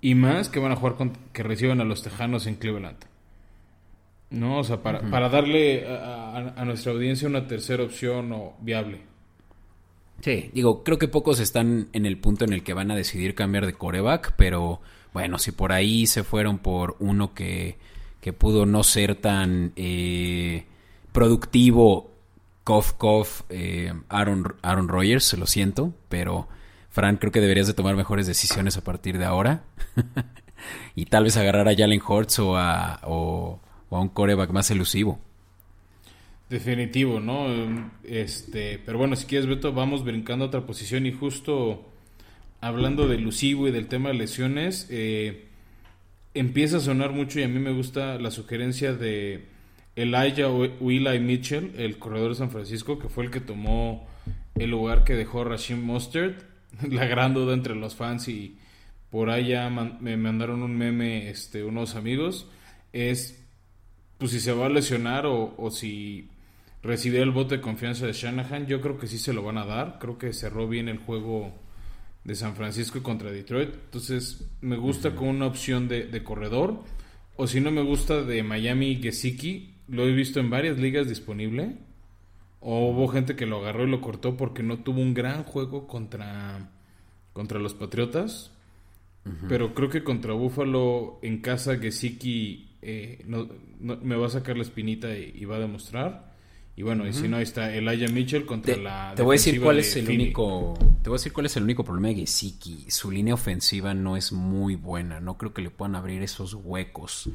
Y 0.00 0.14
más 0.14 0.48
que 0.48 0.60
van 0.60 0.70
a 0.72 0.76
jugar 0.76 0.94
con, 0.94 1.12
que 1.32 1.42
reciban 1.42 1.80
a 1.80 1.84
los 1.84 2.02
Tejanos 2.04 2.46
en 2.46 2.54
Cleveland. 2.54 2.98
No, 4.30 4.58
o 4.58 4.64
sea, 4.64 4.82
para, 4.82 5.00
para 5.10 5.28
darle 5.28 5.86
a, 5.88 6.36
a- 6.36 6.54
a 6.60 6.64
nuestra 6.64 6.92
audiencia 6.92 7.26
una 7.28 7.46
tercera 7.48 7.82
opción 7.82 8.30
o 8.32 8.54
viable. 8.60 9.00
Sí, 10.20 10.50
digo, 10.52 10.82
creo 10.84 10.98
que 10.98 11.08
pocos 11.08 11.40
están 11.40 11.88
en 11.92 12.04
el 12.04 12.18
punto 12.18 12.44
en 12.44 12.52
el 12.52 12.62
que 12.62 12.74
van 12.74 12.90
a 12.90 12.96
decidir 12.96 13.34
cambiar 13.34 13.66
de 13.66 13.72
coreback, 13.72 14.34
pero 14.36 14.80
bueno, 15.12 15.38
si 15.38 15.52
por 15.52 15.72
ahí 15.72 16.06
se 16.06 16.24
fueron 16.24 16.58
por 16.58 16.96
uno 16.98 17.34
que, 17.34 17.76
que 18.20 18.32
pudo 18.32 18.66
no 18.66 18.82
ser 18.82 19.14
tan 19.14 19.72
eh, 19.76 20.64
productivo, 21.12 22.10
cough, 22.68 22.92
cough, 22.98 23.28
eh, 23.48 23.94
Aaron, 24.10 24.44
Aaron 24.60 24.88
Rodgers, 24.88 25.32
lo 25.38 25.46
siento, 25.46 25.94
pero 26.10 26.48
Fran, 26.90 27.16
creo 27.16 27.32
que 27.32 27.40
deberías 27.40 27.66
de 27.66 27.72
tomar 27.72 27.96
mejores 27.96 28.26
decisiones 28.26 28.76
a 28.76 28.84
partir 28.84 29.16
de 29.16 29.24
ahora 29.24 29.64
y 30.94 31.06
tal 31.06 31.24
vez 31.24 31.36
agarrar 31.38 31.66
a 31.66 31.74
Jalen 31.74 32.02
Hurts 32.06 32.38
o 32.40 32.56
a, 32.58 33.00
o- 33.04 33.58
o 33.88 33.96
a 33.96 34.00
un 34.00 34.08
coreback 34.10 34.50
más 34.50 34.70
elusivo. 34.70 35.18
Definitivo, 36.50 37.20
¿no? 37.20 37.90
Este, 38.04 38.78
pero 38.84 38.98
bueno, 38.98 39.16
si 39.16 39.26
quieres, 39.26 39.46
Beto, 39.46 39.72
vamos 39.72 40.04
brincando 40.04 40.44
a 40.44 40.48
otra 40.48 40.66
posición 40.66 41.06
y 41.06 41.12
justo 41.12 41.86
hablando 42.60 43.08
de 43.08 43.16
Lucivo 43.18 43.68
y 43.68 43.70
del 43.70 43.86
tema 43.86 44.08
de 44.10 44.14
lesiones, 44.16 44.86
eh, 44.90 45.46
empieza 46.34 46.78
a 46.78 46.80
sonar 46.80 47.12
mucho 47.12 47.40
y 47.40 47.44
a 47.44 47.48
mí 47.48 47.58
me 47.60 47.72
gusta 47.72 48.18
la 48.18 48.30
sugerencia 48.30 48.92
de 48.92 49.46
Elijah 50.02 50.48
o- 50.48 50.64
Eli 50.64 51.18
Mitchell, 51.20 51.72
el 51.76 51.98
corredor 51.98 52.30
de 52.30 52.34
San 52.36 52.50
Francisco, 52.50 52.98
que 52.98 53.08
fue 53.08 53.24
el 53.24 53.30
que 53.30 53.40
tomó 53.40 54.06
el 54.54 54.70
lugar 54.70 55.04
que 55.04 55.14
dejó 55.14 55.44
Rashim 55.44 55.82
Mustard, 55.82 56.34
la 56.90 57.06
gran 57.06 57.34
duda 57.34 57.54
entre 57.54 57.74
los 57.74 57.94
fans 57.94 58.28
y 58.28 58.56
por 59.10 59.34
ya 59.40 59.68
man- 59.70 59.98
me 60.00 60.16
mandaron 60.16 60.62
un 60.62 60.76
meme 60.76 61.30
este, 61.30 61.64
unos 61.64 61.94
amigos, 61.94 62.46
es 62.92 63.42
pues 64.18 64.32
si 64.32 64.40
se 64.40 64.52
va 64.52 64.66
a 64.66 64.68
lesionar 64.68 65.26
o, 65.26 65.54
o 65.56 65.70
si 65.70 66.28
recibir 66.82 67.20
el 67.20 67.30
voto 67.30 67.54
de 67.54 67.60
confianza 67.60 68.04
de 68.06 68.12
Shanahan, 68.12 68.66
yo 68.66 68.80
creo 68.80 68.98
que 68.98 69.06
sí 69.06 69.16
se 69.18 69.32
lo 69.32 69.42
van 69.44 69.58
a 69.58 69.64
dar. 69.64 69.98
Creo 70.00 70.18
que 70.18 70.32
cerró 70.32 70.68
bien 70.68 70.88
el 70.88 70.98
juego 70.98 71.52
de 72.24 72.34
San 72.34 72.56
Francisco 72.56 73.00
contra 73.02 73.30
Detroit. 73.30 73.70
Entonces, 73.74 74.44
me 74.60 74.76
gusta 74.76 75.14
con 75.14 75.28
una 75.28 75.46
opción 75.46 75.86
de, 75.86 76.06
de 76.06 76.22
corredor. 76.24 76.82
O 77.36 77.46
si 77.46 77.60
no 77.60 77.70
me 77.70 77.82
gusta 77.82 78.22
de 78.22 78.42
Miami 78.42 78.96
Gesicki, 78.96 79.74
lo 79.88 80.06
he 80.06 80.12
visto 80.12 80.40
en 80.40 80.50
varias 80.50 80.78
ligas 80.78 81.08
disponible. 81.08 81.76
O 82.60 82.88
hubo 82.90 83.06
gente 83.08 83.36
que 83.36 83.46
lo 83.46 83.58
agarró 83.58 83.86
y 83.86 83.90
lo 83.90 84.00
cortó 84.00 84.36
porque 84.36 84.62
no 84.64 84.78
tuvo 84.80 85.00
un 85.00 85.14
gran 85.14 85.44
juego 85.44 85.86
contra, 85.86 86.70
contra 87.32 87.58
los 87.60 87.74
Patriotas. 87.74 88.50
Pero 89.46 89.74
creo 89.74 89.90
que 89.90 90.02
contra 90.02 90.32
Buffalo 90.32 91.18
en 91.22 91.42
casa 91.42 91.76
Gesicki 91.76 92.70
eh, 92.80 93.22
no- 93.26 93.46
no- 93.78 93.98
me 93.98 94.16
va 94.16 94.26
a 94.26 94.30
sacar 94.30 94.56
la 94.56 94.62
espinita 94.62 95.14
y, 95.16 95.32
y 95.34 95.44
va 95.44 95.56
a 95.56 95.60
demostrar. 95.60 96.34
Y 96.76 96.82
bueno, 96.82 97.06
y 97.06 97.12
si 97.12 97.28
no, 97.28 97.36
ahí 97.36 97.42
está 97.42 97.74
Elijah 97.74 98.08
Mitchell 98.08 98.46
contra 98.46 98.74
Te, 98.74 98.80
la. 98.80 99.12
te 99.14 99.22
voy 99.22 99.34
a 99.34 99.38
decir 99.38 99.60
cuál 99.60 99.76
de 99.76 99.82
es 99.82 99.96
el 99.96 100.06
Philly. 100.06 100.22
único 100.24 100.78
te 101.02 101.10
voy 101.10 101.16
a 101.16 101.18
decir 101.20 101.32
cuál 101.32 101.46
es 101.46 101.56
el 101.58 101.64
único 101.64 101.84
problema 101.84 102.08
de 102.08 102.14
Gesicki 102.14 102.86
su 102.90 103.10
línea 103.10 103.34
ofensiva 103.34 103.94
no 103.94 104.16
es 104.16 104.32
muy 104.32 104.76
buena 104.76 105.18
no 105.20 105.36
creo 105.36 105.52
que 105.52 105.60
le 105.62 105.70
puedan 105.70 105.96
abrir 105.96 106.22
esos 106.22 106.54
huecos 106.54 107.28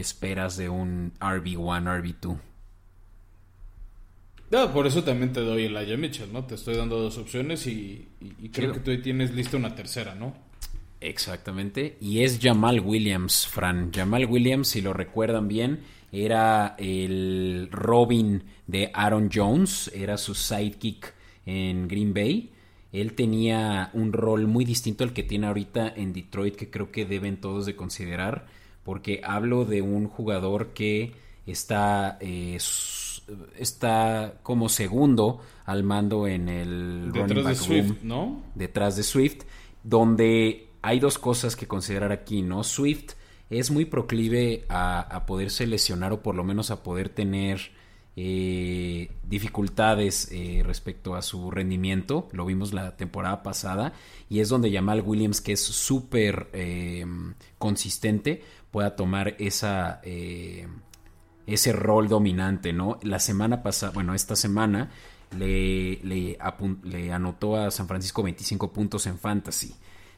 esperas 0.00 0.56
de 0.56 0.68
un 0.68 1.12
RB1 1.20 1.84
RB2 2.02 2.38
Ah, 4.54 4.70
por 4.72 4.86
eso 4.86 5.02
también 5.02 5.32
te 5.32 5.40
doy 5.40 5.64
Elijah 5.64 5.96
Mitchell, 5.96 6.30
¿no? 6.32 6.44
Te 6.44 6.56
estoy 6.56 6.76
dando 6.76 6.98
dos 7.00 7.16
opciones 7.16 7.66
y, 7.66 8.06
y- 8.20 8.34
y 8.42 8.48
creo 8.50 8.70
que 8.70 8.80
tú 8.80 8.90
ahí 8.90 9.00
tienes 9.00 9.32
lista 9.34 9.56
una 9.56 9.74
tercera, 9.74 10.14
¿no? 10.14 10.34
exactamente 11.04 11.96
y 12.00 12.22
es 12.22 12.38
Jamal 12.40 12.78
Williams 12.78 13.48
Fran 13.48 13.90
Jamal 13.92 14.24
Williams 14.26 14.68
si 14.68 14.80
lo 14.80 14.92
recuerdan 14.92 15.48
bien 15.48 15.80
era 16.12 16.76
el 16.78 17.68
Robin 17.72 18.44
de 18.68 18.88
Aaron 18.94 19.28
Jones, 19.32 19.90
era 19.94 20.16
su 20.16 20.34
sidekick 20.34 21.12
en 21.46 21.88
Green 21.88 22.12
Bay. 22.14 22.50
Él 22.92 23.14
tenía 23.14 23.90
un 23.94 24.12
rol 24.12 24.46
muy 24.46 24.64
distinto 24.66 25.02
al 25.04 25.12
que 25.14 25.22
tiene 25.22 25.46
ahorita 25.46 25.88
en 25.96 26.12
Detroit 26.12 26.54
que 26.54 26.70
creo 26.70 26.92
que 26.92 27.06
deben 27.06 27.38
todos 27.40 27.64
de 27.66 27.74
considerar 27.74 28.46
porque 28.84 29.20
hablo 29.24 29.64
de 29.64 29.82
un 29.82 30.08
jugador 30.08 30.68
que 30.68 31.14
está, 31.46 32.18
eh, 32.20 32.58
está 33.58 34.34
como 34.42 34.68
segundo 34.68 35.40
al 35.64 35.84
mando 35.84 36.26
en 36.26 36.48
el 36.48 37.12
detrás 37.12 37.46
de 37.46 37.54
Swift, 37.54 38.02
¿no? 38.02 38.42
Detrás 38.54 38.96
de 38.96 39.02
Swift, 39.02 39.44
donde 39.84 40.68
hay 40.82 41.00
dos 41.00 41.18
cosas 41.18 41.56
que 41.56 41.66
considerar 41.66 42.12
aquí, 42.12 42.42
¿no? 42.42 42.64
Swift 42.64 43.12
es 43.50 43.70
muy 43.70 43.84
proclive 43.84 44.64
a, 44.68 45.00
a 45.00 45.26
poderse 45.26 45.66
lesionar 45.66 46.12
o 46.12 46.22
por 46.22 46.34
lo 46.34 46.44
menos 46.44 46.70
a 46.70 46.82
poder 46.82 47.08
tener 47.08 47.70
eh, 48.14 49.10
dificultades 49.26 50.28
eh, 50.32 50.62
respecto 50.64 51.14
a 51.14 51.22
su 51.22 51.50
rendimiento. 51.50 52.28
Lo 52.32 52.44
vimos 52.44 52.74
la 52.74 52.94
temporada 52.96 53.42
pasada 53.42 53.94
y 54.28 54.40
es 54.40 54.50
donde 54.50 54.70
Jamal 54.70 55.00
Williams, 55.00 55.40
que 55.40 55.52
es 55.52 55.62
súper 55.62 56.48
eh, 56.52 57.06
consistente, 57.58 58.42
pueda 58.72 58.96
tomar 58.96 59.36
esa, 59.38 60.00
ese 61.46 61.72
rol 61.72 62.08
dominante, 62.08 62.72
¿no? 62.72 62.98
La 63.02 63.20
semana 63.20 63.62
pasada, 63.62 63.92
bueno, 63.92 64.14
esta 64.14 64.34
semana 64.34 64.90
le, 65.38 66.00
le, 66.02 66.36
le 66.82 67.12
anotó 67.12 67.56
a 67.56 67.70
San 67.70 67.86
Francisco 67.86 68.24
25 68.24 68.72
puntos 68.72 69.06
en 69.06 69.18
fantasy 69.18 69.76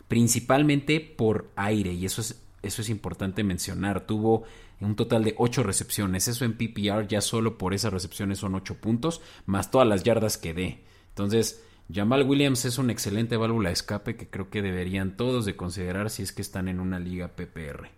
principalmente 0.08 1.00
por 1.00 1.50
aire, 1.56 1.92
y 1.92 2.06
eso 2.06 2.20
es, 2.20 2.42
eso 2.62 2.82
es 2.82 2.88
importante 2.88 3.42
mencionar. 3.44 4.06
Tuvo 4.06 4.44
un 4.80 4.96
total 4.96 5.24
de 5.24 5.34
8 5.38 5.62
recepciones. 5.62 6.28
Eso 6.28 6.44
en 6.44 6.56
PPR 6.56 7.06
ya 7.08 7.20
solo 7.20 7.58
por 7.58 7.74
esas 7.74 7.92
recepciones 7.92 8.38
son 8.38 8.54
8 8.54 8.76
puntos, 8.76 9.20
más 9.46 9.70
todas 9.70 9.88
las 9.88 10.02
yardas 10.02 10.38
que 10.38 10.54
dé. 10.54 10.84
Entonces, 11.08 11.62
Jamal 11.92 12.24
Williams 12.28 12.64
es 12.64 12.78
una 12.78 12.92
excelente 12.92 13.36
válvula 13.36 13.68
de 13.68 13.74
escape 13.74 14.16
que 14.16 14.28
creo 14.28 14.50
que 14.50 14.62
deberían 14.62 15.16
todos 15.16 15.44
de 15.44 15.56
considerar 15.56 16.10
si 16.10 16.22
es 16.22 16.32
que 16.32 16.42
están 16.42 16.68
en 16.68 16.80
una 16.80 16.98
liga 16.98 17.28
PPR. 17.28 17.88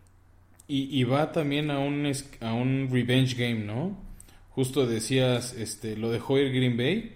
Y, 0.68 1.04
va 1.04 1.30
también 1.30 1.70
a 1.70 1.78
un, 1.78 2.10
a 2.40 2.52
un 2.52 2.88
revenge 2.90 3.36
game, 3.36 3.60
¿no? 3.60 3.96
Justo 4.50 4.84
decías, 4.84 5.54
este, 5.54 5.96
lo 5.96 6.10
dejó 6.10 6.38
ir 6.38 6.52
Green 6.52 6.76
Bay 6.76 7.12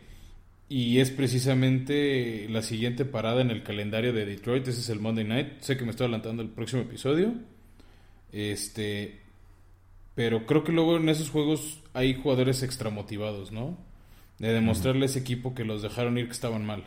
y 0.69 1.01
es 1.01 1.11
precisamente 1.11 2.47
la 2.49 2.63
siguiente 2.63 3.05
parada 3.05 3.41
en 3.41 3.51
el 3.51 3.65
calendario 3.65 4.13
de 4.13 4.25
Detroit. 4.25 4.69
Ese 4.69 4.81
es 4.81 4.89
el 4.89 5.01
Monday 5.01 5.25
Night. 5.25 5.49
Sé 5.63 5.77
que 5.77 5.85
me 5.85 5.91
estoy 5.91 6.05
adelantando 6.05 6.43
el 6.43 6.49
próximo 6.49 6.83
episodio. 6.83 7.35
Este, 8.31 9.19
pero 10.15 10.47
creo 10.47 10.63
que 10.63 10.71
luego 10.71 10.97
en 10.97 11.09
esos 11.09 11.31
juegos 11.31 11.81
hay 11.93 12.15
jugadores 12.15 12.63
extramotivados, 12.63 13.51
¿no? 13.51 13.77
De 14.39 14.53
demostrarle 14.53 15.03
a 15.03 15.07
ese 15.07 15.19
equipo 15.19 15.55
que 15.55 15.65
los 15.65 15.83
dejaron 15.83 16.19
ir 16.19 16.27
que 16.27 16.33
estaban 16.33 16.65
mal. 16.65 16.85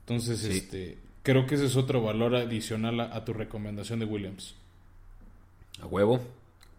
Entonces, 0.00 0.44
este, 0.44 0.98
creo 1.22 1.46
que 1.46 1.56
ese 1.56 1.66
es 1.66 1.76
otro 1.76 2.02
valor 2.02 2.36
adicional 2.36 3.00
a, 3.00 3.24
tu 3.24 3.32
recomendación 3.32 3.98
de 3.98 4.04
Williams. 4.04 4.54
A 5.80 5.86
huevo. 5.86 6.20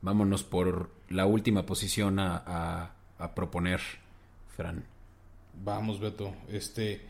Vámonos 0.01 0.43
por 0.43 0.89
la 1.09 1.25
última 1.25 1.65
posición 1.65 2.19
a, 2.19 2.91
a, 3.17 3.35
proponer, 3.35 3.81
Fran. 4.55 4.83
Vamos, 5.63 5.99
Beto. 5.99 6.33
Este, 6.49 7.01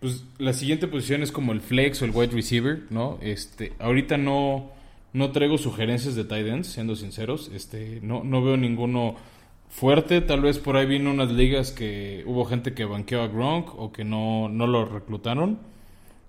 pues 0.00 0.24
la 0.38 0.52
siguiente 0.52 0.86
posición 0.86 1.22
es 1.22 1.32
como 1.32 1.52
el 1.52 1.60
flex 1.60 2.02
o 2.02 2.04
el 2.04 2.12
wide 2.12 2.32
receiver, 2.32 2.84
¿no? 2.90 3.18
Este, 3.20 3.72
ahorita 3.78 4.16
no 4.16 4.72
no 5.14 5.30
traigo 5.30 5.56
sugerencias 5.58 6.16
de 6.16 6.24
tight 6.24 6.46
ends, 6.46 6.66
siendo 6.66 6.96
sinceros. 6.96 7.48
Este, 7.54 8.00
no, 8.02 8.24
no 8.24 8.42
veo 8.42 8.56
ninguno 8.56 9.14
fuerte. 9.70 10.20
Tal 10.20 10.42
vez 10.42 10.58
por 10.58 10.76
ahí 10.76 10.86
vino 10.86 11.10
unas 11.10 11.30
ligas 11.30 11.70
que 11.70 12.24
hubo 12.26 12.44
gente 12.44 12.74
que 12.74 12.84
banqueó 12.84 13.22
a 13.22 13.28
Gronk 13.28 13.78
o 13.78 13.92
que 13.92 14.04
no, 14.04 14.48
no 14.48 14.66
lo 14.66 14.84
reclutaron. 14.84 15.60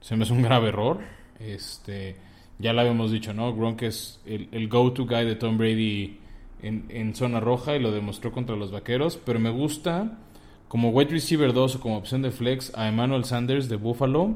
Se 0.01 0.15
me 0.15 0.23
hace 0.23 0.33
un 0.33 0.43
grave 0.43 0.69
error. 0.69 0.99
Este, 1.39 2.15
ya 2.59 2.73
lo 2.73 2.81
habíamos 2.81 3.11
dicho, 3.11 3.33
¿no? 3.33 3.53
Gronk 3.55 3.81
es 3.83 4.19
el, 4.25 4.47
el 4.51 4.67
go-to 4.67 5.05
guy 5.05 5.25
de 5.25 5.35
Tom 5.35 5.57
Brady 5.57 6.17
en, 6.61 6.85
en, 6.89 7.13
zona 7.15 7.39
roja 7.39 7.75
y 7.75 7.79
lo 7.79 7.91
demostró 7.91 8.31
contra 8.31 8.55
los 8.55 8.71
vaqueros. 8.71 9.19
Pero 9.25 9.39
me 9.39 9.49
gusta 9.49 10.17
como 10.67 10.89
wide 10.89 11.11
receiver 11.11 11.53
2 11.53 11.75
o 11.75 11.79
como 11.79 11.97
opción 11.97 12.21
de 12.21 12.31
flex 12.31 12.73
a 12.75 12.87
Emmanuel 12.87 13.25
Sanders 13.25 13.69
de 13.69 13.75
Buffalo. 13.75 14.35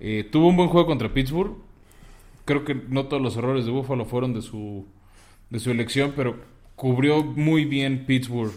Eh, 0.00 0.28
tuvo 0.30 0.48
un 0.48 0.56
buen 0.56 0.68
juego 0.68 0.86
contra 0.86 1.12
Pittsburgh 1.12 1.56
creo 2.44 2.64
que 2.64 2.74
no 2.74 3.06
todos 3.06 3.22
los 3.22 3.36
errores 3.36 3.64
de 3.64 3.70
Buffalo 3.70 4.04
fueron 4.04 4.34
de 4.34 4.42
su, 4.42 4.86
de 5.50 5.60
su 5.60 5.70
elección, 5.70 6.12
pero 6.14 6.38
cubrió 6.76 7.22
muy 7.22 7.64
bien 7.64 8.04
Pittsburgh 8.06 8.52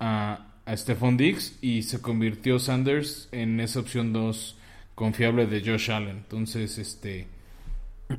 a, 0.00 0.46
a 0.66 0.76
Stephon 0.76 1.16
Diggs 1.16 1.58
y 1.62 1.82
se 1.82 2.00
convirtió 2.00 2.58
Sanders 2.58 3.28
en 3.32 3.60
esa 3.60 3.80
opción 3.80 4.12
2 4.12 4.56
confiable 4.94 5.46
de 5.46 5.60
Josh 5.60 5.90
Allen. 5.90 6.18
Entonces, 6.18 6.78
este 6.78 7.26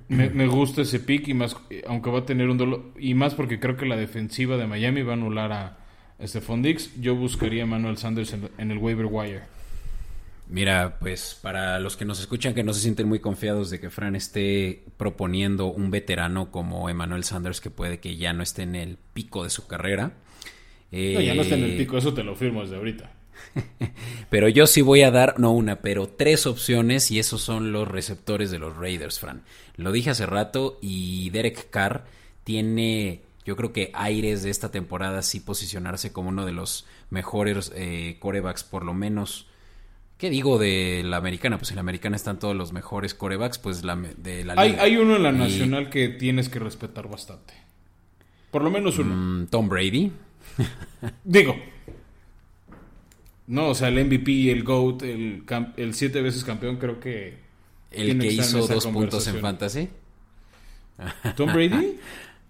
me, 0.07 0.47
gusta 0.47 0.81
ese 0.81 0.99
pick 0.99 1.27
y 1.27 1.33
más 1.33 1.55
aunque 1.88 2.09
va 2.09 2.19
a 2.19 2.25
tener 2.25 2.49
un 2.49 2.57
dolor 2.57 2.91
y 2.97 3.13
más 3.13 3.36
porque 3.36 3.59
creo 3.59 3.77
que 3.77 3.86
la 3.86 3.95
defensiva 3.95 4.57
de 4.57 4.67
Miami 4.67 5.01
va 5.01 5.13
a 5.13 5.15
anular 5.15 5.51
a, 5.51 5.77
Stephon 6.23 6.61
Diggs, 6.61 6.91
yo 7.01 7.13
buscaría 7.13 7.63
a 7.63 7.65
Manuel 7.65 7.97
Sanders 7.97 8.33
en 8.57 8.71
el 8.71 8.77
waiver 8.77 9.05
wire. 9.05 9.55
Mira, 10.47 10.97
pues 10.99 11.39
para 11.41 11.79
los 11.79 11.97
que 11.97 12.05
nos 12.05 12.19
escuchan 12.19 12.53
que 12.53 12.63
no 12.63 12.71
se 12.73 12.81
sienten 12.81 13.07
muy 13.07 13.19
confiados 13.19 13.71
de 13.71 13.79
que 13.79 13.89
Fran 13.89 14.15
esté 14.15 14.83
proponiendo 14.97 15.67
un 15.67 15.89
veterano 15.89 16.51
como 16.51 16.88
Emmanuel 16.88 17.23
Sanders 17.23 17.61
que 17.61 17.71
puede 17.71 17.99
que 17.99 18.15
ya 18.15 18.31
no 18.31 18.43
esté 18.43 18.61
en 18.61 18.75
el 18.75 18.97
pico 19.13 19.43
de 19.43 19.49
su 19.49 19.65
carrera. 19.65 20.13
no, 20.91 21.21
ya 21.21 21.33
no 21.33 21.41
está 21.41 21.55
en 21.55 21.63
el 21.63 21.71
eh, 21.71 21.77
pico, 21.77 21.97
eso 21.97 22.13
te 22.13 22.23
lo 22.23 22.36
firmo 22.36 22.61
desde 22.61 22.75
ahorita. 22.75 23.11
pero 24.30 24.48
yo 24.50 24.68
sí 24.68 24.82
voy 24.82 25.04
a 25.04 25.12
dar, 25.12 25.39
no 25.39 25.52
una, 25.52 25.78
pero 25.78 26.08
tres 26.08 26.46
opciones 26.46 27.12
y 27.12 27.20
esos 27.20 27.41
son 27.41 27.72
los 27.72 27.88
receptores 27.88 28.52
de 28.52 28.60
los 28.60 28.76
Raiders, 28.76 29.20
Fran. 29.20 29.43
Lo 29.76 29.91
dije 29.91 30.10
hace 30.10 30.26
rato 30.26 30.78
y 30.82 31.30
Derek 31.32 31.70
Carr 31.70 32.06
tiene, 32.43 33.22
yo 33.46 33.56
creo 33.56 33.74
que 33.74 33.91
aires 33.93 34.43
de 34.43 34.50
esta 34.50 34.72
temporada 34.72 35.22
sí 35.22 35.39
posicionarse 35.39 36.12
como 36.12 36.30
uno 36.30 36.46
de 36.46 36.52
los 36.52 36.86
mejores 37.10 37.72
eh, 37.76 38.18
corebacks, 38.20 38.64
por 38.64 38.84
lo 38.86 38.93
menos 38.93 39.48
¿Qué 40.18 40.30
digo 40.30 40.58
de 40.58 41.02
la 41.04 41.18
americana? 41.18 41.58
Pues 41.58 41.72
en 41.72 41.76
la 41.76 41.82
americana 41.82 42.16
están 42.16 42.39
todos 42.39 42.56
los 42.56 42.72
mejores 42.72 43.14
corebacks, 43.14 43.58
pues 43.58 43.84
la, 43.84 43.98
de 43.98 44.46
la 44.46 44.54
hay, 44.56 44.78
Hay 44.80 44.96
uno 44.96 45.18
en 45.18 45.24
la 45.24 45.34
nacional 45.34 45.89
que 45.89 46.08
tienes 46.08 46.48
que 46.48 46.60
respetar 46.60 47.10
bastante. 47.10 47.54
Por 48.50 48.64
lo 48.64 48.70
menos 48.70 48.98
uno. 48.98 49.14
Mm, 49.14 49.48
Tom 49.48 49.68
Brady. 49.68 50.14
digo. 51.26 51.58
No, 53.48 53.70
o 53.70 53.76
sea, 53.76 53.89
el 53.89 54.06
MVP, 54.06 54.52
el 54.52 54.64
GOAT, 54.64 55.04
el, 55.04 55.43
el 55.78 55.93
siete 55.93 56.22
veces 56.22 56.43
campeón, 56.43 56.78
creo 56.78 57.00
que... 57.00 57.46
El 57.91 58.20
que 58.20 58.28
hizo 58.28 58.68
dos 58.68 58.88
puntos 58.88 59.28
en 59.28 59.39
fantasy. 59.39 59.89
¿Tom 61.36 61.54
Brady? 61.54 61.98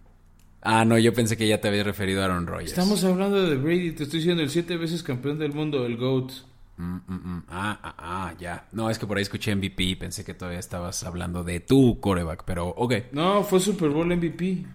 ah, 0.62 0.86
no, 0.86 0.98
yo 0.98 1.14
pensé 1.14 1.38
que 1.38 1.48
ya 1.48 1.60
te 1.60 1.68
había 1.68 1.84
referido 1.84 2.22
a 2.22 2.26
Aaron 2.26 2.48
Rodgers. 2.48 2.72
Estamos 2.72 3.04
hablando 3.04 3.44
de 3.44 3.58
Brady, 3.58 3.92
te 3.92 4.04
estoy 4.04 4.20
diciendo 4.20 4.42
el 4.42 4.50
siete 4.50 4.78
veces 4.78 5.04
campeón 5.04 5.38
del 5.38 5.54
mundo, 5.54 5.86
el 5.86 5.98
GOAT. 5.98 6.32
Mm, 6.78 6.96
mm, 7.08 7.14
mm. 7.14 7.44
Ah, 7.50 7.80
ah, 7.84 7.96
ah, 7.98 8.34
ya. 8.40 8.68
No, 8.72 8.90
es 8.90 9.00
que 9.00 9.08
por 9.08 9.18
ahí 9.18 9.24
escuché 9.24 9.56
MVP 9.56 9.84
y 9.84 9.96
pensé 9.96 10.26
que 10.26 10.34
todavía 10.34 10.60
estabas 10.60 11.04
hablando 11.04 11.44
de 11.44 11.60
tu 11.60 12.00
coreback, 12.00 12.44
pero 12.46 12.68
ok. 12.70 12.94
No, 13.12 13.44
fue 13.44 13.60
Super 13.60 13.90
Bowl 13.90 14.08
MVP. 14.08 14.66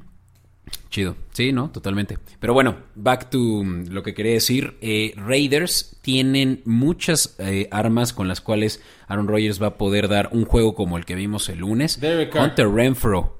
Chido. 0.90 1.16
Sí, 1.32 1.52
no, 1.52 1.70
totalmente. 1.70 2.18
Pero 2.40 2.52
bueno, 2.52 2.76
back 2.94 3.30
to 3.30 3.64
lo 3.64 4.02
que 4.02 4.14
quería 4.14 4.32
decir. 4.32 4.76
Eh, 4.80 5.14
Raiders 5.16 5.96
tienen 6.02 6.62
muchas 6.64 7.36
eh, 7.38 7.68
armas 7.70 8.12
con 8.12 8.28
las 8.28 8.40
cuales 8.40 8.82
Aaron 9.06 9.28
Rodgers 9.28 9.62
va 9.62 9.68
a 9.68 9.78
poder 9.78 10.08
dar 10.08 10.30
un 10.32 10.44
juego 10.44 10.74
como 10.74 10.98
el 10.98 11.04
que 11.04 11.14
vimos 11.14 11.48
el 11.48 11.60
lunes. 11.60 12.00
Hunter 12.34 12.68
Renfro. 12.68 13.38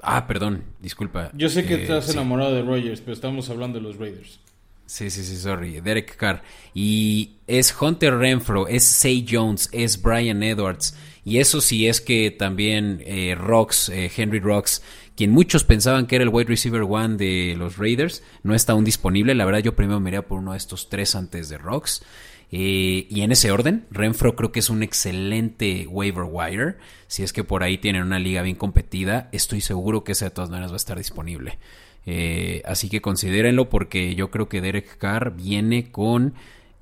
Ah, 0.00 0.26
perdón, 0.26 0.64
disculpa. 0.80 1.30
Yo 1.34 1.48
sé 1.48 1.66
que 1.66 1.74
eh, 1.74 1.82
estás 1.82 2.08
enamorado 2.10 2.54
de 2.54 2.62
Rodgers, 2.62 3.00
pero 3.00 3.12
estamos 3.12 3.50
hablando 3.50 3.78
de 3.78 3.84
los 3.84 3.96
Raiders. 3.96 4.40
Sí, 4.86 5.10
sí, 5.10 5.24
sí, 5.24 5.36
sorry. 5.36 5.80
Derek 5.80 6.16
Carr. 6.16 6.42
Y 6.72 7.32
es 7.46 7.74
Hunter 7.78 8.16
Renfro, 8.16 8.68
es 8.68 8.84
Say 8.84 9.26
Jones, 9.28 9.68
es 9.72 10.00
Brian 10.00 10.42
Edwards. 10.42 10.96
Y 11.26 11.40
eso 11.40 11.60
sí 11.60 11.88
es 11.88 12.00
que 12.00 12.30
también 12.30 13.02
eh, 13.04 13.34
Rocks, 13.36 13.88
eh, 13.88 14.08
Henry 14.16 14.38
Rocks, 14.38 14.80
quien 15.16 15.32
muchos 15.32 15.64
pensaban 15.64 16.06
que 16.06 16.14
era 16.14 16.22
el 16.22 16.30
wide 16.30 16.46
receiver 16.46 16.82
one 16.82 17.16
de 17.16 17.56
los 17.58 17.78
Raiders, 17.78 18.22
no 18.44 18.54
está 18.54 18.74
aún 18.74 18.84
disponible. 18.84 19.34
La 19.34 19.44
verdad, 19.44 19.58
yo 19.58 19.74
primero 19.74 19.98
me 19.98 20.10
iría 20.10 20.22
por 20.22 20.38
uno 20.38 20.52
de 20.52 20.58
estos 20.58 20.88
tres 20.88 21.16
antes 21.16 21.48
de 21.48 21.58
Rocks. 21.58 22.04
Eh, 22.52 23.08
y 23.10 23.22
en 23.22 23.32
ese 23.32 23.50
orden, 23.50 23.86
Renfro 23.90 24.36
creo 24.36 24.52
que 24.52 24.60
es 24.60 24.70
un 24.70 24.84
excelente 24.84 25.88
waiver 25.88 26.26
wire. 26.30 26.76
Si 27.08 27.24
es 27.24 27.32
que 27.32 27.42
por 27.42 27.64
ahí 27.64 27.78
tienen 27.78 28.04
una 28.04 28.20
liga 28.20 28.42
bien 28.42 28.54
competida, 28.54 29.28
estoy 29.32 29.60
seguro 29.60 30.04
que 30.04 30.12
esa 30.12 30.26
de 30.26 30.30
todas 30.30 30.50
maneras 30.50 30.70
va 30.70 30.76
a 30.76 30.76
estar 30.76 30.96
disponible. 30.96 31.58
Eh, 32.06 32.62
así 32.66 32.88
que 32.88 33.00
considérenlo 33.00 33.68
porque 33.68 34.14
yo 34.14 34.30
creo 34.30 34.48
que 34.48 34.60
Derek 34.60 34.96
Carr 34.96 35.34
viene 35.34 35.90
con 35.90 36.34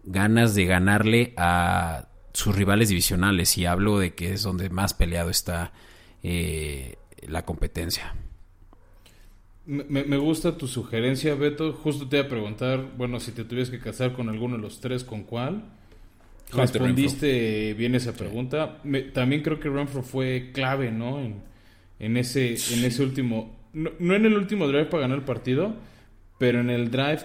ganas 0.03 0.55
de 0.55 0.67
ganarle 0.67 1.33
a 1.39 2.09
sus 2.35 2.55
rivales 2.55 2.91
divisionales 2.91 3.57
y 3.57 3.65
hablo 3.65 3.99
de 3.99 4.15
que 4.15 4.35
es 4.35 4.43
donde 4.43 4.69
más 4.69 4.93
peleado 4.93 5.31
está 5.31 5.73
eh, 6.23 6.97
la 7.27 7.47
competencia. 7.47 8.15
Me, 9.67 10.05
me 10.05 10.19
gusta 10.19 10.59
tu 10.59 10.69
sugerencia, 10.69 11.35
Beto. 11.37 11.73
Justo 11.73 12.07
te 12.07 12.19
iba 12.19 12.27
a 12.27 12.29
preguntar, 12.29 12.85
bueno, 12.99 13.19
si 13.19 13.33
te 13.33 13.45
tuvieras 13.45 13.71
que 13.71 13.79
casar 13.81 14.13
con 14.13 14.29
alguno 14.29 14.57
de 14.57 14.63
los 14.63 14.81
tres, 14.81 15.05
¿con 15.05 15.23
cuál? 15.23 15.65
Hunter 16.53 16.59
Respondiste 16.61 17.73
bien 17.75 17.95
esa 17.95 18.13
pregunta. 18.13 18.79
Me- 18.85 19.03
también 19.03 19.43
creo 19.43 19.59
que 19.59 19.71
Renfro 19.71 20.03
fue 20.03 20.51
clave, 20.53 20.91
¿no? 20.93 21.19
En, 21.21 21.43
en 21.99 22.17
ese, 22.19 22.49
en 22.75 22.85
ese 22.85 23.03
último... 23.03 23.57
No, 23.73 23.91
no 23.99 24.15
en 24.15 24.27
el 24.27 24.35
último 24.37 24.69
drive 24.69 24.85
para 24.87 25.03
ganar 25.03 25.19
el 25.19 25.25
partido, 25.25 25.75
pero 26.39 26.61
en 26.61 26.69
el 26.69 26.91
drive 26.91 27.23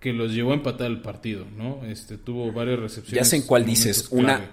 que 0.00 0.12
los 0.12 0.32
llevó 0.32 0.52
a 0.52 0.54
empatar 0.54 0.86
el 0.88 1.00
partido, 1.00 1.44
¿no? 1.56 1.84
Este, 1.84 2.16
tuvo 2.18 2.52
varias 2.52 2.78
recepciones. 2.78 3.16
Ya 3.18 3.24
sé 3.28 3.36
en 3.36 3.42
cuál 3.42 3.64
dices. 3.64 4.08
Una, 4.10 4.50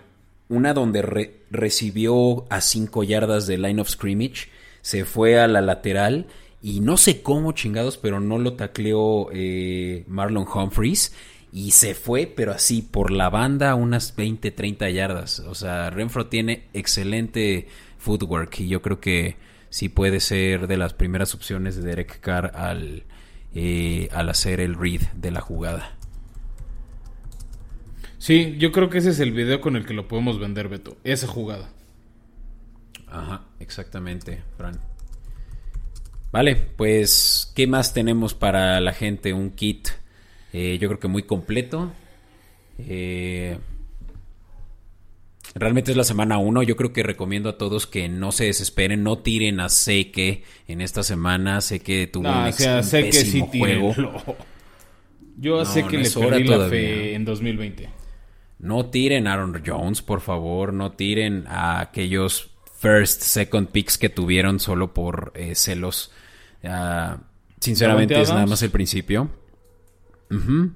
una 0.50 0.74
donde 0.74 1.02
re- 1.02 1.42
recibió 1.52 2.46
a 2.50 2.62
5 2.62 3.04
yardas 3.04 3.48
de 3.48 3.58
line 3.58 3.82
of 3.82 3.90
scrimmage, 3.90 4.50
se 4.82 5.06
fue 5.06 5.40
a 5.40 5.48
la 5.48 5.62
lateral 5.62 6.28
y 6.62 6.80
no 6.80 6.98
sé 6.98 7.22
cómo 7.22 7.52
chingados, 7.52 7.98
pero 7.98 8.20
no 8.20 8.40
lo 8.40 8.54
tacleó 8.54 9.30
eh, 9.34 10.04
Marlon 10.08 10.48
Humphreys 10.52 11.14
y 11.54 11.72
se 11.72 11.94
fue, 11.96 12.26
pero 12.28 12.52
así 12.52 12.82
por 12.82 13.12
la 13.12 13.30
banda 13.30 13.76
unas 13.76 14.16
20, 14.16 14.52
30 14.52 14.90
yardas. 14.90 15.40
O 15.40 15.54
sea, 15.56 15.90
Renfro 15.90 16.28
tiene 16.28 16.66
excelente 16.74 17.68
footwork 17.98 18.60
y 18.60 18.68
yo 18.68 18.82
creo 18.82 19.00
que 19.00 19.38
sí 19.70 19.90
puede 19.90 20.20
ser 20.20 20.68
de 20.68 20.78
las 20.78 20.94
primeras 20.94 21.34
opciones 21.36 21.76
de 21.76 21.84
Derek 21.84 22.20
Carr 22.20 22.52
al, 22.56 23.04
eh, 23.56 24.10
al 24.12 24.30
hacer 24.30 24.60
el 24.60 24.76
read 24.76 25.02
de 25.14 25.32
la 25.32 25.42
jugada. 25.42 25.96
Sí, 28.18 28.56
yo 28.58 28.72
creo 28.72 28.90
que 28.90 28.98
ese 28.98 29.12
es 29.12 29.20
el 29.20 29.32
video 29.32 29.62
con 29.62 29.76
el 29.76 29.86
que 29.86 29.94
lo 29.94 30.08
podemos 30.08 30.40
vender, 30.40 30.68
Beto. 30.68 30.98
Esa 31.04 31.28
jugada. 31.28 31.70
Ajá, 33.08 33.46
exactamente, 33.60 34.42
Fran. 34.58 34.80
Vale, 36.32 36.56
pues, 36.56 37.52
¿qué 37.56 37.66
más 37.66 37.94
tenemos 37.94 38.34
para 38.34 38.82
la 38.82 38.92
gente? 38.92 39.32
Un 39.32 39.52
kit, 39.52 39.88
eh, 40.52 40.78
yo 40.80 40.90
creo 40.90 41.00
que 41.00 41.08
muy 41.08 41.24
completo. 41.24 41.94
Eh, 42.78 43.58
realmente 45.56 45.92
es 45.92 45.98
la 45.98 46.04
semana 46.04 46.38
1. 46.38 46.64
Yo 46.64 46.76
creo 46.76 46.94
que 46.94 47.02
recomiendo 47.04 47.50
a 47.50 47.58
todos 47.58 47.88
que 47.88 48.08
no 48.10 48.32
se 48.32 48.46
desesperen, 48.46 49.04
no 49.04 49.18
tiren 49.20 49.60
a 49.60 49.70
Seque 49.70 50.44
en 50.68 50.82
esta 50.82 51.02
semana. 51.04 51.62
Sé 51.62 51.80
que 51.80 52.08
tuvo 52.08 52.24
No, 52.24 52.42
un, 52.42 52.48
o 52.48 52.52
sea, 52.52 52.78
un 52.78 52.84
sé 52.84 53.06
que 53.06 53.14
sí 53.14 53.40
juego. 53.42 53.92
tírenlo. 53.94 54.24
Yo 55.38 55.58
No, 55.60 55.66
sé 55.66 55.84
que 55.86 55.98
no 55.98 56.04
le 56.04 56.10
perdí 56.10 56.44
la 56.46 56.56
todavía. 56.56 56.70
fe 56.70 57.14
en 57.16 57.26
2020. 57.26 57.90
No 58.60 58.86
tiren 58.86 59.28
a 59.28 59.34
Aaron 59.34 59.62
Jones, 59.66 60.02
por 60.02 60.22
favor. 60.22 60.72
No 60.74 60.94
tiren 60.94 61.46
a 61.48 61.82
aquellos 61.82 62.52
first, 62.80 63.22
second 63.22 63.70
picks 63.70 63.98
que 63.98 64.10
tuvieron 64.10 64.60
solo 64.60 64.94
por 64.94 65.34
eh, 65.36 65.56
celos. 65.56 66.12
Ah, 66.64 67.18
sinceramente 67.60 68.20
es 68.22 68.30
nada 68.30 68.46
más 68.46 68.62
el 68.64 68.70
principio. 68.72 69.30
Ujú. 70.32 70.72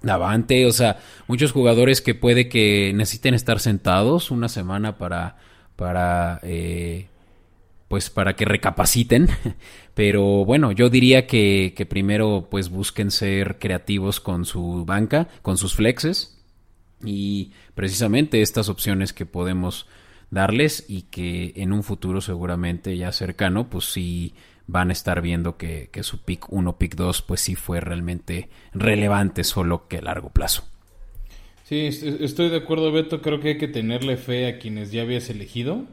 Davante, 0.00 0.64
o 0.66 0.72
sea, 0.72 0.98
muchos 1.26 1.52
jugadores 1.52 2.00
que 2.00 2.14
puede 2.14 2.48
que 2.48 2.92
necesiten 2.94 3.34
estar 3.34 3.58
sentados 3.58 4.30
una 4.30 4.48
semana 4.48 4.96
para, 4.96 5.36
para, 5.74 6.38
eh, 6.44 7.08
pues 7.88 8.08
para 8.08 8.36
que 8.36 8.44
recapaciten. 8.44 9.28
Pero 9.94 10.44
bueno, 10.44 10.70
yo 10.70 10.88
diría 10.88 11.26
que, 11.26 11.74
que 11.76 11.84
primero 11.84 12.46
pues 12.48 12.68
busquen 12.68 13.10
ser 13.10 13.58
creativos 13.58 14.20
con 14.20 14.44
su 14.44 14.84
banca, 14.84 15.28
con 15.42 15.56
sus 15.56 15.74
flexes 15.74 16.38
y 17.04 17.52
precisamente 17.74 18.42
estas 18.42 18.68
opciones 18.68 19.12
que 19.12 19.26
podemos 19.26 19.86
darles 20.30 20.84
y 20.88 21.02
que 21.02 21.52
en 21.56 21.72
un 21.72 21.82
futuro 21.82 22.20
seguramente 22.20 22.96
ya 22.96 23.12
cercano 23.12 23.70
pues 23.70 23.86
sí 23.86 24.34
van 24.68 24.90
a 24.90 24.94
estar 24.94 25.20
viendo 25.22 25.58
que, 25.58 25.90
que 25.92 26.04
su 26.04 26.22
pick 26.24 26.46
1, 26.52 26.78
pick 26.78 26.94
2 26.96 27.22
pues 27.22 27.40
sí 27.42 27.56
fue 27.56 27.80
realmente 27.80 28.50
relevante 28.72 29.44
solo 29.44 29.88
que 29.88 29.98
a 29.98 30.02
largo 30.02 30.30
plazo. 30.30 30.64
Sí, 31.64 31.86
est- 31.86 32.02
estoy 32.02 32.48
de 32.48 32.56
acuerdo, 32.56 32.90
Beto. 32.92 33.20
Creo 33.22 33.40
que 33.40 33.48
hay 33.50 33.58
que 33.58 33.68
tenerle 33.68 34.16
fe 34.16 34.46
a 34.46 34.58
quienes 34.58 34.90
ya 34.92 35.02
habías 35.02 35.28
elegido. 35.30 35.86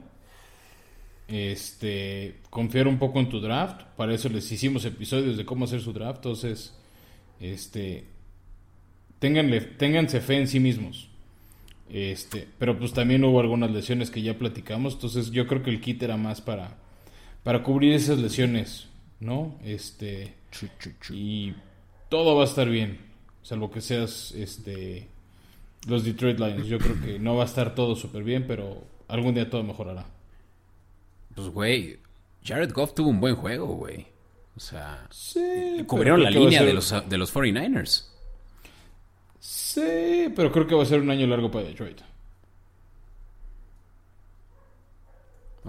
Este, 1.27 2.41
confiar 2.51 2.87
un 2.87 2.99
poco 2.99 3.19
en 3.19 3.29
tu 3.29 3.39
draft. 3.41 3.81
Para 3.97 4.13
eso 4.13 4.29
les 4.29 4.51
hicimos 4.51 4.85
episodios 4.85 5.37
de 5.37 5.45
cómo 5.45 5.65
hacer 5.65 5.81
su 5.81 5.91
draft. 5.93 6.17
Entonces, 6.17 6.77
este, 7.39 8.05
ténganle, 9.19 9.61
ténganse 9.61 10.19
fe 10.21 10.37
en 10.37 10.47
sí 10.47 10.59
mismos. 10.59 11.09
Este, 11.89 12.47
pero 12.59 12.77
pues 12.79 12.93
también 12.93 13.23
hubo 13.25 13.39
algunas 13.41 13.71
lesiones 13.71 14.11
que 14.11 14.21
ya 14.21 14.37
platicamos. 14.39 14.95
Entonces, 14.95 15.31
yo 15.31 15.47
creo 15.47 15.63
que 15.63 15.71
el 15.71 15.81
kit 15.81 16.01
era 16.03 16.17
más 16.17 16.41
para, 16.41 16.77
para 17.45 17.61
cubrir 17.61 17.93
esas 17.93 18.17
lesiones, 18.17 18.87
¿no? 19.19 19.59
Este, 19.63 20.33
y 21.11 21.53
todo 22.09 22.35
va 22.35 22.41
a 22.41 22.45
estar 22.45 22.67
bien, 22.67 22.97
salvo 23.43 23.69
que 23.69 23.81
seas 23.81 24.31
este 24.31 25.07
los 25.87 26.03
Detroit 26.03 26.39
Lions. 26.39 26.65
Yo 26.65 26.79
creo 26.79 26.99
que 26.99 27.19
no 27.19 27.35
va 27.35 27.43
a 27.43 27.45
estar 27.45 27.75
todo 27.75 27.95
súper 27.95 28.23
bien, 28.23 28.45
pero 28.47 28.83
algún 29.07 29.35
día 29.35 29.47
todo 29.47 29.61
mejorará. 29.61 30.07
Pues 31.35 31.49
güey, 31.49 31.99
Jared 32.43 32.73
Goff 32.73 32.95
tuvo 32.95 33.09
un 33.09 33.21
buen 33.21 33.35
juego, 33.35 33.67
güey. 33.67 34.07
O 34.57 34.59
sea, 34.59 35.05
Sí, 35.11 35.83
cubrieron 35.85 36.23
la 36.23 36.31
línea 36.31 36.63
de 36.63 36.73
los, 36.73 36.95
de 37.07 37.17
los 37.17 37.31
49ers. 37.31 38.07
Sí, 39.39 40.33
pero 40.35 40.51
creo 40.51 40.65
que 40.65 40.73
va 40.73 40.81
a 40.81 40.87
ser 40.87 41.01
un 41.01 41.11
año 41.11 41.27
largo 41.27 41.51
para 41.51 41.65
Detroit. 41.65 42.01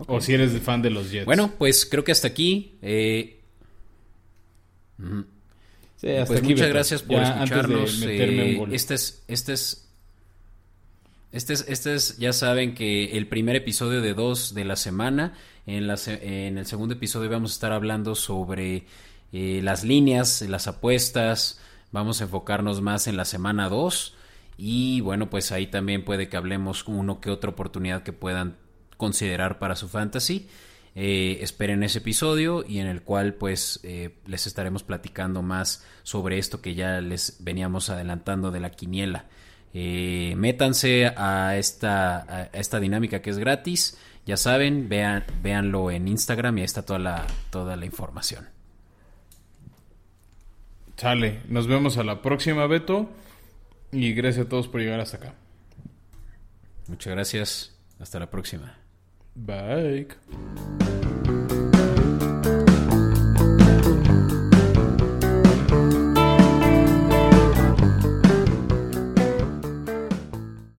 O 0.07 0.21
si 0.21 0.35
eres 0.35 0.53
de 0.53 0.61
fan 0.61 0.83
de 0.83 0.91
los 0.91 1.11
Jets. 1.11 1.25
Bueno, 1.25 1.53
pues 1.59 1.87
creo 1.87 2.05
que 2.05 2.13
hasta 2.13 2.29
aquí. 2.29 2.77
eh, 2.83 3.41
Sí, 5.97 6.11
hasta 6.11 6.27
pues 6.27 6.39
aquí, 6.41 6.49
muchas 6.51 6.67
Beto. 6.67 6.75
gracias 6.75 7.03
por 7.03 7.17
Ya 7.17 7.23
escucharnos. 7.35 7.81
Antes 7.81 8.01
de 8.01 8.07
meterme 8.07 8.47
eh, 8.47 8.53
un 8.53 8.59
gol. 8.59 8.75
este 8.75 8.95
es, 8.95 9.25
este 9.29 9.53
es, 9.55 9.89
este 11.33 11.53
es, 11.55 11.65
este 11.69 11.95
es, 11.95 12.19
ya 12.19 12.33
saben 12.33 12.75
que 12.75 13.17
el 13.17 13.27
primer 13.29 13.57
episodio 13.57 14.01
de 14.03 14.15
dos 14.15 14.55
de 14.55 14.65
la 14.65 14.77
semana. 14.77 15.35
En, 15.67 15.87
la 15.87 15.97
en 16.07 16.59
el 16.59 16.67
segundo 16.67 16.95
episodio 16.95 17.29
vamos 17.31 17.53
a 17.53 17.55
estar 17.55 17.73
hablando 17.73 18.15
sobre 18.15 18.85
eh, 19.33 19.61
las 19.63 19.85
líneas, 19.85 20.43
las 20.43 20.67
apuestas. 20.69 21.61
Vamos 21.93 22.21
a 22.21 22.25
enfocarnos 22.25 22.83
más 22.83 23.07
en 23.07 23.17
la 23.17 23.25
semana 23.25 23.69
2. 23.69 24.15
Y 24.59 25.01
bueno, 25.01 25.29
pues 25.31 25.51
ahí 25.53 25.67
también 25.67 26.05
puede 26.05 26.29
que 26.29 26.37
hablemos 26.37 26.87
uno 26.87 27.21
que 27.21 27.31
otra 27.31 27.51
oportunidad 27.51 28.03
que 28.03 28.13
puedan 28.13 28.57
considerar 28.97 29.59
para 29.59 29.77
su 29.77 29.89
fantasy. 29.89 30.49
Eh, 30.99 31.39
esperen 31.43 31.83
ese 31.83 31.99
episodio 31.99 32.65
y 32.67 32.79
en 32.79 32.87
el 32.87 33.03
cual 33.03 33.35
pues 33.35 33.81
eh, 33.83 34.17
les 34.25 34.47
estaremos 34.47 34.83
platicando 34.83 35.43
más 35.43 35.85
sobre 36.03 36.39
esto 36.39 36.63
que 36.63 36.75
ya 36.75 37.03
les 37.03 37.37
veníamos 37.41 37.91
adelantando 37.91 38.51
de 38.51 38.61
la 38.61 38.71
quiniela. 38.71 39.27
Eh, 39.75 40.33
métanse 40.39 41.13
a 41.15 41.55
esta, 41.59 42.21
a 42.23 42.43
esta 42.55 42.81
dinámica 42.81 43.21
que 43.21 43.29
es 43.29 43.37
gratis. 43.37 43.99
Ya 44.25 44.39
saben, 44.39 44.89
vean, 44.89 45.25
véanlo 45.43 45.91
en 45.91 46.09
Instagram 46.09 46.57
y 46.57 46.61
ahí 46.63 46.65
está 46.65 46.83
toda 46.83 46.99
la, 46.99 47.27
toda 47.51 47.77
la 47.77 47.85
información. 47.85 48.49
Sale, 50.97 51.43
nos 51.49 51.67
vemos 51.67 51.99
a 51.99 52.05
la 52.05 52.23
próxima, 52.23 52.67
Beto. 52.67 53.11
Y 53.93 54.15
gracias 54.15 54.47
a 54.47 54.49
todos 54.49 54.67
por 54.67 54.81
llegar 54.81 55.01
hasta 55.01 55.19
acá. 55.19 55.35
Muchas 56.89 57.13
gracias. 57.13 57.77
Hasta 58.01 58.19
la 58.19 58.31
próxima. 58.31 58.86
Bye. 59.37 60.07